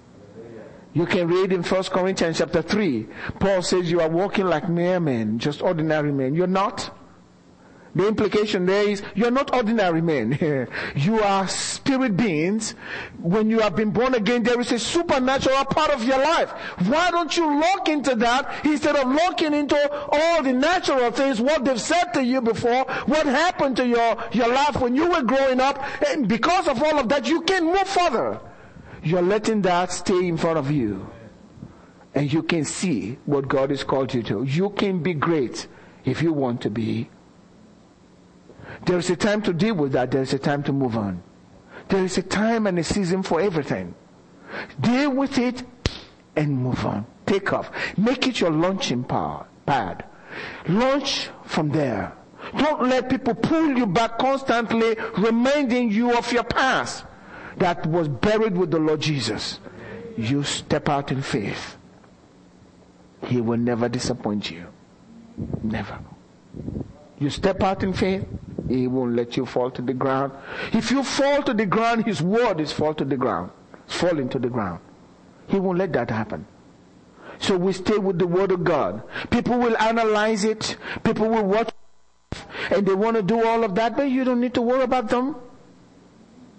can 1.07 1.27
read 1.27 1.51
in 1.51 1.63
1 1.63 1.83
Corinthians 1.85 2.37
chapter 2.37 2.61
3. 2.61 3.07
Paul 3.39 3.63
says 3.63 3.89
you 3.89 3.99
are 3.99 4.09
walking 4.09 4.45
like 4.45 4.69
mere 4.69 4.99
men, 4.99 5.39
just 5.39 5.63
ordinary 5.63 6.11
men. 6.11 6.35
You're 6.35 6.45
not. 6.45 6.95
The 7.95 8.07
implication 8.07 8.65
there 8.65 8.89
is 8.89 9.03
you're 9.13 9.29
not 9.29 9.53
ordinary 9.53 10.01
men. 10.01 10.67
you 10.95 11.19
are 11.21 11.47
spirit 11.47 12.17
beings. 12.17 12.73
When 13.19 13.51
you 13.51 13.59
have 13.59 13.75
been 13.75 13.91
born 13.91 14.15
again, 14.15 14.41
there 14.41 14.59
is 14.59 14.71
a 14.71 14.79
supernatural 14.79 15.65
part 15.65 15.91
of 15.91 16.03
your 16.03 16.17
life. 16.17 16.49
Why 16.87 17.11
don't 17.11 17.35
you 17.37 17.59
look 17.59 17.89
into 17.89 18.15
that 18.15 18.65
instead 18.65 18.95
of 18.95 19.07
looking 19.07 19.53
into 19.53 19.77
all 20.11 20.41
the 20.41 20.53
natural 20.53 21.11
things, 21.11 21.39
what 21.39 21.65
they've 21.65 21.79
said 21.79 22.13
to 22.13 22.23
you 22.23 22.41
before, 22.41 22.85
what 23.05 23.27
happened 23.27 23.77
to 23.77 23.87
your, 23.87 24.17
your 24.31 24.47
life 24.47 24.81
when 24.81 24.95
you 24.95 25.09
were 25.11 25.21
growing 25.21 25.59
up, 25.59 25.83
and 26.07 26.27
because 26.27 26.67
of 26.67 26.81
all 26.81 26.97
of 26.97 27.09
that, 27.09 27.27
you 27.27 27.41
can 27.41 27.65
move 27.65 27.87
further. 27.87 28.39
You're 29.03 29.21
letting 29.21 29.61
that 29.63 29.91
stay 29.91 30.27
in 30.27 30.37
front 30.37 30.57
of 30.57 30.71
you. 30.71 31.07
And 32.15 32.31
you 32.31 32.41
can 32.41 32.63
see 32.63 33.17
what 33.25 33.47
God 33.47 33.69
has 33.69 33.83
called 33.83 34.13
you 34.13 34.23
to. 34.23 34.43
You 34.43 34.69
can 34.71 35.03
be 35.03 35.13
great 35.13 35.67
if 36.05 36.21
you 36.21 36.31
want 36.31 36.61
to 36.61 36.69
be 36.69 37.09
there 38.85 38.97
is 38.97 39.09
a 39.09 39.15
time 39.15 39.41
to 39.43 39.53
deal 39.53 39.75
with 39.75 39.91
that. 39.93 40.11
There 40.11 40.21
is 40.21 40.33
a 40.33 40.39
time 40.39 40.63
to 40.63 40.73
move 40.73 40.97
on. 40.97 41.21
There 41.89 42.03
is 42.03 42.17
a 42.17 42.23
time 42.23 42.67
and 42.67 42.79
a 42.79 42.83
season 42.83 43.23
for 43.23 43.41
everything. 43.41 43.95
Deal 44.79 45.11
with 45.11 45.37
it 45.37 45.63
and 46.35 46.57
move 46.57 46.85
on. 46.85 47.05
Take 47.25 47.53
off. 47.53 47.71
Make 47.97 48.27
it 48.27 48.39
your 48.39 48.51
launching 48.51 49.03
pad. 49.03 50.05
Launch 50.67 51.29
from 51.45 51.69
there. 51.69 52.13
Don't 52.57 52.89
let 52.89 53.09
people 53.09 53.33
pull 53.35 53.77
you 53.77 53.85
back 53.85 54.17
constantly, 54.19 54.95
reminding 55.17 55.91
you 55.91 56.17
of 56.17 56.31
your 56.31 56.43
past 56.43 57.05
that 57.57 57.85
was 57.85 58.07
buried 58.07 58.57
with 58.57 58.71
the 58.71 58.79
Lord 58.79 59.01
Jesus. 59.01 59.59
you 60.17 60.43
step 60.43 60.89
out 60.89 61.11
in 61.11 61.21
faith, 61.21 61.77
He 63.25 63.41
will 63.41 63.57
never 63.57 63.89
disappoint 63.89 64.51
you. 64.51 64.67
Never. 65.63 65.99
You 67.23 67.29
step 67.29 67.63
out 67.63 67.83
in 67.83 67.93
faith, 67.93 68.25
He 68.67 68.85
won't 68.85 69.15
let 69.15 69.37
you 69.37 69.45
fall 69.45 69.71
to 69.71 69.81
the 69.81 69.93
ground. 69.93 70.33
If 70.73 70.91
you 70.91 71.03
fall 71.03 71.41
to 71.43 71.53
the 71.53 71.65
ground, 71.65 72.03
His 72.03 72.21
word 72.21 72.59
is 72.59 72.73
fall 72.73 72.93
to 72.95 73.05
the 73.05 73.15
ground. 73.15 73.49
Falling 73.87 74.27
to 74.27 74.39
the 74.39 74.49
ground. 74.49 74.81
He 75.47 75.57
won't 75.57 75.77
let 75.77 75.93
that 75.93 76.09
happen. 76.09 76.45
So 77.39 77.55
we 77.55 77.71
stay 77.71 77.97
with 77.97 78.19
the 78.19 78.27
word 78.27 78.51
of 78.51 78.65
God. 78.65 79.03
People 79.29 79.57
will 79.57 79.77
analyze 79.77 80.43
it. 80.43 80.75
People 81.05 81.29
will 81.29 81.45
watch 81.45 81.69
and 82.71 82.85
they 82.85 82.93
want 82.93 83.15
to 83.15 83.23
do 83.23 83.47
all 83.47 83.63
of 83.63 83.73
that, 83.75 83.95
but 83.95 84.09
you 84.09 84.25
don't 84.25 84.41
need 84.41 84.55
to 84.55 84.61
worry 84.61 84.83
about 84.83 85.07
them. 85.07 85.37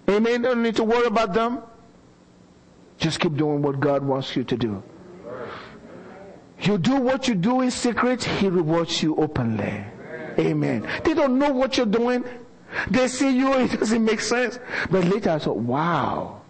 Amen. 0.09 0.41
Don't 0.41 0.63
need 0.63 0.77
to 0.77 0.83
worry 0.83 1.05
about 1.05 1.33
them. 1.33 1.61
Just 2.97 3.19
keep 3.19 3.35
doing 3.35 3.61
what 3.61 3.79
God 3.79 4.03
wants 4.03 4.35
you 4.35 4.43
to 4.45 4.57
do. 4.57 4.81
You 6.61 6.79
do 6.79 6.95
what 6.95 7.27
you 7.27 7.35
do 7.35 7.61
in 7.61 7.69
secret, 7.69 8.23
He 8.23 8.49
rewards 8.49 9.03
you 9.03 9.15
openly. 9.15 9.85
Amen. 10.37 10.87
They 11.03 11.13
don't 11.13 11.37
know 11.39 11.51
what 11.51 11.77
you're 11.77 11.85
doing. 11.85 12.23
They 12.89 13.07
see 13.07 13.37
you, 13.37 13.53
it 13.53 13.79
doesn't 13.79 14.03
make 14.03 14.19
sense. 14.19 14.59
But 14.89 15.05
later 15.05 15.31
I 15.31 15.39
thought, 15.39 15.57
wow. 15.57 16.41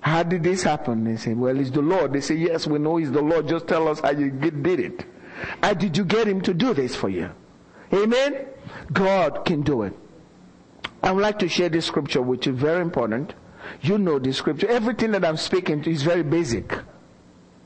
How 0.00 0.22
did 0.22 0.42
this 0.42 0.62
happen? 0.62 1.04
They 1.04 1.16
say, 1.16 1.34
well, 1.34 1.58
it's 1.58 1.70
the 1.70 1.82
Lord. 1.82 2.12
They 2.12 2.20
say, 2.20 2.36
yes, 2.36 2.66
we 2.66 2.78
know 2.78 2.98
it's 2.98 3.10
the 3.10 3.20
Lord. 3.20 3.48
Just 3.48 3.66
tell 3.66 3.88
us 3.88 4.00
how 4.00 4.10
you 4.10 4.30
did 4.30 4.80
it. 4.80 5.04
How 5.62 5.74
did 5.74 5.96
you 5.96 6.04
get 6.04 6.26
him 6.26 6.40
to 6.42 6.54
do 6.54 6.72
this 6.72 6.96
for 6.96 7.08
you? 7.08 7.30
Amen? 7.92 8.46
God 8.92 9.44
can 9.44 9.62
do 9.62 9.82
it. 9.82 9.94
I 11.02 11.12
would 11.12 11.22
like 11.22 11.38
to 11.40 11.48
share 11.48 11.68
this 11.68 11.86
scripture 11.86 12.22
which 12.22 12.46
is 12.46 12.56
very 12.56 12.80
important. 12.80 13.34
You 13.82 13.98
know 13.98 14.18
this 14.18 14.38
scripture. 14.38 14.68
Everything 14.68 15.12
that 15.12 15.24
I'm 15.24 15.36
speaking 15.36 15.82
to 15.82 15.90
is 15.90 16.02
very 16.02 16.22
basic. 16.22 16.78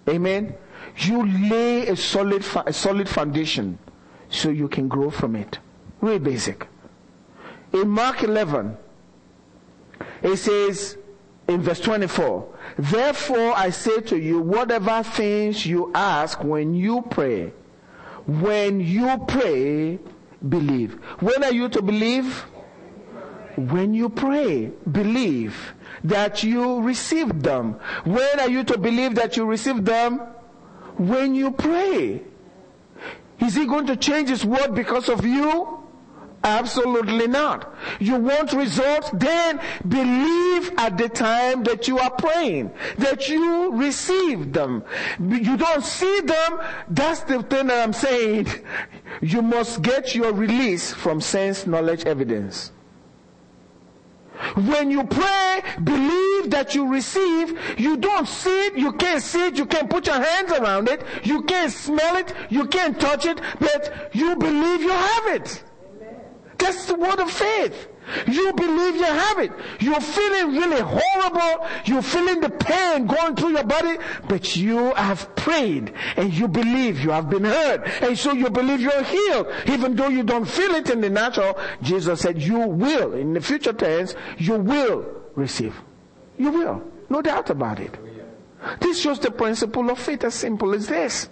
Amen? 0.08 0.54
You 0.98 1.26
lay 1.26 1.86
a 1.86 1.96
solid, 1.96 2.44
a 2.66 2.72
solid 2.72 3.08
foundation 3.08 3.78
so 4.32 4.48
you 4.48 4.66
can 4.66 4.88
grow 4.88 5.10
from 5.10 5.36
it. 5.36 5.58
Really 6.00 6.18
basic. 6.18 6.66
In 7.72 7.88
Mark 7.88 8.22
11, 8.22 8.76
it 10.22 10.36
says 10.36 10.96
in 11.46 11.60
verse 11.62 11.80
24, 11.80 12.48
Therefore 12.78 13.52
I 13.56 13.70
say 13.70 14.00
to 14.00 14.18
you, 14.18 14.40
whatever 14.40 15.02
things 15.02 15.64
you 15.66 15.92
ask 15.94 16.42
when 16.42 16.74
you 16.74 17.02
pray, 17.02 17.52
when 18.26 18.80
you 18.80 19.22
pray, 19.28 19.98
believe. 20.48 20.94
When 21.20 21.44
are 21.44 21.52
you 21.52 21.68
to 21.68 21.82
believe? 21.82 22.46
When 23.56 23.92
you 23.92 24.08
pray, 24.08 24.72
believe 24.90 25.74
that 26.04 26.42
you 26.42 26.80
receive 26.80 27.42
them. 27.42 27.74
When 28.04 28.40
are 28.40 28.48
you 28.48 28.64
to 28.64 28.78
believe 28.78 29.14
that 29.16 29.36
you 29.36 29.44
receive 29.44 29.84
them? 29.84 30.20
When 30.96 31.34
you 31.34 31.50
pray. 31.50 32.22
Is 33.42 33.54
he 33.54 33.66
going 33.66 33.86
to 33.86 33.96
change 33.96 34.28
his 34.28 34.44
word 34.44 34.74
because 34.74 35.08
of 35.08 35.26
you? 35.26 35.82
Absolutely 36.44 37.28
not. 37.28 37.72
You 38.00 38.16
want 38.16 38.52
results? 38.52 39.10
Then 39.12 39.60
believe 39.86 40.72
at 40.76 40.98
the 40.98 41.08
time 41.08 41.62
that 41.64 41.86
you 41.86 41.98
are 41.98 42.10
praying, 42.10 42.72
that 42.98 43.28
you 43.28 43.72
receive 43.72 44.52
them. 44.52 44.82
You 45.20 45.56
don't 45.56 45.84
see 45.84 46.20
them. 46.20 46.60
That's 46.88 47.20
the 47.20 47.42
thing 47.44 47.68
that 47.68 47.82
I'm 47.82 47.92
saying. 47.92 48.46
You 49.20 49.42
must 49.42 49.82
get 49.82 50.14
your 50.14 50.32
release 50.32 50.92
from 50.92 51.20
sense, 51.20 51.66
knowledge, 51.66 52.06
evidence. 52.06 52.72
When 54.56 54.90
you 54.90 55.04
pray, 55.04 55.62
believe 55.82 56.50
that 56.50 56.74
you 56.74 56.86
receive. 56.86 57.58
You 57.78 57.96
don't 57.96 58.26
see 58.26 58.66
it, 58.66 58.76
you 58.76 58.92
can't 58.92 59.22
see 59.22 59.46
it, 59.46 59.56
you 59.56 59.66
can't 59.66 59.88
put 59.88 60.06
your 60.06 60.22
hands 60.22 60.52
around 60.52 60.88
it, 60.88 61.02
you 61.22 61.42
can't 61.42 61.72
smell 61.72 62.16
it, 62.16 62.34
you 62.50 62.66
can't 62.66 63.00
touch 63.00 63.26
it, 63.26 63.40
but 63.60 64.10
you 64.12 64.36
believe 64.36 64.82
you 64.82 64.90
have 64.90 65.26
it. 65.28 65.62
That's 66.58 66.86
the 66.86 66.94
word 66.94 67.20
of 67.20 67.30
faith. 67.30 67.88
You 68.26 68.52
believe 68.52 68.96
you 68.96 69.04
have 69.04 69.38
it. 69.38 69.52
You're 69.80 70.00
feeling 70.00 70.56
really 70.56 70.80
horrible. 70.80 71.66
You're 71.84 72.02
feeling 72.02 72.40
the 72.40 72.50
pain 72.50 73.06
going 73.06 73.36
through 73.36 73.50
your 73.50 73.64
body, 73.64 73.98
but 74.28 74.56
you 74.56 74.94
have 74.94 75.34
prayed 75.36 75.92
and 76.16 76.32
you 76.32 76.48
believe 76.48 77.00
you 77.00 77.10
have 77.10 77.30
been 77.30 77.44
heard. 77.44 77.84
And 78.00 78.18
so 78.18 78.32
you 78.32 78.50
believe 78.50 78.80
you're 78.80 79.02
healed. 79.02 79.46
Even 79.66 79.96
though 79.96 80.08
you 80.08 80.22
don't 80.22 80.44
feel 80.44 80.72
it 80.72 80.90
in 80.90 81.00
the 81.00 81.10
natural, 81.10 81.58
Jesus 81.82 82.20
said 82.20 82.42
you 82.42 82.58
will, 82.58 83.14
in 83.14 83.32
the 83.32 83.40
future 83.40 83.72
tense, 83.72 84.14
you 84.38 84.56
will 84.56 85.06
receive. 85.34 85.74
You 86.38 86.50
will. 86.50 86.82
No 87.08 87.22
doubt 87.22 87.50
about 87.50 87.80
it. 87.80 87.96
This 88.80 89.00
shows 89.00 89.18
the 89.18 89.30
principle 89.30 89.90
of 89.90 89.98
faith 89.98 90.24
as 90.24 90.34
simple 90.34 90.74
as 90.74 90.86
this. 90.86 91.28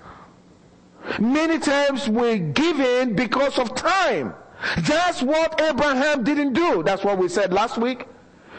Many 1.19 1.59
times 1.59 2.09
we're 2.09 2.39
given 2.39 3.15
because 3.15 3.59
of 3.59 3.75
time. 3.75 4.35
That's 4.83 5.23
what 5.23 5.61
Abraham 5.61 6.25
didn't 6.25 6.53
do. 6.53 6.83
That's 6.83 7.03
what 7.03 7.19
we 7.19 7.29
said 7.29 7.53
last 7.53 7.79
week. 7.79 8.07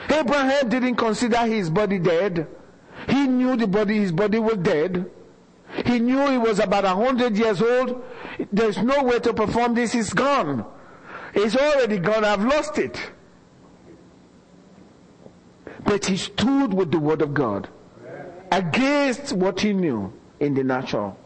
Abraham 0.10 0.70
didn't 0.70 0.95
consider 0.95 1.38
his 1.45 1.70
body 1.70 1.99
dead. 1.99 2.47
He 3.08 3.28
knew 3.28 3.56
the 3.56 3.68
body, 3.68 3.97
his 3.97 4.12
body 4.12 4.39
was 4.39 4.58
dead. 4.58 5.10
He 5.86 5.99
knew 5.99 6.28
he 6.30 6.38
was 6.38 6.60
about 6.60 6.86
a 6.86 6.89
hundred 6.89 7.38
years 7.38 7.62
old. 7.62 8.04
There's 8.52 8.78
no 8.78 9.04
way 9.04 9.20
to 9.20 9.34
perform 9.34 9.74
this. 9.76 9.95
It's 9.95 10.14
gone. 10.14 10.66
It's 11.34 11.56
already 11.56 11.97
gone. 11.97 12.26
I've 12.26 12.43
lost 12.43 12.78
it. 12.78 12.99
But 15.84 16.06
he 16.06 16.18
stood 16.18 16.74
with 16.74 16.91
the 16.91 16.99
word 16.99 17.22
of 17.22 17.34
God 17.34 17.70
against 18.52 19.34
what 19.34 19.62
he 19.62 19.72
knew 19.72 20.12
in 20.39 20.54
the 20.54 20.64
natural. 20.64 21.18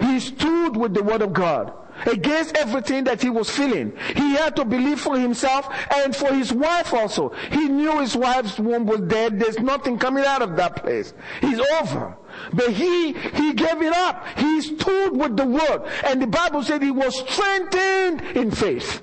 He 0.00 0.18
stood 0.18 0.76
with 0.76 0.94
the 0.94 1.02
word 1.02 1.22
of 1.22 1.32
God 1.32 1.72
against 2.06 2.56
everything 2.56 3.04
that 3.04 3.22
he 3.22 3.30
was 3.30 3.50
feeling. 3.50 3.92
He 4.16 4.34
had 4.34 4.56
to 4.56 4.64
believe 4.64 5.00
for 5.00 5.18
himself 5.18 5.68
and 5.94 6.14
for 6.14 6.32
his 6.32 6.52
wife 6.52 6.92
also. 6.92 7.30
He 7.50 7.68
knew 7.68 8.00
his 8.00 8.16
wife's 8.16 8.58
womb 8.58 8.86
was 8.86 9.00
dead. 9.02 9.38
There's 9.38 9.58
nothing 9.58 9.98
coming 9.98 10.24
out 10.24 10.42
of 10.42 10.56
that 10.56 10.76
place. 10.76 11.14
He's 11.40 11.60
over. 11.80 12.16
But 12.52 12.70
he, 12.70 13.12
he 13.12 13.52
gave 13.52 13.82
it 13.82 13.92
up. 13.92 14.26
He 14.38 14.60
stood 14.60 15.16
with 15.16 15.36
the 15.36 15.46
word. 15.46 15.82
And 16.04 16.20
the 16.20 16.26
Bible 16.26 16.62
said 16.62 16.82
he 16.82 16.90
was 16.90 17.18
strengthened 17.18 18.22
in 18.36 18.50
faith. 18.50 19.02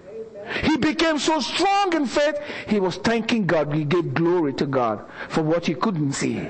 He 0.64 0.78
became 0.78 1.20
so 1.20 1.40
strong 1.40 1.94
in 1.96 2.08
faith, 2.08 2.40
he 2.68 2.80
was 2.80 2.98
thanking 2.98 3.46
God. 3.46 3.72
He 3.74 3.84
gave 3.84 4.14
glory 4.14 4.54
to 4.54 4.66
God 4.66 5.06
for 5.28 5.44
what 5.44 5.68
he 5.68 5.76
couldn't 5.76 6.14
see. 6.14 6.48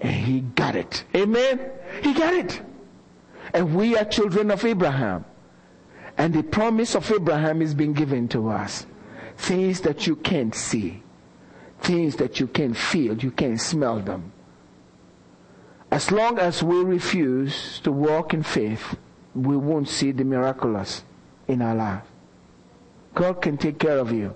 And 0.00 0.12
he 0.12 0.40
got 0.40 0.74
it. 0.74 1.04
Amen? 1.14 1.70
He 2.02 2.14
got 2.14 2.34
it. 2.34 2.60
And 3.52 3.74
we 3.74 3.96
are 3.96 4.04
children 4.04 4.50
of 4.50 4.64
Abraham. 4.64 5.24
And 6.20 6.34
the 6.34 6.42
promise 6.42 6.94
of 6.94 7.10
Abraham 7.10 7.62
is 7.62 7.72
being 7.72 7.94
given 7.94 8.28
to 8.28 8.50
us. 8.50 8.84
Things 9.38 9.80
that 9.80 10.06
you 10.06 10.16
can't 10.16 10.54
see. 10.54 11.02
Things 11.80 12.16
that 12.16 12.38
you 12.38 12.46
can't 12.46 12.76
feel. 12.76 13.16
You 13.16 13.30
can't 13.30 13.58
smell 13.58 14.00
them. 14.00 14.30
As 15.90 16.12
long 16.12 16.38
as 16.38 16.62
we 16.62 16.84
refuse 16.84 17.80
to 17.84 17.90
walk 17.90 18.34
in 18.34 18.42
faith, 18.42 18.98
we 19.34 19.56
won't 19.56 19.88
see 19.88 20.12
the 20.12 20.24
miraculous 20.24 21.04
in 21.48 21.62
our 21.62 21.74
life. 21.74 22.04
God 23.14 23.40
can 23.40 23.56
take 23.56 23.78
care 23.78 23.96
of 23.96 24.12
you. 24.12 24.34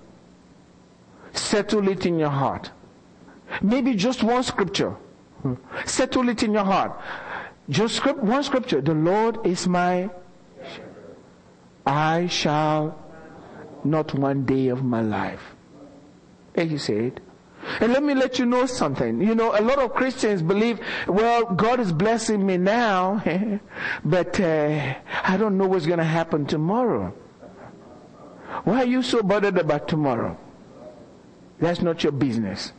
Settle 1.35 1.87
it 1.89 2.07
in 2.07 2.19
your 2.19 2.31
heart. 2.31 2.71
Maybe 3.61 3.95
just 3.95 4.23
one 4.23 4.43
scripture. 4.43 4.97
Hmm. 5.43 5.57
Settle 5.85 6.31
it 6.31 6.43
in 6.43 6.55
your 6.55 6.65
heart. 6.65 6.99
Just 7.69 8.07
one 8.07 8.43
scripture. 8.43 8.81
The 8.81 8.95
Lord 8.95 9.47
is 9.47 9.69
my 9.69 10.09
I 11.87 12.27
shall 12.27 12.99
not 13.85 14.15
one 14.15 14.45
day 14.45 14.69
of 14.69 14.83
my 14.83 15.03
life. 15.03 15.55
And 16.55 16.71
he 16.71 16.79
said, 16.79 17.21
and 17.81 17.93
let 17.93 18.03
me 18.03 18.15
let 18.15 18.39
you 18.39 18.47
know 18.47 18.67
something. 18.67 19.21
You 19.21 19.35
know, 19.35 19.59
a 19.59 19.63
lot 19.63 19.79
of 19.79 19.95
Christians 19.95 20.43
believe, 20.43 20.81
well, 21.09 21.45
God 21.47 21.81
is 21.81 21.93
blessing 21.93 22.45
me 22.45 22.57
now, 22.57 23.23
but 24.05 24.39
uh, 24.39 24.95
I 25.23 25.37
don't 25.37 25.57
know 25.57 25.67
what's 25.67 25.87
going 25.87 25.99
to 25.99 26.05
happen 26.05 26.47
tomorrow. 26.47 27.15
Why 28.65 28.83
are 28.83 28.87
you 28.87 29.03
so 29.03 29.23
bothered 29.23 29.59
about 29.59 29.89
tomorrow? 29.89 30.39
That's 31.59 31.83
not 31.83 32.03
your 32.03 32.13
business. 32.13 32.73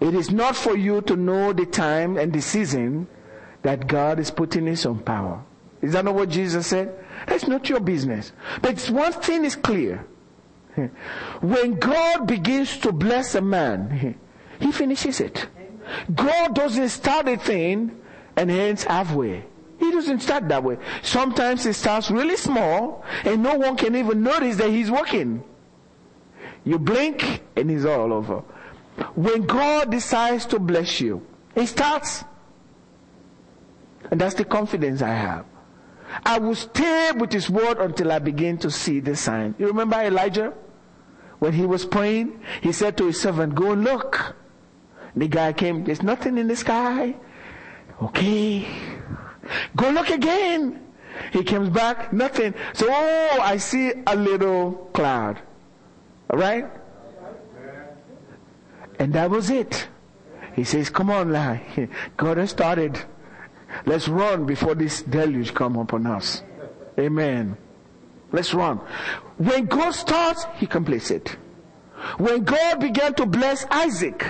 It 0.00 0.14
is 0.14 0.30
not 0.30 0.56
for 0.56 0.76
you 0.76 1.00
to 1.02 1.16
know 1.16 1.52
the 1.52 1.66
time 1.66 2.18
and 2.18 2.32
the 2.32 2.42
season 2.42 3.06
that 3.62 3.86
God 3.86 4.18
is 4.18 4.30
putting 4.30 4.66
his 4.66 4.84
own 4.84 4.98
power. 4.98 5.42
Is 5.86 5.92
that 5.92 6.04
not 6.04 6.14
what 6.14 6.28
Jesus 6.28 6.66
said? 6.66 6.94
That's 7.26 7.46
not 7.46 7.68
your 7.68 7.80
business. 7.80 8.32
But 8.60 8.80
one 8.90 9.12
thing 9.12 9.44
is 9.44 9.56
clear. 9.56 10.06
When 11.40 11.78
God 11.78 12.26
begins 12.26 12.76
to 12.78 12.92
bless 12.92 13.34
a 13.34 13.40
man, 13.40 14.16
he 14.60 14.72
finishes 14.72 15.20
it. 15.20 15.46
God 16.14 16.54
doesn't 16.54 16.90
start 16.90 17.28
a 17.28 17.36
thing 17.36 17.98
and 18.36 18.50
ends 18.50 18.84
halfway. 18.84 19.44
He 19.78 19.90
doesn't 19.90 20.20
start 20.20 20.48
that 20.48 20.62
way. 20.62 20.78
Sometimes 21.02 21.64
he 21.64 21.72
starts 21.72 22.10
really 22.10 22.36
small 22.36 23.04
and 23.24 23.42
no 23.42 23.56
one 23.56 23.76
can 23.76 23.94
even 23.94 24.22
notice 24.22 24.56
that 24.56 24.70
he's 24.70 24.90
working. 24.90 25.42
You 26.64 26.78
blink 26.78 27.42
and 27.56 27.70
he's 27.70 27.84
all 27.84 28.12
over. 28.12 28.42
When 29.14 29.42
God 29.42 29.90
decides 29.90 30.46
to 30.46 30.58
bless 30.58 31.00
you, 31.00 31.26
He 31.54 31.66
starts. 31.66 32.24
And 34.10 34.20
that's 34.20 34.34
the 34.34 34.44
confidence 34.44 35.02
I 35.02 35.14
have. 35.14 35.44
I 36.24 36.38
will 36.38 36.54
stay 36.54 37.12
with 37.16 37.32
His 37.32 37.50
word 37.50 37.78
until 37.78 38.12
I 38.12 38.18
begin 38.18 38.58
to 38.58 38.70
see 38.70 39.00
the 39.00 39.16
sign. 39.16 39.54
You 39.58 39.66
remember 39.66 39.96
Elijah? 39.96 40.52
When 41.38 41.52
he 41.52 41.66
was 41.66 41.84
praying, 41.84 42.40
he 42.62 42.72
said 42.72 42.96
to 42.96 43.06
his 43.06 43.20
servant, 43.20 43.54
go 43.54 43.72
and 43.72 43.84
look. 43.84 44.36
The 45.14 45.28
guy 45.28 45.52
came, 45.52 45.84
there's 45.84 46.02
nothing 46.02 46.38
in 46.38 46.48
the 46.48 46.56
sky. 46.56 47.14
Okay. 48.02 48.66
Go 49.76 49.90
look 49.90 50.10
again. 50.10 50.82
He 51.32 51.44
comes 51.44 51.70
back, 51.70 52.12
nothing. 52.12 52.54
So, 52.74 52.86
oh, 52.88 53.38
I 53.40 53.56
see 53.56 53.92
a 54.06 54.16
little 54.16 54.90
cloud. 54.92 55.40
Alright? 56.30 56.66
And 58.98 59.12
that 59.12 59.30
was 59.30 59.50
it. 59.50 59.88
He 60.54 60.64
says, 60.64 60.88
come 60.88 61.10
on, 61.10 61.32
lad. 61.32 61.60
God 62.16 62.38
has 62.38 62.50
started. 62.50 62.98
Let's 63.84 64.08
run 64.08 64.46
before 64.46 64.74
this 64.74 65.02
deluge 65.02 65.54
come 65.54 65.76
upon 65.76 66.06
us. 66.06 66.42
Amen. 66.98 67.56
Let's 68.32 68.54
run. 68.54 68.78
When 69.38 69.66
God 69.66 69.92
starts, 69.92 70.46
He 70.56 70.66
completes 70.66 71.10
it. 71.10 71.36
When 72.18 72.44
God 72.44 72.80
began 72.80 73.14
to 73.14 73.26
bless 73.26 73.64
Isaac, 73.70 74.24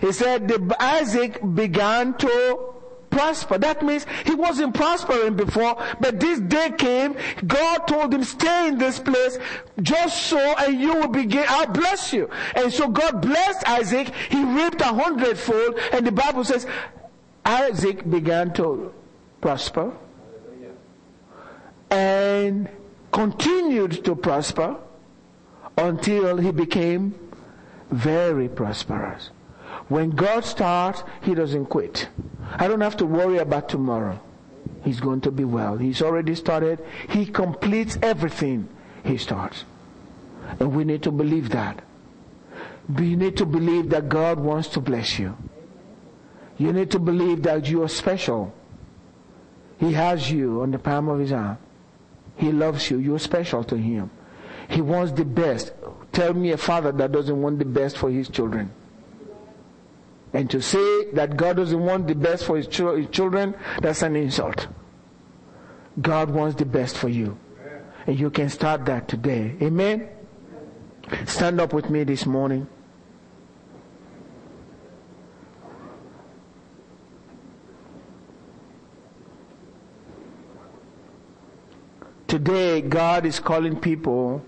He 0.00 0.12
said 0.12 0.48
the 0.48 0.76
Isaac 0.80 1.40
began 1.54 2.14
to 2.18 2.74
prosper. 3.14 3.58
That 3.58 3.82
means 3.82 4.06
he 4.24 4.34
wasn't 4.34 4.74
prospering 4.74 5.36
before, 5.36 5.76
but 6.00 6.18
this 6.18 6.40
day 6.40 6.70
came, 6.76 7.16
God 7.46 7.86
told 7.86 8.12
him, 8.12 8.24
stay 8.24 8.68
in 8.68 8.76
this 8.76 8.98
place, 8.98 9.38
just 9.80 10.26
so, 10.26 10.38
and 10.38 10.80
you 10.80 10.94
will 10.94 11.08
begin, 11.08 11.44
I'll 11.48 11.68
bless 11.68 12.12
you. 12.12 12.28
And 12.56 12.72
so 12.72 12.88
God 12.88 13.22
blessed 13.22 13.68
Isaac, 13.68 14.12
he 14.28 14.42
reaped 14.42 14.80
a 14.80 14.92
hundredfold, 14.92 15.78
and 15.92 16.06
the 16.06 16.12
Bible 16.12 16.44
says, 16.44 16.66
Isaac 17.44 18.08
began 18.08 18.52
to 18.54 18.92
prosper, 19.40 19.92
and 21.90 22.68
continued 23.12 24.04
to 24.04 24.16
prosper 24.16 24.76
until 25.78 26.38
he 26.38 26.50
became 26.50 27.14
very 27.90 28.48
prosperous. 28.48 29.30
When 29.88 30.10
God 30.10 30.44
starts, 30.44 31.04
he 31.22 31.34
doesn't 31.34 31.66
quit. 31.66 32.08
I 32.56 32.68
don't 32.68 32.80
have 32.80 32.96
to 32.98 33.06
worry 33.06 33.38
about 33.38 33.68
tomorrow. 33.68 34.18
He's 34.82 35.00
going 35.00 35.20
to 35.22 35.30
be 35.30 35.44
well. 35.44 35.76
He's 35.76 36.02
already 36.02 36.34
started. 36.34 36.84
He 37.10 37.26
completes 37.26 37.98
everything 38.02 38.68
he 39.04 39.18
starts. 39.18 39.64
And 40.58 40.74
we 40.74 40.84
need 40.84 41.02
to 41.02 41.12
believe 41.12 41.50
that. 41.50 41.82
We 42.88 43.16
need 43.16 43.36
to 43.38 43.46
believe 43.46 43.90
that 43.90 44.08
God 44.08 44.38
wants 44.38 44.68
to 44.68 44.80
bless 44.80 45.18
you. 45.18 45.36
You 46.56 46.72
need 46.72 46.90
to 46.92 46.98
believe 46.98 47.42
that 47.42 47.68
you 47.68 47.82
are 47.82 47.88
special. 47.88 48.54
He 49.78 49.92
has 49.92 50.30
you 50.30 50.62
on 50.62 50.70
the 50.70 50.78
palm 50.78 51.08
of 51.08 51.18
his 51.18 51.30
hand. 51.30 51.58
He 52.36 52.52
loves 52.52 52.90
you. 52.90 52.98
You're 52.98 53.18
special 53.18 53.64
to 53.64 53.76
Him. 53.76 54.10
He 54.68 54.80
wants 54.80 55.12
the 55.12 55.24
best. 55.24 55.72
Tell 56.12 56.34
me 56.34 56.52
a 56.52 56.56
father 56.56 56.92
that 56.92 57.12
doesn't 57.12 57.40
want 57.40 57.58
the 57.58 57.64
best 57.64 57.96
for 57.98 58.10
his 58.10 58.28
children. 58.28 58.72
And 60.32 60.50
to 60.50 60.60
say 60.60 61.10
that 61.12 61.36
God 61.36 61.56
doesn't 61.56 61.78
want 61.80 62.08
the 62.08 62.14
best 62.14 62.44
for 62.44 62.56
his, 62.56 62.66
ch- 62.66 62.78
his 62.78 63.08
children, 63.10 63.54
that's 63.80 64.02
an 64.02 64.16
insult. 64.16 64.66
God 66.00 66.30
wants 66.30 66.56
the 66.56 66.64
best 66.64 66.96
for 66.96 67.08
you. 67.08 67.38
And 68.06 68.18
you 68.18 68.30
can 68.30 68.48
start 68.48 68.84
that 68.86 69.06
today. 69.06 69.54
Amen? 69.62 70.08
Stand 71.26 71.60
up 71.60 71.72
with 71.72 71.88
me 71.88 72.04
this 72.04 72.26
morning. 72.26 72.66
Today, 82.34 82.80
God 82.80 83.26
is 83.26 83.38
calling 83.38 83.78
people 83.78 84.44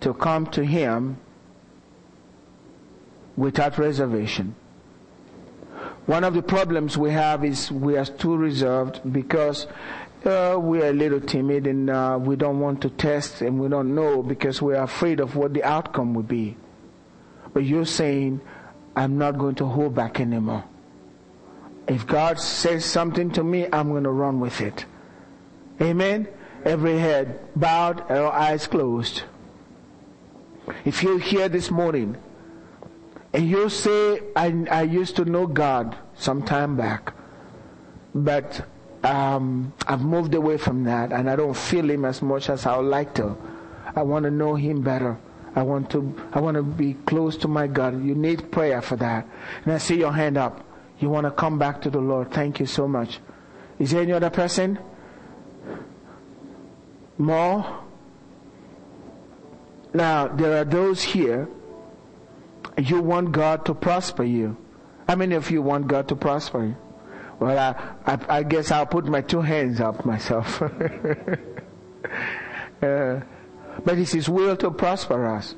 to 0.00 0.14
come 0.14 0.46
to 0.52 0.64
Him 0.64 1.18
without 3.36 3.76
reservation. 3.76 4.54
One 6.06 6.24
of 6.24 6.32
the 6.32 6.40
problems 6.40 6.96
we 6.96 7.10
have 7.10 7.44
is 7.44 7.70
we 7.70 7.98
are 7.98 8.06
too 8.06 8.38
reserved 8.38 9.02
because 9.12 9.66
uh, 10.24 10.56
we 10.58 10.80
are 10.80 10.86
a 10.86 10.92
little 10.94 11.20
timid 11.20 11.66
and 11.66 11.90
uh, 11.90 12.18
we 12.18 12.36
don't 12.36 12.58
want 12.58 12.80
to 12.80 12.88
test 12.88 13.42
and 13.42 13.60
we 13.60 13.68
don't 13.68 13.94
know 13.94 14.22
because 14.22 14.62
we 14.62 14.74
are 14.74 14.84
afraid 14.84 15.20
of 15.20 15.36
what 15.36 15.52
the 15.52 15.62
outcome 15.62 16.14
will 16.14 16.22
be. 16.22 16.56
But 17.52 17.64
you're 17.66 17.84
saying, 17.84 18.40
I'm 18.96 19.18
not 19.18 19.36
going 19.36 19.56
to 19.56 19.66
hold 19.66 19.94
back 19.94 20.20
anymore. 20.20 20.64
If 21.86 22.06
God 22.06 22.40
says 22.40 22.82
something 22.86 23.30
to 23.32 23.44
me, 23.44 23.66
I'm 23.70 23.90
going 23.90 24.04
to 24.04 24.10
run 24.10 24.40
with 24.40 24.62
it. 24.62 24.86
Amen 25.82 26.28
every 26.64 26.98
head 26.98 27.38
bowed 27.54 28.00
and 28.10 28.18
eyes 28.18 28.66
closed. 28.66 29.22
If 30.84 31.02
you're 31.02 31.18
here 31.18 31.48
this 31.48 31.70
morning 31.70 32.16
and 33.32 33.48
you 33.48 33.68
say, 33.68 34.20
I, 34.34 34.64
I 34.70 34.82
used 34.82 35.16
to 35.16 35.24
know 35.24 35.46
God 35.46 35.96
some 36.16 36.42
time 36.42 36.76
back, 36.76 37.12
but 38.14 38.66
um, 39.02 39.72
I've 39.86 40.02
moved 40.02 40.34
away 40.34 40.56
from 40.56 40.84
that 40.84 41.12
and 41.12 41.28
I 41.28 41.36
don't 41.36 41.56
feel 41.56 41.90
Him 41.90 42.04
as 42.04 42.22
much 42.22 42.48
as 42.48 42.64
I 42.64 42.76
would 42.76 42.86
like 42.86 43.14
to. 43.14 43.36
I 43.94 44.02
want 44.02 44.24
to 44.24 44.30
know 44.30 44.54
Him 44.54 44.80
better. 44.80 45.18
I 45.56 45.62
want 45.62 45.90
to, 45.90 46.30
I 46.32 46.40
want 46.40 46.56
to 46.56 46.62
be 46.62 46.94
close 47.06 47.36
to 47.38 47.48
my 47.48 47.66
God. 47.66 48.04
You 48.04 48.14
need 48.14 48.50
prayer 48.50 48.82
for 48.82 48.96
that. 48.96 49.26
And 49.64 49.74
I 49.74 49.78
see 49.78 49.96
your 49.98 50.12
hand 50.12 50.36
up. 50.36 50.64
You 50.98 51.10
want 51.10 51.26
to 51.26 51.30
come 51.30 51.58
back 51.58 51.82
to 51.82 51.90
the 51.90 52.00
Lord. 52.00 52.32
Thank 52.32 52.58
you 52.58 52.66
so 52.66 52.88
much. 52.88 53.20
Is 53.78 53.90
there 53.90 54.02
any 54.02 54.12
other 54.12 54.30
person? 54.30 54.78
More. 57.18 57.80
Now, 59.92 60.28
there 60.28 60.60
are 60.60 60.64
those 60.64 61.02
here, 61.02 61.48
you 62.76 63.00
want 63.00 63.32
God 63.32 63.64
to 63.66 63.74
prosper 63.74 64.24
you. 64.24 64.56
How 65.08 65.16
many 65.16 65.34
of 65.34 65.50
you 65.50 65.62
want 65.62 65.86
God 65.86 66.08
to 66.08 66.16
prosper 66.16 66.64
you? 66.64 66.76
Well, 67.38 67.58
I, 67.58 67.74
I, 68.12 68.38
I 68.38 68.42
guess 68.42 68.70
I'll 68.70 68.86
put 68.86 69.06
my 69.06 69.20
two 69.20 69.40
hands 69.40 69.80
up 69.80 70.04
myself. 70.04 70.62
uh, 70.62 70.68
but 72.80 73.98
it's 73.98 74.12
His 74.12 74.28
will 74.28 74.56
to 74.56 74.70
prosper 74.70 75.26
us. 75.26 75.54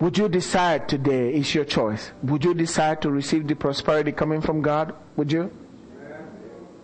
Would 0.00 0.18
you 0.18 0.28
decide 0.28 0.88
today, 0.88 1.32
it's 1.32 1.54
your 1.54 1.64
choice, 1.64 2.12
would 2.22 2.44
you 2.44 2.52
decide 2.52 3.00
to 3.02 3.10
receive 3.10 3.46
the 3.46 3.54
prosperity 3.54 4.12
coming 4.12 4.42
from 4.42 4.60
God? 4.60 4.94
Would 5.16 5.32
you? 5.32 5.50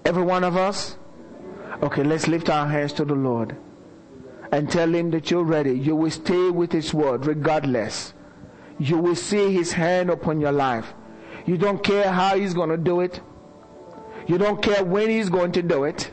Every 0.04 0.22
one 0.22 0.44
of 0.44 0.56
us? 0.56 0.96
Okay, 1.82 2.04
let's 2.04 2.28
lift 2.28 2.48
our 2.48 2.68
hands 2.68 2.92
to 2.92 3.04
the 3.04 3.14
Lord 3.14 3.56
and 4.52 4.70
tell 4.70 4.94
Him 4.94 5.10
that 5.10 5.30
you're 5.32 5.42
ready. 5.42 5.72
You 5.72 5.96
will 5.96 6.12
stay 6.12 6.50
with 6.50 6.70
His 6.70 6.94
word 6.94 7.26
regardless. 7.26 8.14
You 8.78 8.98
will 8.98 9.16
see 9.16 9.52
His 9.52 9.72
hand 9.72 10.08
upon 10.08 10.40
your 10.40 10.52
life. 10.52 10.94
You 11.44 11.56
don't 11.56 11.82
care 11.82 12.10
how 12.10 12.38
He's 12.38 12.54
going 12.54 12.70
to 12.70 12.76
do 12.76 13.00
it. 13.00 13.20
You 14.28 14.38
don't 14.38 14.62
care 14.62 14.84
when 14.84 15.10
He's 15.10 15.28
going 15.28 15.50
to 15.52 15.62
do 15.62 15.82
it. 15.82 16.12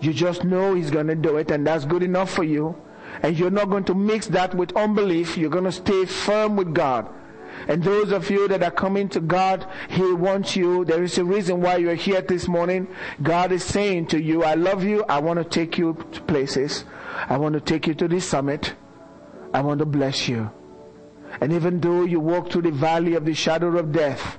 You 0.00 0.12
just 0.12 0.42
know 0.42 0.74
He's 0.74 0.90
going 0.90 1.06
to 1.06 1.14
do 1.14 1.36
it 1.36 1.52
and 1.52 1.64
that's 1.64 1.84
good 1.84 2.02
enough 2.02 2.32
for 2.32 2.42
you. 2.42 2.76
And 3.22 3.38
you're 3.38 3.50
not 3.50 3.70
going 3.70 3.84
to 3.84 3.94
mix 3.94 4.26
that 4.28 4.54
with 4.54 4.76
unbelief. 4.76 5.38
You're 5.38 5.50
going 5.50 5.64
to 5.64 5.72
stay 5.72 6.04
firm 6.04 6.56
with 6.56 6.74
God. 6.74 7.08
And 7.68 7.82
those 7.82 8.12
of 8.12 8.30
you 8.30 8.48
that 8.48 8.62
are 8.62 8.70
coming 8.70 9.08
to 9.10 9.20
God, 9.20 9.66
He 9.88 10.12
wants 10.12 10.56
you. 10.56 10.84
There 10.84 11.02
is 11.02 11.18
a 11.18 11.24
reason 11.24 11.60
why 11.60 11.76
you're 11.76 11.94
here 11.94 12.20
this 12.20 12.48
morning. 12.48 12.86
God 13.22 13.52
is 13.52 13.64
saying 13.64 14.06
to 14.08 14.22
you, 14.22 14.44
I 14.44 14.54
love 14.54 14.84
you. 14.84 15.04
I 15.08 15.18
want 15.18 15.38
to 15.38 15.44
take 15.44 15.78
you 15.78 15.94
to 16.12 16.20
places. 16.22 16.84
I 17.28 17.36
want 17.38 17.54
to 17.54 17.60
take 17.60 17.86
you 17.86 17.94
to 17.94 18.08
this 18.08 18.28
summit. 18.28 18.74
I 19.52 19.60
want 19.62 19.78
to 19.80 19.86
bless 19.86 20.28
you. 20.28 20.50
And 21.40 21.52
even 21.52 21.80
though 21.80 22.04
you 22.04 22.20
walk 22.20 22.50
through 22.50 22.62
the 22.62 22.70
valley 22.70 23.14
of 23.14 23.24
the 23.24 23.34
shadow 23.34 23.76
of 23.78 23.92
death, 23.92 24.38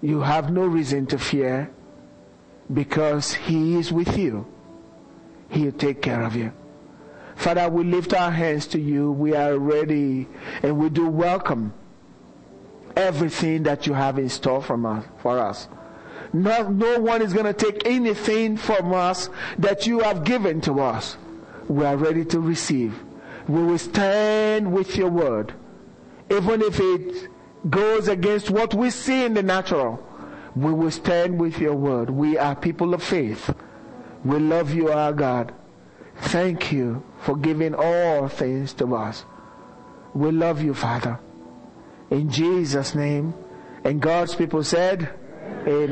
you 0.00 0.20
have 0.20 0.50
no 0.50 0.66
reason 0.66 1.06
to 1.06 1.18
fear 1.18 1.70
because 2.72 3.34
He 3.34 3.76
is 3.76 3.92
with 3.92 4.16
you. 4.16 4.46
He'll 5.50 5.72
take 5.72 6.02
care 6.02 6.22
of 6.22 6.36
you. 6.36 6.52
Father, 7.36 7.68
we 7.68 7.84
lift 7.84 8.14
our 8.14 8.30
hands 8.30 8.66
to 8.68 8.80
you. 8.80 9.10
We 9.12 9.34
are 9.34 9.58
ready 9.58 10.28
and 10.62 10.78
we 10.78 10.88
do 10.88 11.08
welcome 11.08 11.74
everything 12.96 13.64
that 13.64 13.86
you 13.86 13.92
have 13.94 14.18
in 14.18 14.28
store 14.28 14.62
from 14.62 14.86
us, 14.86 15.04
for 15.18 15.38
us. 15.38 15.68
No, 16.32 16.68
no 16.68 17.00
one 17.00 17.22
is 17.22 17.32
going 17.32 17.46
to 17.46 17.52
take 17.52 17.86
anything 17.86 18.56
from 18.56 18.92
us 18.92 19.30
that 19.58 19.86
you 19.86 20.00
have 20.00 20.24
given 20.24 20.60
to 20.62 20.80
us. 20.80 21.16
We 21.68 21.84
are 21.84 21.96
ready 21.96 22.24
to 22.26 22.40
receive. 22.40 23.02
We 23.48 23.62
will 23.62 23.78
stand 23.78 24.72
with 24.72 24.96
your 24.96 25.10
word. 25.10 25.54
Even 26.30 26.62
if 26.62 26.80
it 26.80 27.28
goes 27.70 28.08
against 28.08 28.50
what 28.50 28.74
we 28.74 28.90
see 28.90 29.24
in 29.24 29.34
the 29.34 29.42
natural, 29.42 30.04
we 30.56 30.72
will 30.72 30.90
stand 30.90 31.38
with 31.38 31.58
your 31.58 31.74
word. 31.74 32.10
We 32.10 32.38
are 32.38 32.54
people 32.54 32.94
of 32.94 33.02
faith. 33.02 33.54
We 34.24 34.38
love 34.38 34.72
you, 34.72 34.90
our 34.90 35.12
God. 35.12 35.52
Thank 36.16 36.72
you 36.72 37.02
for 37.18 37.36
giving 37.36 37.74
all 37.74 38.28
things 38.28 38.72
to 38.74 38.94
us. 38.94 39.24
We 40.14 40.30
love 40.30 40.62
you, 40.62 40.74
Father. 40.74 41.18
In 42.10 42.30
Jesus' 42.30 42.94
name. 42.94 43.34
And 43.84 44.00
God's 44.00 44.34
people 44.34 44.64
said, 44.64 45.10
Amen. 45.66 45.90